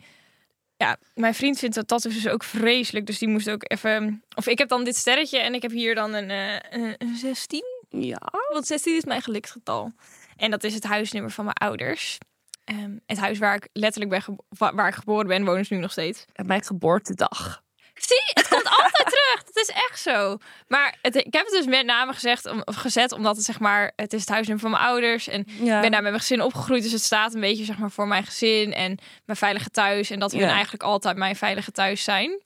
ja, 0.77 0.97
mijn 1.13 1.33
vriend 1.33 1.59
vindt 1.59 1.75
dat 1.75 1.87
tattoos 1.87 2.13
dus 2.13 2.27
ook 2.27 2.43
vreselijk. 2.43 3.05
Dus 3.05 3.19
die 3.19 3.27
moest 3.27 3.49
ook 3.49 3.71
even... 3.71 4.23
Of 4.35 4.47
ik 4.47 4.57
heb 4.57 4.69
dan 4.69 4.83
dit 4.83 4.95
sterretje 4.95 5.39
en 5.39 5.53
ik 5.53 5.61
heb 5.61 5.71
hier 5.71 5.95
dan 5.95 6.13
een, 6.13 6.29
eh, 6.29 6.81
een, 6.81 6.95
een 6.97 7.15
16. 7.15 7.63
Ja. 7.89 8.21
Want 8.51 8.67
16 8.67 8.95
is 8.95 9.03
mijn 9.05 9.21
geluksgetal. 9.21 9.91
En 10.35 10.51
dat 10.51 10.63
is 10.63 10.73
het 10.73 10.83
huisnummer 10.83 11.31
van 11.31 11.43
mijn 11.45 11.57
ouders. 11.57 12.17
Ehm, 12.63 12.97
het 13.05 13.17
huis 13.17 13.37
waar 13.37 13.55
ik 13.55 13.69
letterlijk 13.73 14.25
ben 14.25 14.35
waar 14.75 14.87
ik 14.87 14.93
geboren 14.95 15.27
ben, 15.27 15.45
wonen 15.45 15.65
ze 15.65 15.73
nu 15.73 15.79
nog 15.79 15.91
steeds. 15.91 16.25
En 16.33 16.45
mijn 16.45 16.63
geboortedag. 16.63 17.63
Zie, 17.93 18.21
het 18.33 18.47
komt 18.47 18.65
altijd 18.79 19.05
terug. 19.07 19.43
Dat 19.43 19.55
is 19.55 19.69
echt 19.69 19.99
zo. 20.01 20.37
Maar 20.67 20.97
het, 21.01 21.15
ik 21.15 21.33
heb 21.33 21.45
het 21.45 21.51
dus 21.53 21.65
met 21.65 21.85
name 21.85 22.13
gezegd, 22.13 22.45
om, 22.45 22.61
of 22.65 22.75
gezet, 22.75 23.11
omdat 23.11 23.35
het 23.35 23.45
zeg 23.45 23.59
maar, 23.59 23.91
het 23.95 24.13
is 24.13 24.19
het 24.19 24.29
huisnummer 24.29 24.63
van 24.69 24.71
mijn 24.71 24.83
ouders. 24.83 25.27
En 25.27 25.43
Ja. 25.47 25.75
ik 25.75 25.81
ben 25.81 25.91
daar 25.91 26.01
met 26.01 26.09
mijn 26.11 26.19
gezin 26.19 26.41
opgegroeid. 26.41 26.83
Dus 26.83 26.91
het 26.91 27.01
staat 27.03 27.33
een 27.33 27.41
beetje 27.41 27.65
zeg 27.65 27.77
maar, 27.77 27.91
voor 27.91 28.07
mijn 28.07 28.23
gezin 28.25 28.73
en 28.73 28.97
mijn 29.25 29.37
veilige 29.37 29.69
thuis. 29.69 30.09
En 30.09 30.19
dat 30.19 30.31
hun 30.31 30.41
Ja. 30.41 30.49
eigenlijk 30.51 30.83
altijd 30.83 31.17
mijn 31.17 31.35
veilige 31.35 31.71
thuis 31.71 32.03
zijn. 32.03 32.41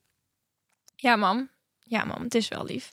Ja, 0.95 1.15
mam. 1.15 1.49
Ja, 1.79 2.03
mam. 2.05 2.23
Het 2.23 2.35
is 2.35 2.47
wel 2.47 2.65
lief. 2.65 2.91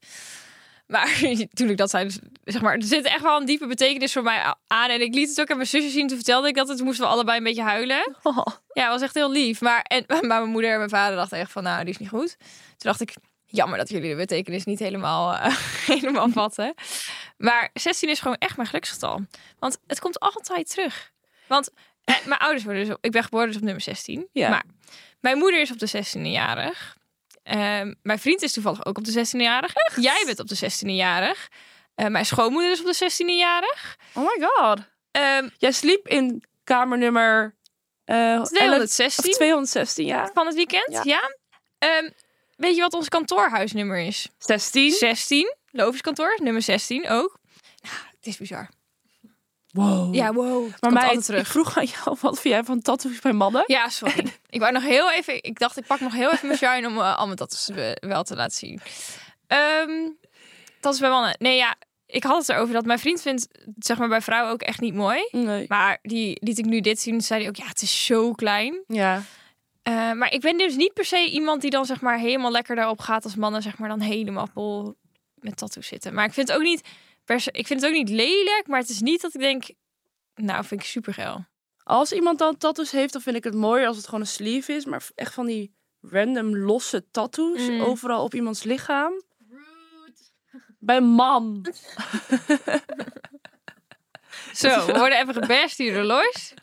Maar 0.86 1.18
toen 1.54 1.70
ik 1.70 1.76
dat 1.76 1.90
zei, 1.90 2.10
zeg 2.52 2.62
maar, 2.62 2.74
er 2.74 2.82
zit 2.82 3.04
echt 3.04 3.22
wel 3.22 3.40
een 3.40 3.46
diepe 3.46 3.66
betekenis 3.66 4.12
voor 4.12 4.22
mij 4.22 4.54
aan. 4.66 4.90
En 4.90 5.00
ik 5.00 5.14
liet 5.14 5.28
het 5.28 5.40
ook 5.40 5.50
aan 5.50 5.56
mijn 5.56 5.68
zusje 5.68 5.88
zien. 5.88 6.06
Toen 6.06 6.16
vertelde 6.16 6.48
ik 6.48 6.54
dat 6.54 6.68
het. 6.68 6.80
Moesten 6.80 7.04
we 7.04 7.10
allebei 7.10 7.38
een 7.38 7.44
beetje 7.44 7.62
huilen. 7.62 8.16
Oh. 8.22 8.46
Ja, 8.72 8.82
het 8.82 8.92
was 8.92 9.02
echt 9.02 9.14
heel 9.14 9.30
lief. 9.30 9.60
Maar, 9.60 9.82
en, 9.82 10.04
maar 10.08 10.24
mijn 10.26 10.48
moeder 10.48 10.70
en 10.70 10.76
mijn 10.76 10.90
vader 10.90 11.16
dachten 11.16 11.38
echt 11.38 11.52
van, 11.52 11.62
nou, 11.62 11.84
die 11.84 11.92
is 11.92 11.98
niet 11.98 12.08
goed. 12.08 12.36
Toen 12.38 12.76
dacht 12.78 13.00
ik, 13.00 13.14
jammer 13.46 13.78
dat 13.78 13.88
jullie 13.88 14.10
de 14.10 14.16
betekenis 14.16 14.64
niet 14.64 14.78
helemaal, 14.78 15.34
eh, 15.34 15.56
helemaal 15.96 16.28
vatten. 16.28 16.74
Maar 17.36 17.70
16 17.72 18.08
is 18.08 18.20
gewoon 18.20 18.36
echt 18.36 18.56
mijn 18.56 18.68
geluksgetal. 18.68 19.20
Want 19.58 19.78
het 19.86 20.00
komt 20.00 20.20
altijd 20.20 20.70
terug. 20.70 21.12
Want 21.46 21.70
eh, 22.04 22.14
mijn 22.24 22.40
ouders 22.40 22.64
worden 22.64 22.86
dus 22.86 22.96
ik 23.00 23.10
ben 23.10 23.22
geboren 23.22 23.46
dus 23.46 23.56
op 23.56 23.62
nummer 23.62 23.82
16. 23.82 24.28
Ja. 24.32 24.48
Maar 24.48 24.64
mijn 25.20 25.38
moeder 25.38 25.60
is 25.60 25.70
op 25.70 25.78
de 25.78 25.88
16e 25.88 26.20
jarig. 26.20 26.96
Ehm, 27.42 27.94
mijn 28.02 28.18
vriend 28.18 28.42
is 28.42 28.52
toevallig 28.52 28.84
ook 28.84 28.98
op 28.98 29.04
de 29.04 29.26
16e 29.26 29.40
jarig. 29.40 29.72
Jij 29.96 30.22
bent 30.26 30.40
op 30.40 30.48
de 30.48 30.56
16e 30.56 30.90
jarig. 30.94 31.48
Eh, 31.96 32.06
mijn 32.06 32.26
schoonmoeder 32.26 32.70
is 32.70 32.80
op 32.80 32.86
de 32.86 32.94
16e 32.94 33.38
jarig. 33.38 33.96
Oh 34.14 34.22
my 34.22 34.46
god. 34.46 34.78
Ehm 35.10 35.48
Jij 35.58 35.72
sliep 35.72 36.08
in 36.08 36.44
kamernummer 36.64 37.54
eh 38.04 38.32
11 38.32 38.48
216. 38.48 39.30
of 39.30 39.36
216, 39.36 40.06
ja. 40.06 40.30
van 40.34 40.46
het 40.46 40.54
weekend. 40.54 40.92
Ja. 40.92 41.00
Ja. 41.04 41.36
Ehm, 41.78 42.10
weet 42.56 42.74
je 42.74 42.80
wat 42.80 42.94
ons 42.94 43.08
kantoorhuisnummer 43.08 43.98
is? 43.98 44.28
16. 44.38 44.90
16. 44.90 45.54
Loviskantoor, 45.70 46.38
nummer 46.42 46.62
16 46.62 47.08
ook. 47.08 47.38
Nou, 47.82 47.96
het 48.16 48.26
is 48.26 48.36
bizar. 48.36 48.68
Wow. 49.72 50.14
Ja, 50.14 50.32
wow. 50.32 50.70
Het 50.72 50.80
maar 50.80 50.92
mij, 50.92 51.12
ik 51.12 51.20
terug. 51.20 51.48
vroeg 51.48 51.78
aan 51.78 51.84
jou, 51.84 52.16
wat 52.20 52.40
vind 52.40 52.54
jij 52.54 52.64
van 52.64 52.80
tattoos 52.80 53.20
bij 53.20 53.32
mannen? 53.32 53.64
Ja, 53.66 53.88
sorry. 53.88 54.34
ik 54.48 54.60
wou 54.60 54.72
nog 54.72 54.82
heel 54.82 55.12
even. 55.12 55.42
Ik 55.42 55.58
dacht, 55.58 55.76
ik 55.76 55.86
pak 55.86 56.00
nog 56.00 56.12
heel 56.12 56.32
even 56.32 56.46
mijn 56.46 56.58
shine 56.64 56.86
om 56.86 56.98
uh, 56.98 57.18
al 57.18 57.24
mijn 57.24 57.36
tattoos 57.38 57.68
eh, 57.68 57.92
wel 57.92 58.22
te 58.22 58.36
laten 58.36 58.56
zien. 58.56 58.80
Ehm 59.46 60.10
dat 60.86 60.94
is 60.94 61.00
bij 61.00 61.10
mannen. 61.10 61.36
Nee, 61.38 61.56
ja, 61.56 61.76
ik 62.06 62.24
had 62.24 62.38
het 62.38 62.48
erover 62.48 62.74
dat 62.74 62.84
mijn 62.84 62.98
vriend 62.98 63.22
vindt, 63.22 63.48
zeg 63.78 63.98
maar 63.98 64.08
bij 64.08 64.20
vrouwen 64.20 64.52
ook 64.52 64.62
echt 64.62 64.80
niet 64.80 64.94
mooi. 64.94 65.28
Nee. 65.30 65.64
Maar 65.68 65.98
die 66.02 66.38
liet 66.40 66.58
ik 66.58 66.64
nu 66.64 66.80
dit 66.80 67.00
zien, 67.00 67.20
zei 67.20 67.40
hij 67.40 67.48
ook, 67.48 67.56
ja, 67.56 67.66
het 67.66 67.82
is 67.82 68.04
zo 68.06 68.32
klein. 68.32 68.82
Ja. 68.86 69.22
Eh, 69.82 70.12
maar 70.12 70.32
ik 70.32 70.40
ben 70.40 70.58
dus 70.58 70.76
niet 70.76 70.92
per 70.92 71.04
se 71.04 71.30
iemand 71.30 71.60
die 71.60 71.70
dan 71.70 71.86
zeg 71.86 72.00
maar 72.00 72.18
helemaal 72.18 72.50
lekker 72.50 72.76
daarop 72.76 73.00
gaat 73.00 73.24
als 73.24 73.36
mannen 73.36 73.62
zeg 73.62 73.78
maar 73.78 73.88
dan 73.88 74.00
helemaal 74.00 74.48
vol 74.54 74.94
met 75.34 75.56
tattoos 75.56 75.86
zitten. 75.86 76.14
Maar 76.14 76.24
ik 76.24 76.32
vind 76.32 76.48
het 76.48 76.56
ook 76.56 76.62
niet 76.62 76.88
per 77.24 77.40
se, 77.40 77.50
ik 77.52 77.66
vind 77.66 77.80
het 77.80 77.90
ook 77.90 77.96
niet 77.96 78.08
lelijk, 78.08 78.64
maar 78.66 78.80
het 78.80 78.88
is 78.88 79.00
niet 79.00 79.20
dat 79.20 79.34
ik 79.34 79.40
denk, 79.40 79.64
nou 80.34 80.64
vind 80.64 80.80
ik 80.80 80.86
super 80.86 81.14
geil. 81.14 81.44
Als 81.82 82.12
iemand 82.12 82.38
dan 82.38 82.56
tattoos 82.56 82.90
heeft, 82.90 83.12
dan 83.12 83.22
vind 83.22 83.36
ik 83.36 83.44
het 83.44 83.54
mooier 83.54 83.86
als 83.86 83.96
het 83.96 84.04
gewoon 84.04 84.20
een 84.20 84.26
sleeve 84.26 84.72
is. 84.72 84.84
Maar 84.84 85.08
echt 85.14 85.34
van 85.34 85.46
die 85.46 85.74
random 86.00 86.56
losse 86.56 87.10
tattoos 87.10 87.68
Mm. 87.68 87.80
overal 87.80 88.24
op 88.24 88.34
iemands 88.34 88.62
lichaam. 88.62 89.22
Bij 90.86 91.00
man. 91.00 91.66
Zo, 94.52 94.86
we 94.86 94.92
worden 94.98 95.18
even 95.20 95.34
gebashed 95.34 95.76
hier 95.78 95.94
door 95.94 96.02
Lois. 96.02 96.54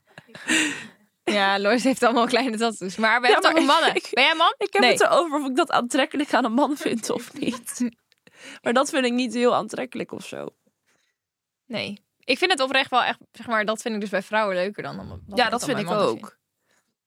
Ja, 1.23 1.59
Lois 1.59 1.83
heeft 1.83 2.03
allemaal 2.03 2.25
kleine 2.27 2.57
tattoos. 2.57 2.95
Maar 2.95 3.21
we 3.21 3.27
Ja, 3.27 3.33
hebben 3.33 3.51
over 3.51 3.65
mannen. 3.65 3.95
ik- 3.95 4.09
Ben 4.12 4.23
jij 4.23 4.36
man? 4.36 4.53
Ik 4.57 4.73
heb 4.73 4.81
Nee. 4.81 4.91
het 4.91 5.01
erover 5.01 5.39
of 5.39 5.47
ik 5.47 5.55
dat 5.55 5.71
aantrekkelijk 5.71 6.33
aan 6.33 6.45
een 6.45 6.53
man 6.53 6.77
vind 6.77 7.09
of 7.09 7.33
niet. 7.33 7.89
Maar 8.62 8.73
dat 8.73 8.89
vind 8.89 9.05
ik 9.05 9.12
niet 9.13 9.33
heel 9.33 9.55
aantrekkelijk 9.55 10.12
of 10.12 10.25
zo. 10.27 10.47
Nee. 11.65 12.01
Ik 12.19 12.38
vind 12.38 12.51
het 12.51 12.59
oprecht 12.62 12.89
wel 12.89 13.03
echt, 13.03 13.19
zeg 13.31 13.47
maar, 13.47 13.65
dat 13.65 13.81
vind 13.81 13.95
ik 13.95 14.01
dus 14.01 14.09
bij 14.09 14.21
vrouwen 14.21 14.55
leuker 14.55 14.83
dan. 14.83 14.97
dan 14.97 15.21
Ja, 15.36 15.49
dat 15.49 15.65
vind 15.65 15.79
ik 15.79 15.89
ook. 15.89 16.38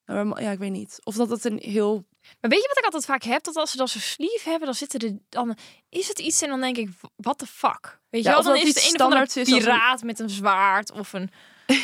vind. 0.04 0.38
Ja, 0.38 0.50
ik 0.50 0.58
weet 0.58 0.70
niet. 0.70 0.98
Of 1.02 1.14
dat 1.14 1.30
het 1.30 1.44
een 1.44 1.58
heel... 1.58 2.06
Maar 2.40 2.50
weet 2.50 2.60
je 2.60 2.68
wat 2.68 2.78
ik 2.78 2.84
altijd 2.84 3.04
vaak 3.04 3.22
heb? 3.22 3.44
Dat 3.44 3.56
als 3.56 3.70
ze 3.70 3.76
dan 3.76 3.88
zo'n 3.88 4.00
sleeve 4.00 4.48
hebben, 4.48 4.66
dan 4.66 4.74
zitten 4.74 5.00
er 5.00 5.18
dan 5.28 5.56
is 5.88 6.08
het 6.08 6.18
iets 6.18 6.42
en 6.42 6.48
dan 6.48 6.60
denk 6.60 6.76
ik, 6.76 6.88
what 7.16 7.38
the 7.38 7.46
fuck? 7.46 8.00
Weet 8.10 8.22
je 8.22 8.28
Ja, 8.28 8.34
wel? 8.34 8.42
Dan 8.42 8.52
dat 8.52 8.62
is 8.62 8.68
het 8.68 9.00
een 9.00 9.12
als 9.12 9.34
een- 9.36 9.44
piraat 9.44 10.02
met 10.02 10.18
een 10.18 10.30
zwaard 10.30 10.92
of 10.92 11.12
een 11.12 11.30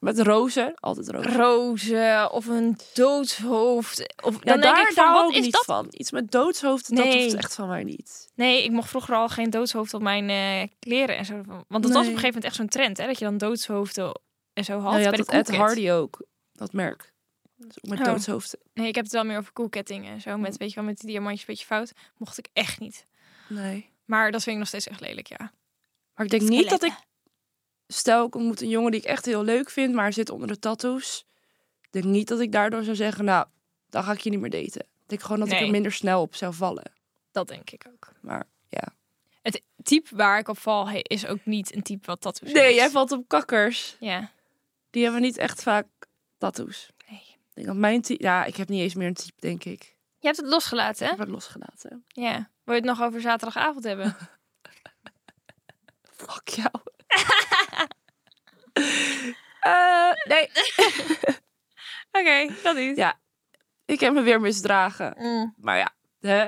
Met 0.00 0.18
rozen. 0.20 0.74
Altijd 0.74 1.08
rozen. 1.10 1.32
roze 1.36 2.28
of 2.32 2.46
een 2.46 2.78
doodshoofd. 2.94 4.22
Of 4.24 4.34
Ja, 4.34 4.38
dan 4.52 4.60
daar, 4.60 4.74
denk 4.74 4.88
ik 4.88 4.94
van, 4.94 5.04
daar 5.04 5.14
wat 5.14 5.30
ik 5.30 5.36
is 5.36 5.42
niet 5.44 5.52
dat? 5.52 5.64
van. 5.64 5.86
Iets 5.90 6.10
met 6.10 6.30
doodshoofd, 6.30 6.88
dat 6.96 7.04
Nee. 7.04 7.22
hoeft 7.22 7.34
echt 7.34 7.54
van 7.54 7.68
mij 7.68 7.84
niet. 7.84 8.28
Nee, 8.34 8.64
ik 8.64 8.70
mocht 8.70 8.88
vroeger 8.88 9.14
al 9.14 9.28
geen 9.28 9.50
doodshoofd 9.50 9.94
op 9.94 10.02
mijn 10.02 10.28
eh, 10.30 10.68
kleren 10.78 11.16
en 11.16 11.24
zo. 11.24 11.34
Want 11.68 11.82
dat 11.82 11.92
was 11.92 11.92
op 11.92 11.96
een 11.96 12.04
gegeven 12.04 12.24
moment 12.26 12.44
echt 12.44 12.54
zo'n 12.54 12.68
trend, 12.68 12.96
hè? 12.96 13.06
Dat 13.06 13.18
je 13.18 13.24
dan 13.24 13.38
doodshoofden 13.38 14.20
en 14.52 14.64
zo 14.64 14.72
had. 14.80 14.92
Nou, 14.92 15.02
bij 15.02 15.10
de 15.10 15.16
dat 15.16 15.48
Ed. 15.48 15.56
Hardy 15.56 15.90
ook. 15.90 16.26
Dat 16.52 16.72
merk. 16.72 17.12
Dus 17.56 17.76
ook 17.82 17.90
met 17.90 17.98
Oh. 17.98 18.04
doodshoofden. 18.04 18.60
Nee, 18.74 18.88
ik 18.88 18.94
heb 18.94 19.04
het 19.04 19.12
wel 19.12 19.24
meer 19.24 19.38
over 19.38 19.52
koelkettingen 19.52 20.12
en 20.12 20.20
zo. 20.20 20.36
Met, 20.36 20.56
weet 20.56 20.68
je 20.68 20.74
wel, 20.74 20.84
met 20.84 20.98
die 21.00 21.08
diamantjes 21.08 21.40
een 21.40 21.46
beetje 21.46 21.64
fout. 21.66 21.92
Mocht 22.16 22.38
ik 22.38 22.48
echt 22.52 22.80
niet. 22.80 23.06
Nee. 23.48 23.90
Maar 24.04 24.30
dat 24.32 24.42
vind 24.42 24.52
ik 24.54 24.58
nog 24.58 24.68
steeds 24.68 24.86
echt 24.88 25.00
lelijk, 25.00 25.26
ja. 25.26 25.52
Maar 26.14 26.24
ik 26.24 26.30
denk 26.30 26.42
niet 26.42 26.70
dat 26.70 26.82
ik... 26.82 26.92
Stel, 27.88 28.26
ik 28.26 28.34
ontmoet 28.34 28.60
een 28.60 28.68
jongen 28.68 28.90
die 28.90 29.00
ik 29.00 29.06
echt 29.06 29.24
heel 29.24 29.44
leuk 29.44 29.70
vind, 29.70 29.94
maar 29.94 30.12
zit 30.12 30.30
onder 30.30 30.48
de 30.48 30.58
tattoos. 30.58 31.26
Ik 31.82 31.88
denk 31.90 32.04
niet 32.04 32.28
dat 32.28 32.40
ik 32.40 32.52
daardoor 32.52 32.82
zou 32.84 32.96
zeggen, 32.96 33.24
nou, 33.24 33.46
dan 33.90 34.02
ga 34.04 34.12
ik 34.12 34.20
je 34.20 34.30
niet 34.30 34.40
meer 34.40 34.50
daten. 34.50 34.80
Ik 34.80 35.06
denk 35.06 35.22
gewoon 35.22 35.40
dat 35.40 35.50
ik 35.52 35.60
er 35.60 35.70
minder 35.70 35.92
snel 35.92 36.20
op 36.20 36.34
zou 36.34 36.54
vallen. 36.54 36.92
Dat 37.32 37.48
denk 37.48 37.70
ik 37.70 37.86
ook. 37.92 38.12
Maar 38.20 38.46
ja. 38.68 38.82
Het 39.42 39.62
type 39.82 40.16
waar 40.16 40.38
ik 40.38 40.48
op 40.48 40.58
val 40.58 40.88
is 41.02 41.26
ook 41.26 41.44
niet 41.44 41.74
een 41.74 41.82
type 41.82 42.06
wat 42.06 42.20
tattoos 42.20 42.52
Nee, 42.52 42.62
heeft. 42.64 42.76
jij 42.76 42.90
valt 42.90 43.12
op 43.12 43.28
kakkers. 43.28 43.96
Ja. 44.00 44.30
Die 44.90 45.02
hebben 45.02 45.20
niet 45.20 45.36
echt 45.36 45.62
vaak 45.62 45.86
tattoos. 46.38 46.90
Ik 47.56 47.62
denk 47.62 47.66
dat 47.66 47.76
mijn 47.76 48.02
type... 48.02 48.22
Ja, 48.22 48.44
ik 48.44 48.56
heb 48.56 48.68
niet 48.68 48.80
eens 48.80 48.94
meer 48.94 49.06
een 49.06 49.14
type, 49.14 49.40
denk 49.40 49.64
ik. 49.64 49.96
Je 50.18 50.26
hebt 50.26 50.36
het 50.36 50.46
losgelaten, 50.46 51.04
Ik 51.06 51.10
hè? 51.10 51.16
heb 51.16 51.18
het 51.18 51.28
losgelaten. 51.28 52.04
Ja. 52.08 52.50
Wil 52.64 52.74
je 52.74 52.80
het 52.80 52.90
nog 52.90 53.02
over 53.02 53.20
zaterdagavond 53.20 53.84
hebben? 53.84 54.16
Fuck 56.26 56.48
jou. 56.48 56.70
Eh, 59.60 60.12
nee, 60.28 60.48
Oké, 62.20 62.54
dat 62.62 62.76
niet. 62.76 62.96
Ja. 62.96 63.20
ik 63.84 64.00
heb 64.00 64.12
me 64.12 64.22
weer 64.22 64.40
misdragen. 64.40 65.14
Mm. 65.18 65.54
Maar 65.56 65.76
ja, 65.76 65.94
hè. 66.20 66.46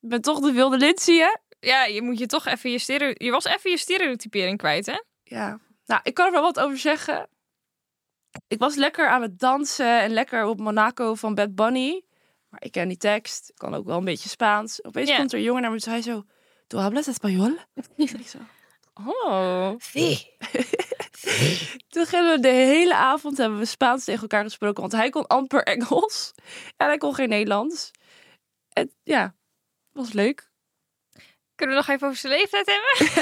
Ik 0.00 0.08
ben 0.08 0.20
toch 0.20 0.40
de 0.40 0.52
wilde 0.52 0.76
Lindsay, 0.76 1.16
hè? 1.16 1.36
Ja, 1.60 1.84
je 1.84 2.02
moet 2.02 2.18
je 2.18 2.26
toch 2.26 2.46
even 2.46 2.70
je 2.70 2.78
stereo... 2.78 3.12
Je 3.14 3.30
was 3.30 3.44
even 3.44 3.70
je 3.70 3.78
stereotypering 3.78 4.58
kwijt, 4.58 4.86
hè? 4.86 5.02
Ja. 5.22 5.58
Nou, 5.86 6.00
ik 6.04 6.14
kan 6.14 6.26
er 6.26 6.32
wel 6.32 6.42
wat 6.42 6.60
over 6.60 6.78
zeggen. 6.78 7.28
Ik 8.48 8.58
was 8.58 8.74
lekker 8.74 9.08
aan 9.08 9.22
het 9.22 9.38
dansen 9.38 10.00
en 10.00 10.10
lekker 10.10 10.44
op 10.44 10.60
Monaco 10.60 11.14
van 11.14 11.34
Bad 11.34 11.54
Bunny. 11.54 12.02
Maar 12.48 12.62
ik 12.62 12.72
ken 12.72 12.88
die 12.88 12.96
tekst. 12.96 13.48
Ik 13.48 13.54
kan 13.54 13.74
ook 13.74 13.86
wel 13.86 13.98
een 13.98 14.04
beetje 14.04 14.28
Spaans. 14.28 14.84
Opeens 14.84 15.08
Ja. 15.08 15.16
komt 15.16 15.32
er 15.32 15.38
een 15.38 15.44
jongen 15.44 15.62
naar 15.62 15.70
me 15.70 15.80
toe. 15.80 15.92
Hij 15.92 16.02
zo, 16.02 16.24
¿Tu 16.66 16.76
hablas 16.76 17.08
español? 17.08 17.58
ik 17.96 18.28
zo, 18.28 18.38
oh. 18.94 19.70
Toen 21.88 22.06
gingen 22.06 22.30
we 22.34 22.38
de 22.40 22.48
hele 22.48 22.94
avond 22.94 23.38
hebben 23.38 23.58
we 23.58 23.64
Spaans 23.64 24.04
tegen 24.04 24.22
elkaar 24.22 24.42
gesproken. 24.44 24.80
Want 24.80 24.92
hij 24.92 25.10
kon 25.10 25.26
amper 25.26 25.62
Engels. 25.62 26.32
En 26.76 26.86
hij 26.86 26.98
kon 26.98 27.14
geen 27.14 27.28
Nederlands. 27.28 27.90
En 28.72 28.92
ja, 29.02 29.34
was 29.92 30.12
leuk. 30.12 30.50
Kunnen 31.54 31.76
we 31.76 31.82
nog 31.82 31.88
even 31.94 32.06
over 32.06 32.18
zijn 32.20 32.32
leeftijd 32.32 32.66
hebben? 32.66 33.12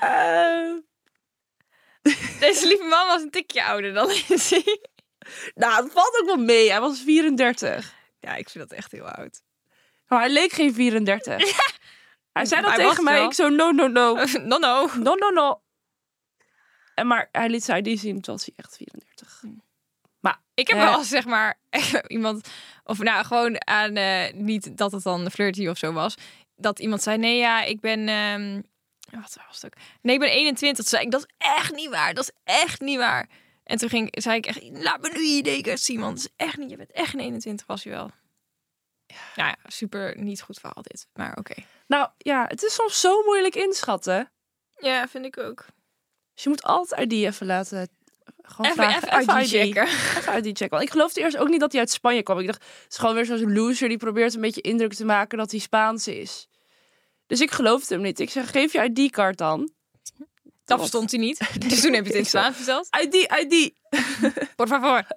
Eh, 0.00 0.72
Deze 2.40 2.66
lieve 2.66 2.84
man 2.84 3.06
was 3.06 3.22
een 3.22 3.30
tikje 3.30 3.64
ouder 3.64 3.92
dan 3.92 4.06
Lindsay. 4.28 4.64
nou, 5.54 5.84
het 5.84 5.92
valt 5.92 6.18
ook 6.20 6.26
wel 6.26 6.44
mee. 6.44 6.70
Hij 6.70 6.80
was 6.80 7.00
34. 7.00 7.94
Ja, 8.20 8.34
ik 8.34 8.48
vind 8.50 8.68
dat 8.68 8.78
echt 8.78 8.92
heel 8.92 9.08
oud. 9.08 9.42
Maar 10.08 10.18
hij 10.20 10.30
leek 10.30 10.52
geen 10.52 10.74
34. 10.74 11.36
Hij 12.32 12.44
zei 12.44 12.62
dat 12.62 12.70
Hij 12.76 12.86
tegen 12.86 13.04
mij. 13.04 13.14
wel. 13.14 13.24
Ik 13.24 13.32
zo, 13.32 13.48
no, 13.48 13.70
no, 13.70 13.86
no. 13.86 14.14
no, 14.42 14.58
no. 14.58 14.88
No, 14.98 15.14
no, 15.14 15.28
no. 15.30 15.60
En 16.94 17.06
maar 17.06 17.28
hij 17.32 17.48
liet 17.48 17.64
zijn 17.64 17.82
die 17.82 17.98
zien, 17.98 18.20
toen 18.20 18.34
was 18.34 18.44
hij 18.44 18.54
echt 18.56 18.76
34. 18.76 19.42
Ik 20.54 20.68
heb 20.68 20.76
Ja. 20.76 20.84
wel 20.90 21.02
zeg 21.02 21.24
maar, 21.24 21.58
iemand 22.06 22.48
Of 22.84 22.98
nou, 22.98 23.24
gewoon 23.24 23.66
aan, 23.66 23.96
eh, 23.96 24.32
niet 24.32 24.76
dat 24.76 24.92
het 24.92 25.02
dan 25.02 25.30
flirty 25.30 25.66
of 25.66 25.78
zo 25.78 25.92
was. 25.92 26.14
Dat 26.56 26.78
iemand 26.78 27.02
zei, 27.02 27.18
nee 27.18 27.36
ja, 27.36 27.62
ik 27.62 27.80
ben... 27.80 28.08
ehm, 28.08 28.60
wat 29.20 29.36
was 29.46 29.62
het 29.62 29.64
ook? 29.64 29.82
Nee, 30.02 30.14
ik 30.14 30.20
ben 30.20 30.30
21. 30.30 30.84
Toen 30.84 30.98
zei 30.98 31.04
ik, 31.04 31.10
dat 31.10 31.20
is 31.20 31.34
echt 31.38 31.74
niet 31.74 31.90
waar. 31.90 32.14
Dat 32.14 32.24
is 32.24 32.54
echt 32.54 32.80
niet 32.80 32.98
waar. 32.98 33.28
En 33.64 33.78
toen 33.78 33.88
ging, 33.88 34.08
zei 34.10 34.36
ik 34.36 34.46
echt, 34.46 34.62
laat 34.62 35.00
me 35.00 35.08
nu 35.08 35.22
je 35.22 35.36
idee, 35.36 35.76
Simon. 35.76 36.08
Dat 36.08 36.18
is 36.18 36.28
echt 36.36 36.56
niet, 36.56 36.70
je 36.70 36.76
bent 36.76 36.92
echt 36.92 37.14
een 37.14 37.20
21, 37.20 37.66
was 37.66 37.82
je 37.82 37.90
wel. 37.90 38.10
Nou 39.36 39.48
ja, 39.48 39.56
super 39.66 40.18
niet 40.18 40.42
goed 40.42 40.58
verhaal 40.58 40.82
dit. 40.82 41.06
Maar 41.12 41.36
oké. 41.36 41.54
Nou 41.86 42.08
ja, 42.18 42.44
het 42.48 42.62
is 42.62 42.74
soms 42.74 43.00
zo 43.00 43.22
moeilijk 43.22 43.54
inschatten. 43.54 44.32
Ja, 44.76 45.08
vind 45.08 45.24
ik 45.24 45.38
ook. 45.38 45.64
Dus 46.34 46.42
je 46.42 46.48
moet 46.48 46.62
altijd 46.62 47.12
ID 47.12 47.24
even 47.24 47.46
laten. 47.46 47.88
Gewoon 48.42 48.70
Even, 48.70 48.84
vragen. 48.84 49.20
even 49.20 49.40
ID. 49.40 49.48
checken. 49.48 49.86
Even 50.18 50.36
ID 50.36 50.44
checken. 50.44 50.70
Want 50.70 50.82
ik 50.82 50.90
geloofde 50.90 51.20
eerst 51.20 51.36
ook 51.36 51.48
niet 51.48 51.60
dat 51.60 51.72
hij 51.72 51.80
uit 51.80 51.90
Spanje 51.90 52.22
kwam. 52.22 52.38
Ik 52.38 52.46
dacht, 52.46 52.64
het 52.64 52.92
is 52.92 52.98
gewoon 52.98 53.14
weer 53.14 53.24
zo'n 53.24 53.52
loser 53.52 53.88
die 53.88 53.96
probeert 53.98 54.34
een 54.34 54.40
beetje 54.40 54.60
indruk 54.60 54.94
te 54.94 55.04
maken 55.04 55.38
dat 55.38 55.50
hij 55.50 55.60
Spaans 55.60 56.08
is. 56.08 56.48
Dus 57.34 57.42
ik 57.42 57.50
geloofde 57.50 57.94
hem 57.94 58.02
niet. 58.02 58.20
Ik 58.20 58.30
zeg, 58.30 58.50
geef 58.50 58.72
je 58.72 58.82
ID-kaart 58.82 59.38
dan. 59.38 59.70
Dat 60.64 60.78
verstond 60.78 61.10
hij 61.10 61.20
niet. 61.20 61.38
Dus 61.68 61.80
toen 61.80 61.92
heb 61.92 62.04
je 62.04 62.10
het 62.10 62.18
in 62.18 62.26
Spaans 62.26 62.56
verteld. 62.56 62.88
ID, 63.00 63.14
ID. 63.14 63.72
Por 64.56 64.66
favor. 64.66 65.06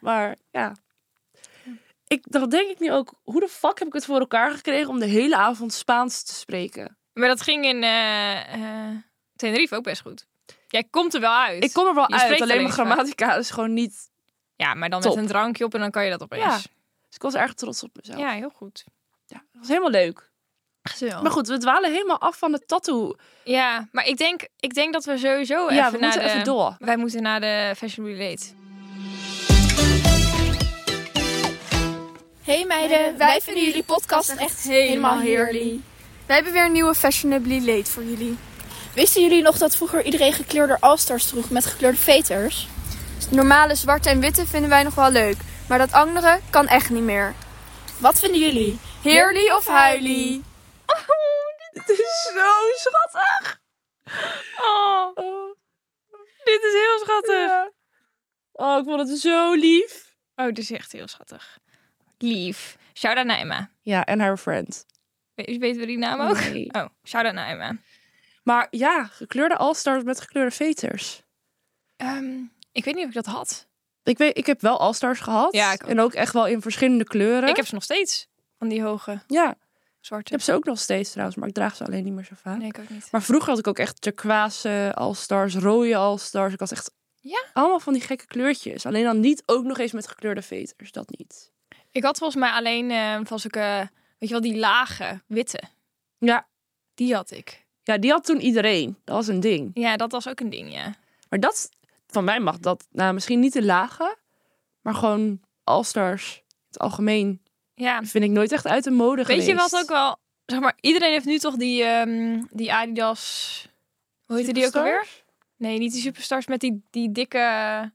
Maar 0.00 0.36
ja. 0.50 0.76
Ik, 2.06 2.24
dan 2.30 2.48
denk 2.48 2.70
ik 2.70 2.78
nu 2.78 2.92
ook, 2.92 3.14
hoe 3.22 3.40
de 3.40 3.48
fuck 3.48 3.78
heb 3.78 3.88
ik 3.88 3.92
het 3.94 4.04
voor 4.04 4.18
elkaar 4.18 4.50
gekregen 4.50 4.88
om 4.88 4.98
de 4.98 5.06
hele 5.06 5.36
avond 5.36 5.72
Spaans 5.72 6.22
te 6.22 6.34
spreken? 6.34 6.98
Maar 7.12 7.28
dat 7.28 7.40
ging 7.40 7.64
in 7.64 7.82
eh, 7.82 8.90
Tenerife 9.36 9.76
ook 9.76 9.82
best 9.82 10.02
goed. 10.02 10.26
Jij 10.68 10.84
komt 10.84 11.14
er 11.14 11.20
wel 11.20 11.34
uit. 11.34 11.64
Ik 11.64 11.72
kom 11.72 11.86
er 11.86 11.94
wel 11.94 12.04
Je 12.08 12.20
uit, 12.20 12.40
alleen 12.40 12.62
mijn 12.62 12.72
grammatica 12.72 13.34
is 13.34 13.50
gewoon 13.50 13.72
niet... 13.72 14.10
Ja, 14.56 14.74
maar 14.74 14.90
dan 14.90 15.00
Top. 15.00 15.14
met 15.14 15.22
een 15.22 15.28
drankje 15.30 15.64
op 15.64 15.74
en 15.74 15.80
dan 15.80 15.90
kan 15.90 16.04
je 16.04 16.10
dat 16.10 16.22
opeens. 16.22 16.42
Ja. 16.42 16.50
Ja, 16.50 16.56
Dus 16.56 17.14
ik 17.14 17.22
was 17.22 17.34
erg 17.34 17.54
trots 17.54 17.82
op 17.82 17.90
mezelf. 17.96 18.18
Ja, 18.18 18.30
heel 18.30 18.50
goed. 18.50 18.84
dat 19.26 19.40
was 19.52 19.68
helemaal 19.68 19.90
leuk. 19.90 20.31
Maar 21.22 21.30
goed, 21.30 21.48
we 21.48 21.58
dwalen 21.58 21.92
helemaal 21.92 22.20
af 22.20 22.38
van 22.38 22.52
de 22.52 22.64
tattoo. 22.66 23.14
Ja, 23.44 23.88
maar 23.92 24.06
ik 24.06 24.16
denk, 24.16 24.46
ik 24.60 24.74
denk 24.74 24.92
dat 24.92 25.04
we 25.04 25.18
sowieso 25.18 25.70
ja, 25.70 25.78
even 25.78 25.92
we 25.92 25.98
naar 25.98 26.08
moeten 26.08 26.22
de... 26.22 26.28
even 26.28 26.44
door. 26.44 26.76
Wij 26.78 26.96
moeten 26.96 27.22
naar 27.22 27.40
de 27.40 27.74
Fashion 27.76 28.06
Relate. 28.06 28.44
Hey 32.42 32.64
meiden, 32.64 33.18
wij 33.18 33.40
vinden 33.40 33.64
jullie 33.64 33.82
podcast 33.82 34.30
echt 34.30 34.62
helemaal 34.62 35.18
heerlijk. 35.18 35.80
Wij 36.26 36.36
hebben 36.36 36.52
weer 36.52 36.64
een 36.64 36.72
nieuwe 36.72 36.94
Fashionably 36.94 37.66
Late 37.66 37.90
voor 37.90 38.04
jullie. 38.04 38.38
Wisten 38.94 39.22
jullie 39.22 39.42
nog 39.42 39.58
dat 39.58 39.76
vroeger 39.76 40.04
iedereen 40.04 40.32
gekleurde 40.32 40.76
All-Stars 40.80 41.26
droeg 41.26 41.50
met 41.50 41.66
gekleurde 41.66 41.98
veters? 41.98 42.68
Normale 43.30 43.74
zwarte 43.74 44.08
en 44.08 44.20
witte 44.20 44.46
vinden 44.46 44.70
wij 44.70 44.82
nog 44.82 44.94
wel 44.94 45.10
leuk, 45.10 45.36
maar 45.68 45.78
dat 45.78 45.92
andere 45.92 46.40
kan 46.50 46.66
echt 46.66 46.90
niet 46.90 47.02
meer. 47.02 47.34
Wat 47.98 48.18
vinden 48.18 48.40
jullie? 48.40 48.78
Heerly 49.02 49.50
of 49.50 49.66
huilie? 49.66 50.42
Het 51.72 51.88
is 51.88 52.30
zo 52.34 52.50
schattig. 52.74 53.60
Oh, 54.60 55.14
dit 56.44 56.62
is 56.62 56.72
heel 56.72 56.98
schattig. 56.98 57.70
Oh, 58.52 58.78
ik 58.78 58.84
vond 58.84 59.08
het 59.08 59.18
zo 59.18 59.52
lief. 59.52 60.14
Oh, 60.36 60.46
dit 60.46 60.58
is 60.58 60.70
echt 60.70 60.92
heel 60.92 61.08
schattig. 61.08 61.58
Lief. 62.18 62.76
Shout-out 62.94 63.26
naar 63.26 63.38
Emma. 63.38 63.70
Ja, 63.82 64.04
en 64.04 64.20
haar 64.20 64.36
friend. 64.36 64.86
We- 65.34 65.56
Weten 65.58 65.80
we 65.80 65.86
die 65.86 65.98
naam 65.98 66.20
ook? 66.20 66.38
Nee. 66.40 66.66
Oh, 66.72 66.86
shout-out 67.04 67.34
naar 67.34 67.48
Emma. 67.48 67.76
Maar 68.42 68.66
ja, 68.70 69.04
gekleurde 69.04 69.56
All-Stars 69.56 70.02
met 70.02 70.20
gekleurde 70.20 70.50
veters. 70.50 71.22
Ehm, 71.96 72.38
ik 72.72 72.84
weet 72.84 72.94
niet 72.94 73.02
of 73.02 73.08
ik 73.08 73.14
dat 73.24 73.26
had. 73.34 73.68
Ik, 74.02 74.18
weet, 74.18 74.36
ik 74.38 74.46
heb 74.46 74.60
wel 74.60 74.78
All-Stars 74.78 75.20
gehad. 75.20 75.52
Ja, 75.54 75.72
ook. 75.72 75.82
En 75.82 76.00
ook 76.00 76.12
echt 76.14 76.32
wel 76.32 76.46
in 76.46 76.60
verschillende 76.62 77.04
kleuren. 77.04 77.48
Ik 77.48 77.56
heb 77.56 77.66
ze 77.66 77.74
nog 77.74 77.82
steeds. 77.82 78.28
Van 78.58 78.68
die 78.68 78.82
hoge 78.82 79.22
Ja, 79.26 79.54
ik 80.02 80.08
zwarte. 80.08 80.32
heb 80.32 80.40
ze 80.42 80.52
ook 80.52 80.64
nog 80.64 80.78
steeds 80.78 81.10
trouwens, 81.10 81.36
maar 81.38 81.48
ik 81.48 81.54
draag 81.54 81.76
ze 81.76 81.84
alleen 81.84 82.04
niet 82.04 82.12
meer 82.12 82.24
zo 82.24 82.34
vaak. 82.36 82.58
Nee, 82.58 82.68
ik 82.68 82.78
ook 82.78 82.88
niet. 82.88 83.08
Maar 83.10 83.22
vroeger 83.22 83.48
had 83.48 83.58
ik 83.58 83.66
ook 83.66 83.78
echt 83.78 84.00
turquoise 84.00 84.92
All-Stars, 84.94 85.54
rode 85.54 85.96
All-Stars. 85.96 86.52
Ik 86.52 86.60
had 86.60 86.72
echt 86.72 86.90
Ja? 87.20 87.44
allemaal 87.52 87.80
van 87.80 87.92
die 87.92 88.02
gekke 88.02 88.26
kleurtjes. 88.26 88.86
Alleen 88.86 89.04
dan 89.04 89.20
niet 89.20 89.42
ook 89.46 89.64
nog 89.64 89.78
eens 89.78 89.92
met 89.92 90.08
gekleurde 90.08 90.42
veters. 90.42 90.92
Dat 90.92 91.10
niet. 91.18 91.52
Ik 91.90 92.02
had 92.02 92.18
volgens 92.18 92.40
mij 92.40 92.50
alleen 92.50 92.90
eh, 92.90 93.20
van 93.22 93.38
zulke, 93.38 93.90
weet 94.18 94.28
je 94.28 94.34
wel, 94.34 94.40
die 94.40 94.56
lage 94.58 95.22
witte. 95.26 95.62
Ja, 96.18 96.48
Die 96.94 97.14
had 97.14 97.30
ik. 97.30 97.66
ja, 97.82 97.98
die 97.98 98.10
had 98.10 98.24
toen 98.24 98.40
iedereen. 98.40 98.98
Dat 99.04 99.16
was 99.16 99.26
een 99.26 99.40
ding. 99.40 99.70
Ja, 99.74 99.96
dat 99.96 100.12
was 100.12 100.28
ook 100.28 100.40
een 100.40 100.50
ding, 100.50 100.72
ja. 100.72 100.94
Maar 101.28 101.40
dat, 101.40 101.68
van 102.06 102.24
mij 102.24 102.40
mag 102.40 102.58
dat, 102.58 102.86
nou 102.90 103.14
misschien 103.14 103.40
niet 103.40 103.52
de 103.52 103.64
lage, 103.64 104.16
maar 104.80 104.94
gewoon 104.94 105.40
All-Stars. 105.64 106.36
in 106.46 106.54
Het 106.66 106.78
algemeen 106.78 107.42
Ja, 107.74 108.02
vind 108.02 108.24
ik 108.24 108.30
nooit 108.30 108.52
echt 108.52 108.66
uit 108.66 108.84
de 108.84 108.90
mode 108.90 109.16
weet 109.16 109.26
geweest. 109.26 109.46
je 109.46 109.54
wat 109.54 109.76
ook 109.76 109.88
wel, 109.88 110.16
zeg 110.46 110.60
maar, 110.60 110.76
iedereen 110.80 111.12
heeft 111.12 111.24
nu 111.24 111.38
toch 111.38 111.56
die, 111.56 111.82
ehm, 111.82 112.42
die 112.50 112.72
Adidas, 112.72 113.68
hoe 114.26 114.36
heette 114.36 114.52
die 114.52 114.66
ook 114.66 114.76
alweer? 114.76 115.06
Nee, 115.56 115.78
niet 115.78 115.92
die 115.92 116.00
superstars 116.00 116.46
met 116.46 116.60
die, 116.60 116.82
die 116.90 117.12
dikke... 117.12 117.92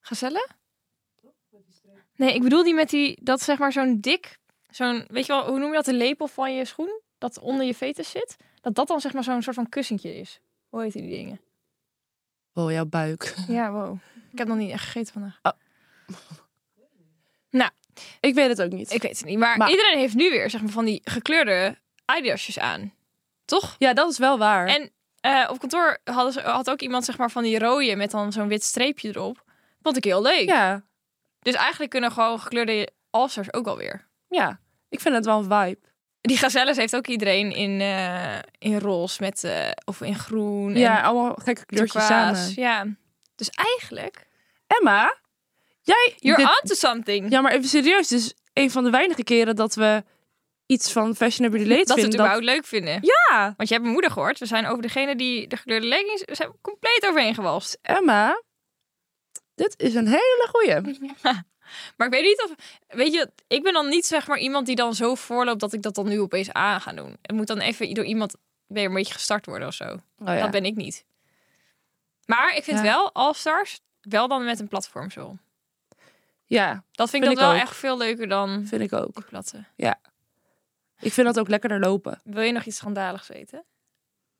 Gazelle? 0.00 0.48
Nee, 2.14 2.34
ik 2.34 2.42
bedoel 2.42 2.64
die 2.64 2.74
met 2.74 2.90
die, 2.90 3.18
dat 3.22 3.42
zeg 3.42 3.58
maar 3.58 3.72
zo'n 3.72 4.00
dik, 4.00 4.38
zo'n, 4.70 5.04
weet 5.08 5.26
je 5.26 5.32
wel, 5.32 5.46
hoe 5.48 5.58
noem 5.58 5.68
je 5.68 5.74
dat, 5.74 5.84
de 5.84 5.94
lepel 5.94 6.26
van 6.26 6.54
je 6.54 6.64
schoen? 6.64 7.00
Dat 7.18 7.38
onder 7.38 7.66
je 7.66 7.74
vetus 7.74 8.10
zit? 8.10 8.36
Dat 8.60 8.74
dat 8.74 8.88
dan 8.88 9.00
zeg 9.00 9.12
maar 9.12 9.24
zo'n 9.24 9.42
soort 9.42 9.56
van 9.56 9.68
kussentje 9.68 10.16
is. 10.16 10.40
Hoe 10.68 10.82
heet 10.82 10.92
die 10.92 11.08
dingen? 11.08 11.40
Oh, 12.54 12.70
jouw 12.70 12.84
buik. 12.84 13.34
Ja, 13.48 13.70
wow. 13.70 13.98
Ik 14.32 14.38
heb 14.38 14.48
nog 14.48 14.56
niet 14.56 14.70
echt 14.70 14.84
gegeten 14.84 15.12
vandaag. 15.12 15.40
Ik 18.20 18.34
weet 18.34 18.48
het 18.48 18.62
ook 18.62 18.70
niet. 18.72 18.92
Ik 18.92 19.02
weet 19.02 19.16
het 19.18 19.26
niet. 19.26 19.38
Maar, 19.38 19.56
Maar- 19.56 19.70
iedereen 19.70 19.98
heeft 19.98 20.14
nu 20.14 20.30
weer 20.30 20.50
zeg 20.50 20.60
maar, 20.62 20.70
van 20.70 20.84
die 20.84 21.00
gekleurde 21.04 21.78
Adidasjes 22.04 22.58
aan. 22.58 22.94
Toch? 23.44 23.74
Ja, 23.78 23.92
dat 23.92 24.10
is 24.10 24.18
wel 24.18 24.38
waar. 24.38 24.66
En 24.66 24.90
eh, 25.20 25.48
op 25.50 25.58
kantoor 25.58 25.98
hadden 26.04 26.32
ze, 26.32 26.40
had 26.40 26.70
ook 26.70 26.80
iemand 26.80 27.04
zeg 27.04 27.18
maar, 27.18 27.30
van 27.30 27.42
die 27.42 27.58
rode 27.58 27.96
met 27.96 28.10
dan 28.10 28.32
zo'n 28.32 28.48
wit 28.48 28.62
streepje 28.64 29.08
erop. 29.08 29.44
Vond 29.82 29.96
ik 29.96 30.04
heel 30.04 30.22
leuk. 30.22 30.48
ja, 30.48 30.82
Dus 31.40 31.54
eigenlijk 31.54 31.90
kunnen 31.90 32.12
gewoon 32.12 32.40
gekleurde 32.40 32.88
All-Stars 33.10 33.52
ook 33.52 33.66
alweer. 33.66 34.06
ja, 34.28 34.60
ik 34.88 35.00
vind 35.00 35.14
het 35.14 35.24
wel 35.24 35.38
een 35.38 35.42
vibe. 35.66 35.78
Die 36.20 36.36
gazelles 36.38 36.76
heeft 36.76 36.96
ook 36.96 37.06
iedereen 37.06 37.52
in, 37.52 37.80
eh, 37.80 38.38
in 38.58 38.78
roze 38.78 39.22
met, 39.22 39.44
eh, 39.44 39.68
of 39.84 40.00
in 40.00 40.14
groen. 40.14 40.76
Ja, 40.76 40.98
en 40.98 41.04
allemaal 41.04 41.34
gekke 41.34 41.66
kleurtjes 41.66 42.06
turquoise. 42.06 42.42
samen. 42.42 42.52
Ja. 42.62 42.86
Dus 43.34 43.50
eigenlijk, 43.50 44.26
Emma, 44.66 45.16
jij... 45.82 46.14
you're 46.18 46.36
dit- 46.44 46.60
onto 46.62 46.74
something. 46.74 47.30
Ja, 47.30 47.40
maar 47.40 47.52
even 47.52 47.68
serieus. 47.68 48.12
Is 48.12 48.34
een 48.52 48.70
van 48.70 48.84
de 48.84 48.90
weinige 48.90 49.22
keren 49.24 49.56
dat 49.56 49.74
we 49.74 50.04
iets 50.66 50.92
van 50.92 51.16
Fashionably 51.16 51.60
Late 51.68 51.74
dat 51.74 51.86
we 51.86 51.92
het 51.92 52.00
vinden. 52.00 52.18
überhaupt 52.20 52.44
leuk 52.44 52.64
vinden. 52.66 52.98
Ja, 53.02 53.54
Want 53.56 53.68
je 53.68 53.74
hebt 53.74 53.80
mijn 53.80 53.92
moeder 53.92 54.10
gehoord. 54.10 54.38
We 54.38 54.46
zijn 54.46 54.66
over 54.66 54.82
degene 54.82 55.16
die 55.16 55.46
de 55.48 55.56
gekleurde 55.56 55.86
leggings 55.86 56.22
zijn 56.26 56.52
compleet 56.60 57.06
overheen 57.08 57.34
gewalst. 57.34 57.78
Emma, 57.82 58.42
dit 59.54 59.74
is 59.80 59.94
een 59.94 60.06
hele 60.08 60.48
goeie. 60.50 60.98
Maar 61.96 62.06
ik 62.06 62.12
weet 62.12 62.22
niet 62.24 62.42
of... 62.42 62.54
Weet 62.88 63.12
je, 63.12 63.30
ik 63.48 63.62
ben 63.62 63.72
dan 63.72 63.88
niet 63.88 64.06
zeg 64.06 64.26
maar 64.26 64.38
iemand 64.38 64.66
die 64.66 64.74
dan 64.76 64.94
zo 64.94 65.14
voorloopt 65.14 65.60
dat 65.60 65.72
ik 65.72 65.82
dat 65.82 65.94
dan 65.94 66.08
nu 66.08 66.20
opeens 66.20 66.52
aan 66.52 66.80
ga 66.80 66.92
doen. 66.92 67.16
Het 67.22 67.36
moet 67.36 67.46
dan 67.46 67.58
even 67.58 67.94
door 67.94 68.04
iemand 68.04 68.34
weer 68.66 68.84
een 68.84 68.94
beetje 68.94 69.12
gestart 69.14 69.46
worden 69.46 69.68
of 69.68 69.74
zo. 69.74 69.84
Oh, 69.84 69.98
ja. 70.18 70.40
Dat 70.40 70.50
ben 70.50 70.64
ik 70.64 70.74
niet. 70.76 71.04
Maar 72.26 72.56
ik 72.56 72.64
vind 72.64 72.76
Ja. 72.78 72.82
wel 72.82 73.12
All-Stars 73.12 73.80
wel 74.00 74.28
dan 74.28 74.44
met 74.44 74.60
een 74.60 74.68
platform 74.68 75.10
zo. 75.10 75.36
Ja, 76.50 76.84
Dat 76.92 77.10
vind 77.10 77.24
Vind 77.24 77.34
ik, 77.36 77.42
wel 77.44 77.52
ook. 77.52 77.60
echt 77.60 77.76
veel 77.76 77.96
leuker 77.96 78.28
dan 78.28 78.66
vind 78.66 78.82
ik 78.82 78.92
ook. 78.92 79.26
platte. 79.26 79.64
Ik 81.00 81.12
vind 81.12 81.26
dat 81.26 81.38
ook 81.38 81.48
lekkerder 81.48 81.80
lopen. 81.80 82.20
Wil 82.24 82.42
je 82.42 82.52
nog 82.52 82.64
iets 82.64 82.76
schandaligs 82.76 83.28
weten? 83.28 83.64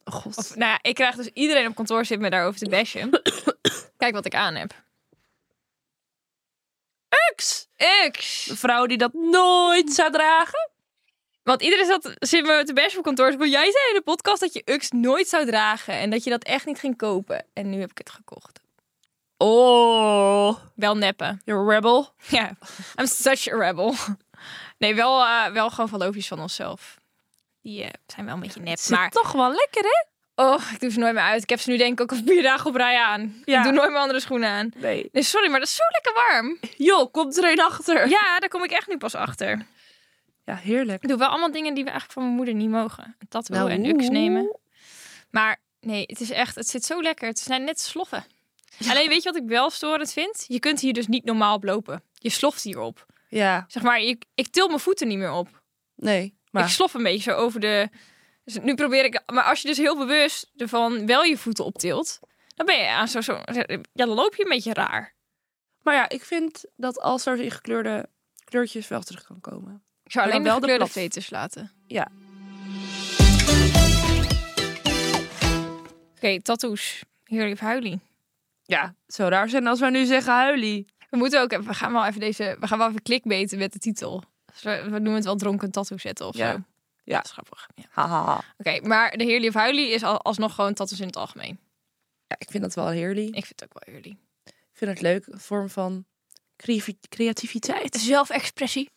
Oh, 0.04 0.14
God. 0.14 0.36
Of, 0.36 0.56
nou 0.56 0.70
ja, 0.70 0.78
ik 0.82 0.94
krijg 0.94 1.14
dus 1.16 1.26
iedereen 1.26 1.66
op 1.66 1.74
kantoor 1.74 2.04
zit 2.04 2.20
me 2.20 2.30
daarover 2.30 2.60
te 2.60 2.68
bashen. 2.68 3.10
Kijk 3.96 4.14
wat 4.14 4.24
ik 4.26 4.34
aan 4.34 4.54
heb. 4.54 4.74
Ux! 7.32 7.68
X. 8.10 8.48
Een 8.50 8.56
vrouw 8.56 8.86
die 8.86 8.98
dat 8.98 9.12
nooit 9.12 9.92
zou 9.92 10.10
dragen. 10.12 10.70
Want 11.42 11.62
iedereen 11.62 11.86
zat, 11.86 12.12
zit 12.18 12.46
me 12.46 12.62
te 12.64 12.72
bashen 12.72 12.98
op 12.98 13.04
kantoor. 13.04 13.30
Dus 13.30 13.50
jij 13.50 13.70
zei 13.70 13.88
in 13.88 13.94
de 13.94 14.02
podcast 14.04 14.40
dat 14.40 14.52
je 14.52 14.62
Ux 14.64 14.90
nooit 14.90 15.28
zou 15.28 15.46
dragen. 15.46 15.94
En 15.94 16.10
dat 16.10 16.24
je 16.24 16.30
dat 16.30 16.44
echt 16.44 16.66
niet 16.66 16.78
ging 16.78 16.96
kopen. 16.96 17.46
En 17.52 17.70
nu 17.70 17.80
heb 17.80 17.90
ik 17.90 17.98
het 17.98 18.10
gekocht. 18.10 18.60
Oh, 19.42 20.56
Wel 20.74 20.96
neppen. 20.96 21.40
you're 21.44 21.62
a 21.70 21.74
rebel. 21.74 22.14
Ja, 22.28 22.50
I'm 22.98 23.06
such 23.06 23.48
a 23.52 23.56
rebel. 23.56 23.94
Nee, 24.78 24.94
wel, 24.94 25.22
eh, 25.24 25.46
wel 25.52 25.70
gewoon 25.70 25.88
van 25.88 25.98
loopjes 25.98 26.28
van 26.28 26.40
onszelf. 26.40 26.98
Die 27.62 27.82
eh, 27.84 27.90
zijn 28.06 28.26
wel 28.26 28.34
een 28.34 28.40
beetje 28.40 28.60
nep. 28.60 28.78
Zit 28.78 28.90
Maar 28.96 29.10
toch 29.10 29.32
wel 29.32 29.48
lekker, 29.52 29.82
hè? 29.82 30.08
oh, 30.44 30.62
ik 30.72 30.80
doe 30.80 30.90
ze 30.90 30.98
nooit 30.98 31.14
meer 31.14 31.22
uit. 31.22 31.42
Ik 31.42 31.48
heb 31.48 31.60
ze 31.60 31.70
nu 31.70 31.76
denk 31.76 31.92
ik 31.92 32.00
ook 32.00 32.18
al 32.18 32.24
vier 32.26 32.42
dagen 32.42 32.66
op 32.66 32.74
rij 32.76 32.96
aan. 32.98 33.42
Ja. 33.44 33.58
Ik 33.58 33.64
doe 33.64 33.72
nooit 33.72 33.90
meer 33.90 33.98
andere 33.98 34.20
schoenen 34.20 34.48
aan. 34.48 34.70
Nee. 34.76 35.08
Nee, 35.12 35.22
sorry, 35.22 35.50
maar 35.50 35.60
dat 35.60 35.68
is 35.68 35.74
zo 35.74 35.82
lekker 35.92 36.12
warm. 36.28 36.58
Joh, 36.76 37.12
komt 37.12 37.36
er 37.36 37.52
een 37.52 37.60
achter. 37.60 38.08
Ja, 38.08 38.38
daar 38.38 38.48
kom 38.48 38.64
ik 38.64 38.70
echt 38.70 38.88
nu 38.88 38.96
pas 38.96 39.14
achter. 39.14 39.66
Ja, 40.44 40.54
heerlijk. 40.56 41.02
Ik 41.02 41.08
doe 41.08 41.18
wel 41.18 41.28
allemaal 41.28 41.52
dingen 41.52 41.74
die 41.74 41.84
we 41.84 41.90
eigenlijk 41.90 42.12
van 42.18 42.22
mijn 42.22 42.36
moeder 42.36 42.54
niet 42.54 42.70
mogen. 42.70 43.16
Een 43.18 43.28
tattoo 43.28 43.56
Nou, 43.56 43.70
en 43.70 43.84
ux 43.84 44.08
nemen. 44.08 44.58
Maar 45.30 45.60
nee, 45.80 46.04
het 46.06 46.20
is 46.20 46.30
echt, 46.30 46.54
het 46.54 46.68
zit 46.68 46.84
zo 46.84 47.02
lekker. 47.02 47.28
Het 47.28 47.44
net- 47.48 47.62
net 47.62 47.80
sloffen. 47.80 48.24
Alleen 48.90 49.08
weet 49.08 49.22
je 49.22 49.32
wat 49.32 49.42
ik 49.42 49.48
wel 49.48 49.70
storend 49.70 50.12
vind? 50.12 50.44
Je 50.48 50.58
kunt 50.58 50.80
hier 50.80 50.92
dus 50.92 51.06
niet 51.06 51.24
normaal 51.24 51.54
op 51.54 51.64
lopen. 51.64 52.02
je 52.14 52.30
sloft 52.30 52.62
hierop. 52.62 53.06
Ja, 53.28 53.64
Zeg 53.68 53.82
maar, 53.82 53.98
ik, 54.00 54.24
ik 54.34 54.48
til 54.48 54.66
mijn 54.66 54.80
voeten 54.80 55.08
niet 55.08 55.18
meer 55.18 55.32
op. 55.32 55.62
nee. 55.94 56.38
Maar 56.50 56.62
Ik 56.64 56.68
slof 56.68 56.94
een 56.94 57.02
beetje 57.02 57.30
zo 57.30 57.36
over 57.36 57.60
de... 57.60 57.88
Dus 58.44 58.58
nu 58.62 58.74
probeer 58.74 59.04
ik... 59.04 59.22
Maar 59.26 59.44
als 59.44 59.62
je 59.62 59.68
dus 59.68 59.76
heel 59.76 59.96
bewust 59.96 60.50
ervan 60.56 61.06
wel 61.06 61.22
je 61.22 61.36
voeten 61.38 61.64
optilt... 61.64 62.18
Dan 62.54 62.66
ben 62.66 62.78
je 62.78 62.88
aan 62.88 63.08
zo, 63.08 63.20
zo... 63.20 63.40
Ja, 63.52 63.78
dan 63.92 64.08
loop 64.08 64.34
je 64.34 64.42
een 64.42 64.48
beetje 64.48 64.74
raar. 64.74 65.14
Maar 65.82 65.94
ja, 65.94 66.08
ik 66.08 66.24
vind 66.24 66.64
dat 66.76 67.00
All-Stars 67.00 67.40
in 67.40 67.50
gekleurde 67.50 68.08
kleurtjes 68.44 68.88
wel 68.88 69.02
terug 69.02 69.22
kan 69.24 69.40
komen. 69.40 69.82
Ik 70.04 70.12
zou 70.12 70.30
alleen 70.30 70.42
wel 70.42 70.54
de 70.54 70.60
gekleurde 70.60 70.92
veters 70.92 71.30
laten. 71.30 71.72
Ja. 71.86 72.08
Oké, 76.16 76.42
tattoos. 76.42 77.02
Heerlijk 77.24 77.52
of 77.52 77.60
huilie. 77.60 78.00
Ja, 78.70 78.94
zo 79.06 79.28
raar 79.28 79.48
zijn 79.48 79.66
als 79.66 79.80
wij 79.80 79.90
nu 79.90 80.04
zeggen 80.04 80.32
huilie. 80.32 80.86
We 81.10 81.16
moeten 81.16 81.40
ook 81.40 81.52
even... 81.52 81.66
We 81.66 81.74
gaan 81.74 81.92
wel 81.92 82.06
even 82.06 82.20
deze... 82.20 82.56
We 82.60 82.66
gaan 82.66 82.78
wel 82.78 82.88
even 82.88 83.02
clickbaiten 83.02 83.58
met 83.58 83.72
de 83.72 83.78
titel. 83.78 84.22
Dus 84.52 84.62
we, 84.62 84.88
noemen 84.90 85.14
het 85.14 85.24
wel 85.24 85.36
dronken 85.36 85.70
tattoo 85.70 85.98
zetten 85.98 86.26
of 86.26 86.36
Ja. 86.36 86.52
zo. 86.52 86.58
Ja. 87.04 87.16
Dat 87.16 87.24
is 87.24 87.30
grappig. 87.30 87.68
Ja. 87.94 88.44
Oké, 88.58 88.80
maar 88.80 89.16
de 89.16 89.24
heerlijk 89.24 89.54
of 89.54 89.60
huilie 89.60 89.90
is 89.90 90.02
al, 90.02 90.20
alsnog 90.22 90.54
gewoon 90.54 90.74
tattoos 90.74 91.00
in 91.00 91.06
het 91.06 91.16
algemeen. 91.16 91.60
Ja, 92.26 92.36
ik 92.38 92.50
vind 92.50 92.62
dat 92.62 92.74
wel 92.74 92.88
heerlijk. 92.88 93.36
Ik 93.36 93.46
vind 93.46 93.60
het 93.60 93.64
ook 93.64 93.84
wel 93.84 93.94
heerlijk. 93.94 94.16
Ik 94.44 94.86
vind 94.86 94.90
het 94.90 95.00
leuk, 95.00 95.26
een 95.26 95.40
vorm 95.40 95.68
van 95.68 96.04
creativiteit. 97.08 97.96
Zelfexpressie. 97.96 98.90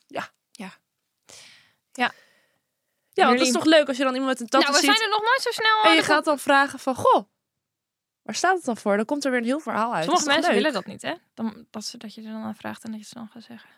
Ja, 3.13 3.26
want 3.26 3.39
het 3.39 3.47
is 3.47 3.53
toch 3.53 3.65
leuk 3.65 3.88
als 3.88 3.97
je 3.97 4.03
dan 4.03 4.13
iemand 4.13 4.32
met 4.32 4.41
een 4.41 4.47
tattoo 4.47 4.71
Nou, 4.71 4.82
we 4.82 4.88
ziet 4.88 4.97
zijn 4.97 5.09
er 5.09 5.17
nog 5.17 5.26
nooit 5.26 5.41
zo 5.41 5.51
snel 5.51 5.82
en 5.82 5.89
aan 5.89 5.95
je 5.95 5.99
de 5.99 6.05
gaat 6.05 6.26
dan 6.26 6.39
vragen 6.39 6.80
van, 6.80 6.95
goh, 6.95 7.26
waar 8.24 8.36
staat 8.36 8.55
het 8.55 8.65
dan 8.65 8.78
voor? 8.78 8.95
Dan 8.97 9.05
komt 9.05 9.26
er 9.26 9.32
weer 9.32 9.39
een 9.39 9.45
heel 9.45 9.59
verhaal 9.59 9.93
uit. 9.93 10.05
Sommige 10.05 10.28
mensen 10.28 10.53
willen 10.53 10.74
dat 10.74 10.86
niet, 10.86 11.01
hè? 11.01 11.13
Dan, 11.34 11.65
dat, 11.69 11.86
ze, 11.86 11.97
dat 11.97 12.13
je 12.13 12.21
er 12.21 12.32
dan 12.32 12.43
aan 12.43 12.55
vraagt 12.55 12.84
en 12.84 12.91
dat 12.91 12.99
je 12.99 13.05
het 13.05 13.15
dan 13.15 13.28
gaat 13.28 13.43
zeggen. 13.43 13.69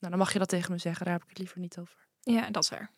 Nou, 0.00 0.12
dan 0.12 0.18
mag 0.18 0.32
je 0.32 0.38
dat 0.38 0.48
tegen 0.48 0.72
me 0.72 0.78
zeggen, 0.78 1.04
daar 1.04 1.14
heb 1.14 1.22
ik 1.22 1.28
het 1.28 1.38
liever 1.38 1.58
niet 1.60 1.78
over. 1.78 1.96
Ja, 2.20 2.50
dat 2.50 2.62
is 2.62 2.68
waar. 2.68 2.90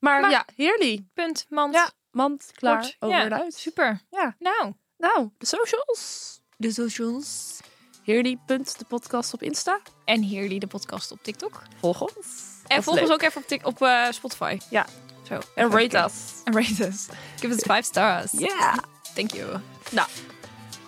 Maar, 0.00 0.20
Maar- 0.20 0.30
ja, 0.30 0.46
heerlijk. 0.56 1.02
Punt, 1.12 1.46
mand. 1.48 1.74
Ja, 1.74 1.90
mand, 2.10 2.50
klaar, 2.54 2.80
Kort. 2.80 2.96
over 2.98 3.16
Ja, 3.16 3.24
en 3.24 3.34
uit. 3.34 3.54
Super. 3.54 4.00
Ja. 4.10 4.36
Nou, 4.38 4.74
Nou, 4.96 5.30
de 5.38 5.46
socials. 5.46 6.40
de 6.56 6.72
socials. 6.72 7.60
Heerly. 8.02 8.38
de 8.46 8.84
podcast 8.88 9.34
op 9.34 9.42
Insta. 9.42 9.80
En 10.04 10.22
Heerly, 10.22 10.58
de 10.58 10.66
podcast 10.66 11.10
op 11.10 11.22
TikTok. 11.22 11.62
Volg 11.76 12.00
ons. 12.00 12.44
En 12.66 12.82
volg 12.82 13.00
ons 13.00 13.10
ook 13.10 13.22
even 13.22 13.42
op, 13.42 13.64
op 13.64 13.82
eh, 13.82 14.10
Spotify. 14.10 14.58
Ja. 14.70 14.86
Zo. 15.26 15.38
En 15.54 15.70
rate 15.70 16.04
us. 16.04 16.12
En 16.44 16.52
rate 16.52 16.86
us. 16.86 17.06
Give 17.40 17.54
us 17.54 17.62
five 17.62 17.82
stars. 17.82 18.32
Ja. 18.32 18.74
Thank 19.14 19.32
you. 19.32 19.60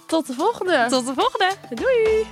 Tot 0.06 0.26
de 0.26 0.34
volgende. 0.34 0.86
Tot 0.88 1.06
de 1.06 1.12
volgende. 1.14 1.54
Doei. 1.70 2.26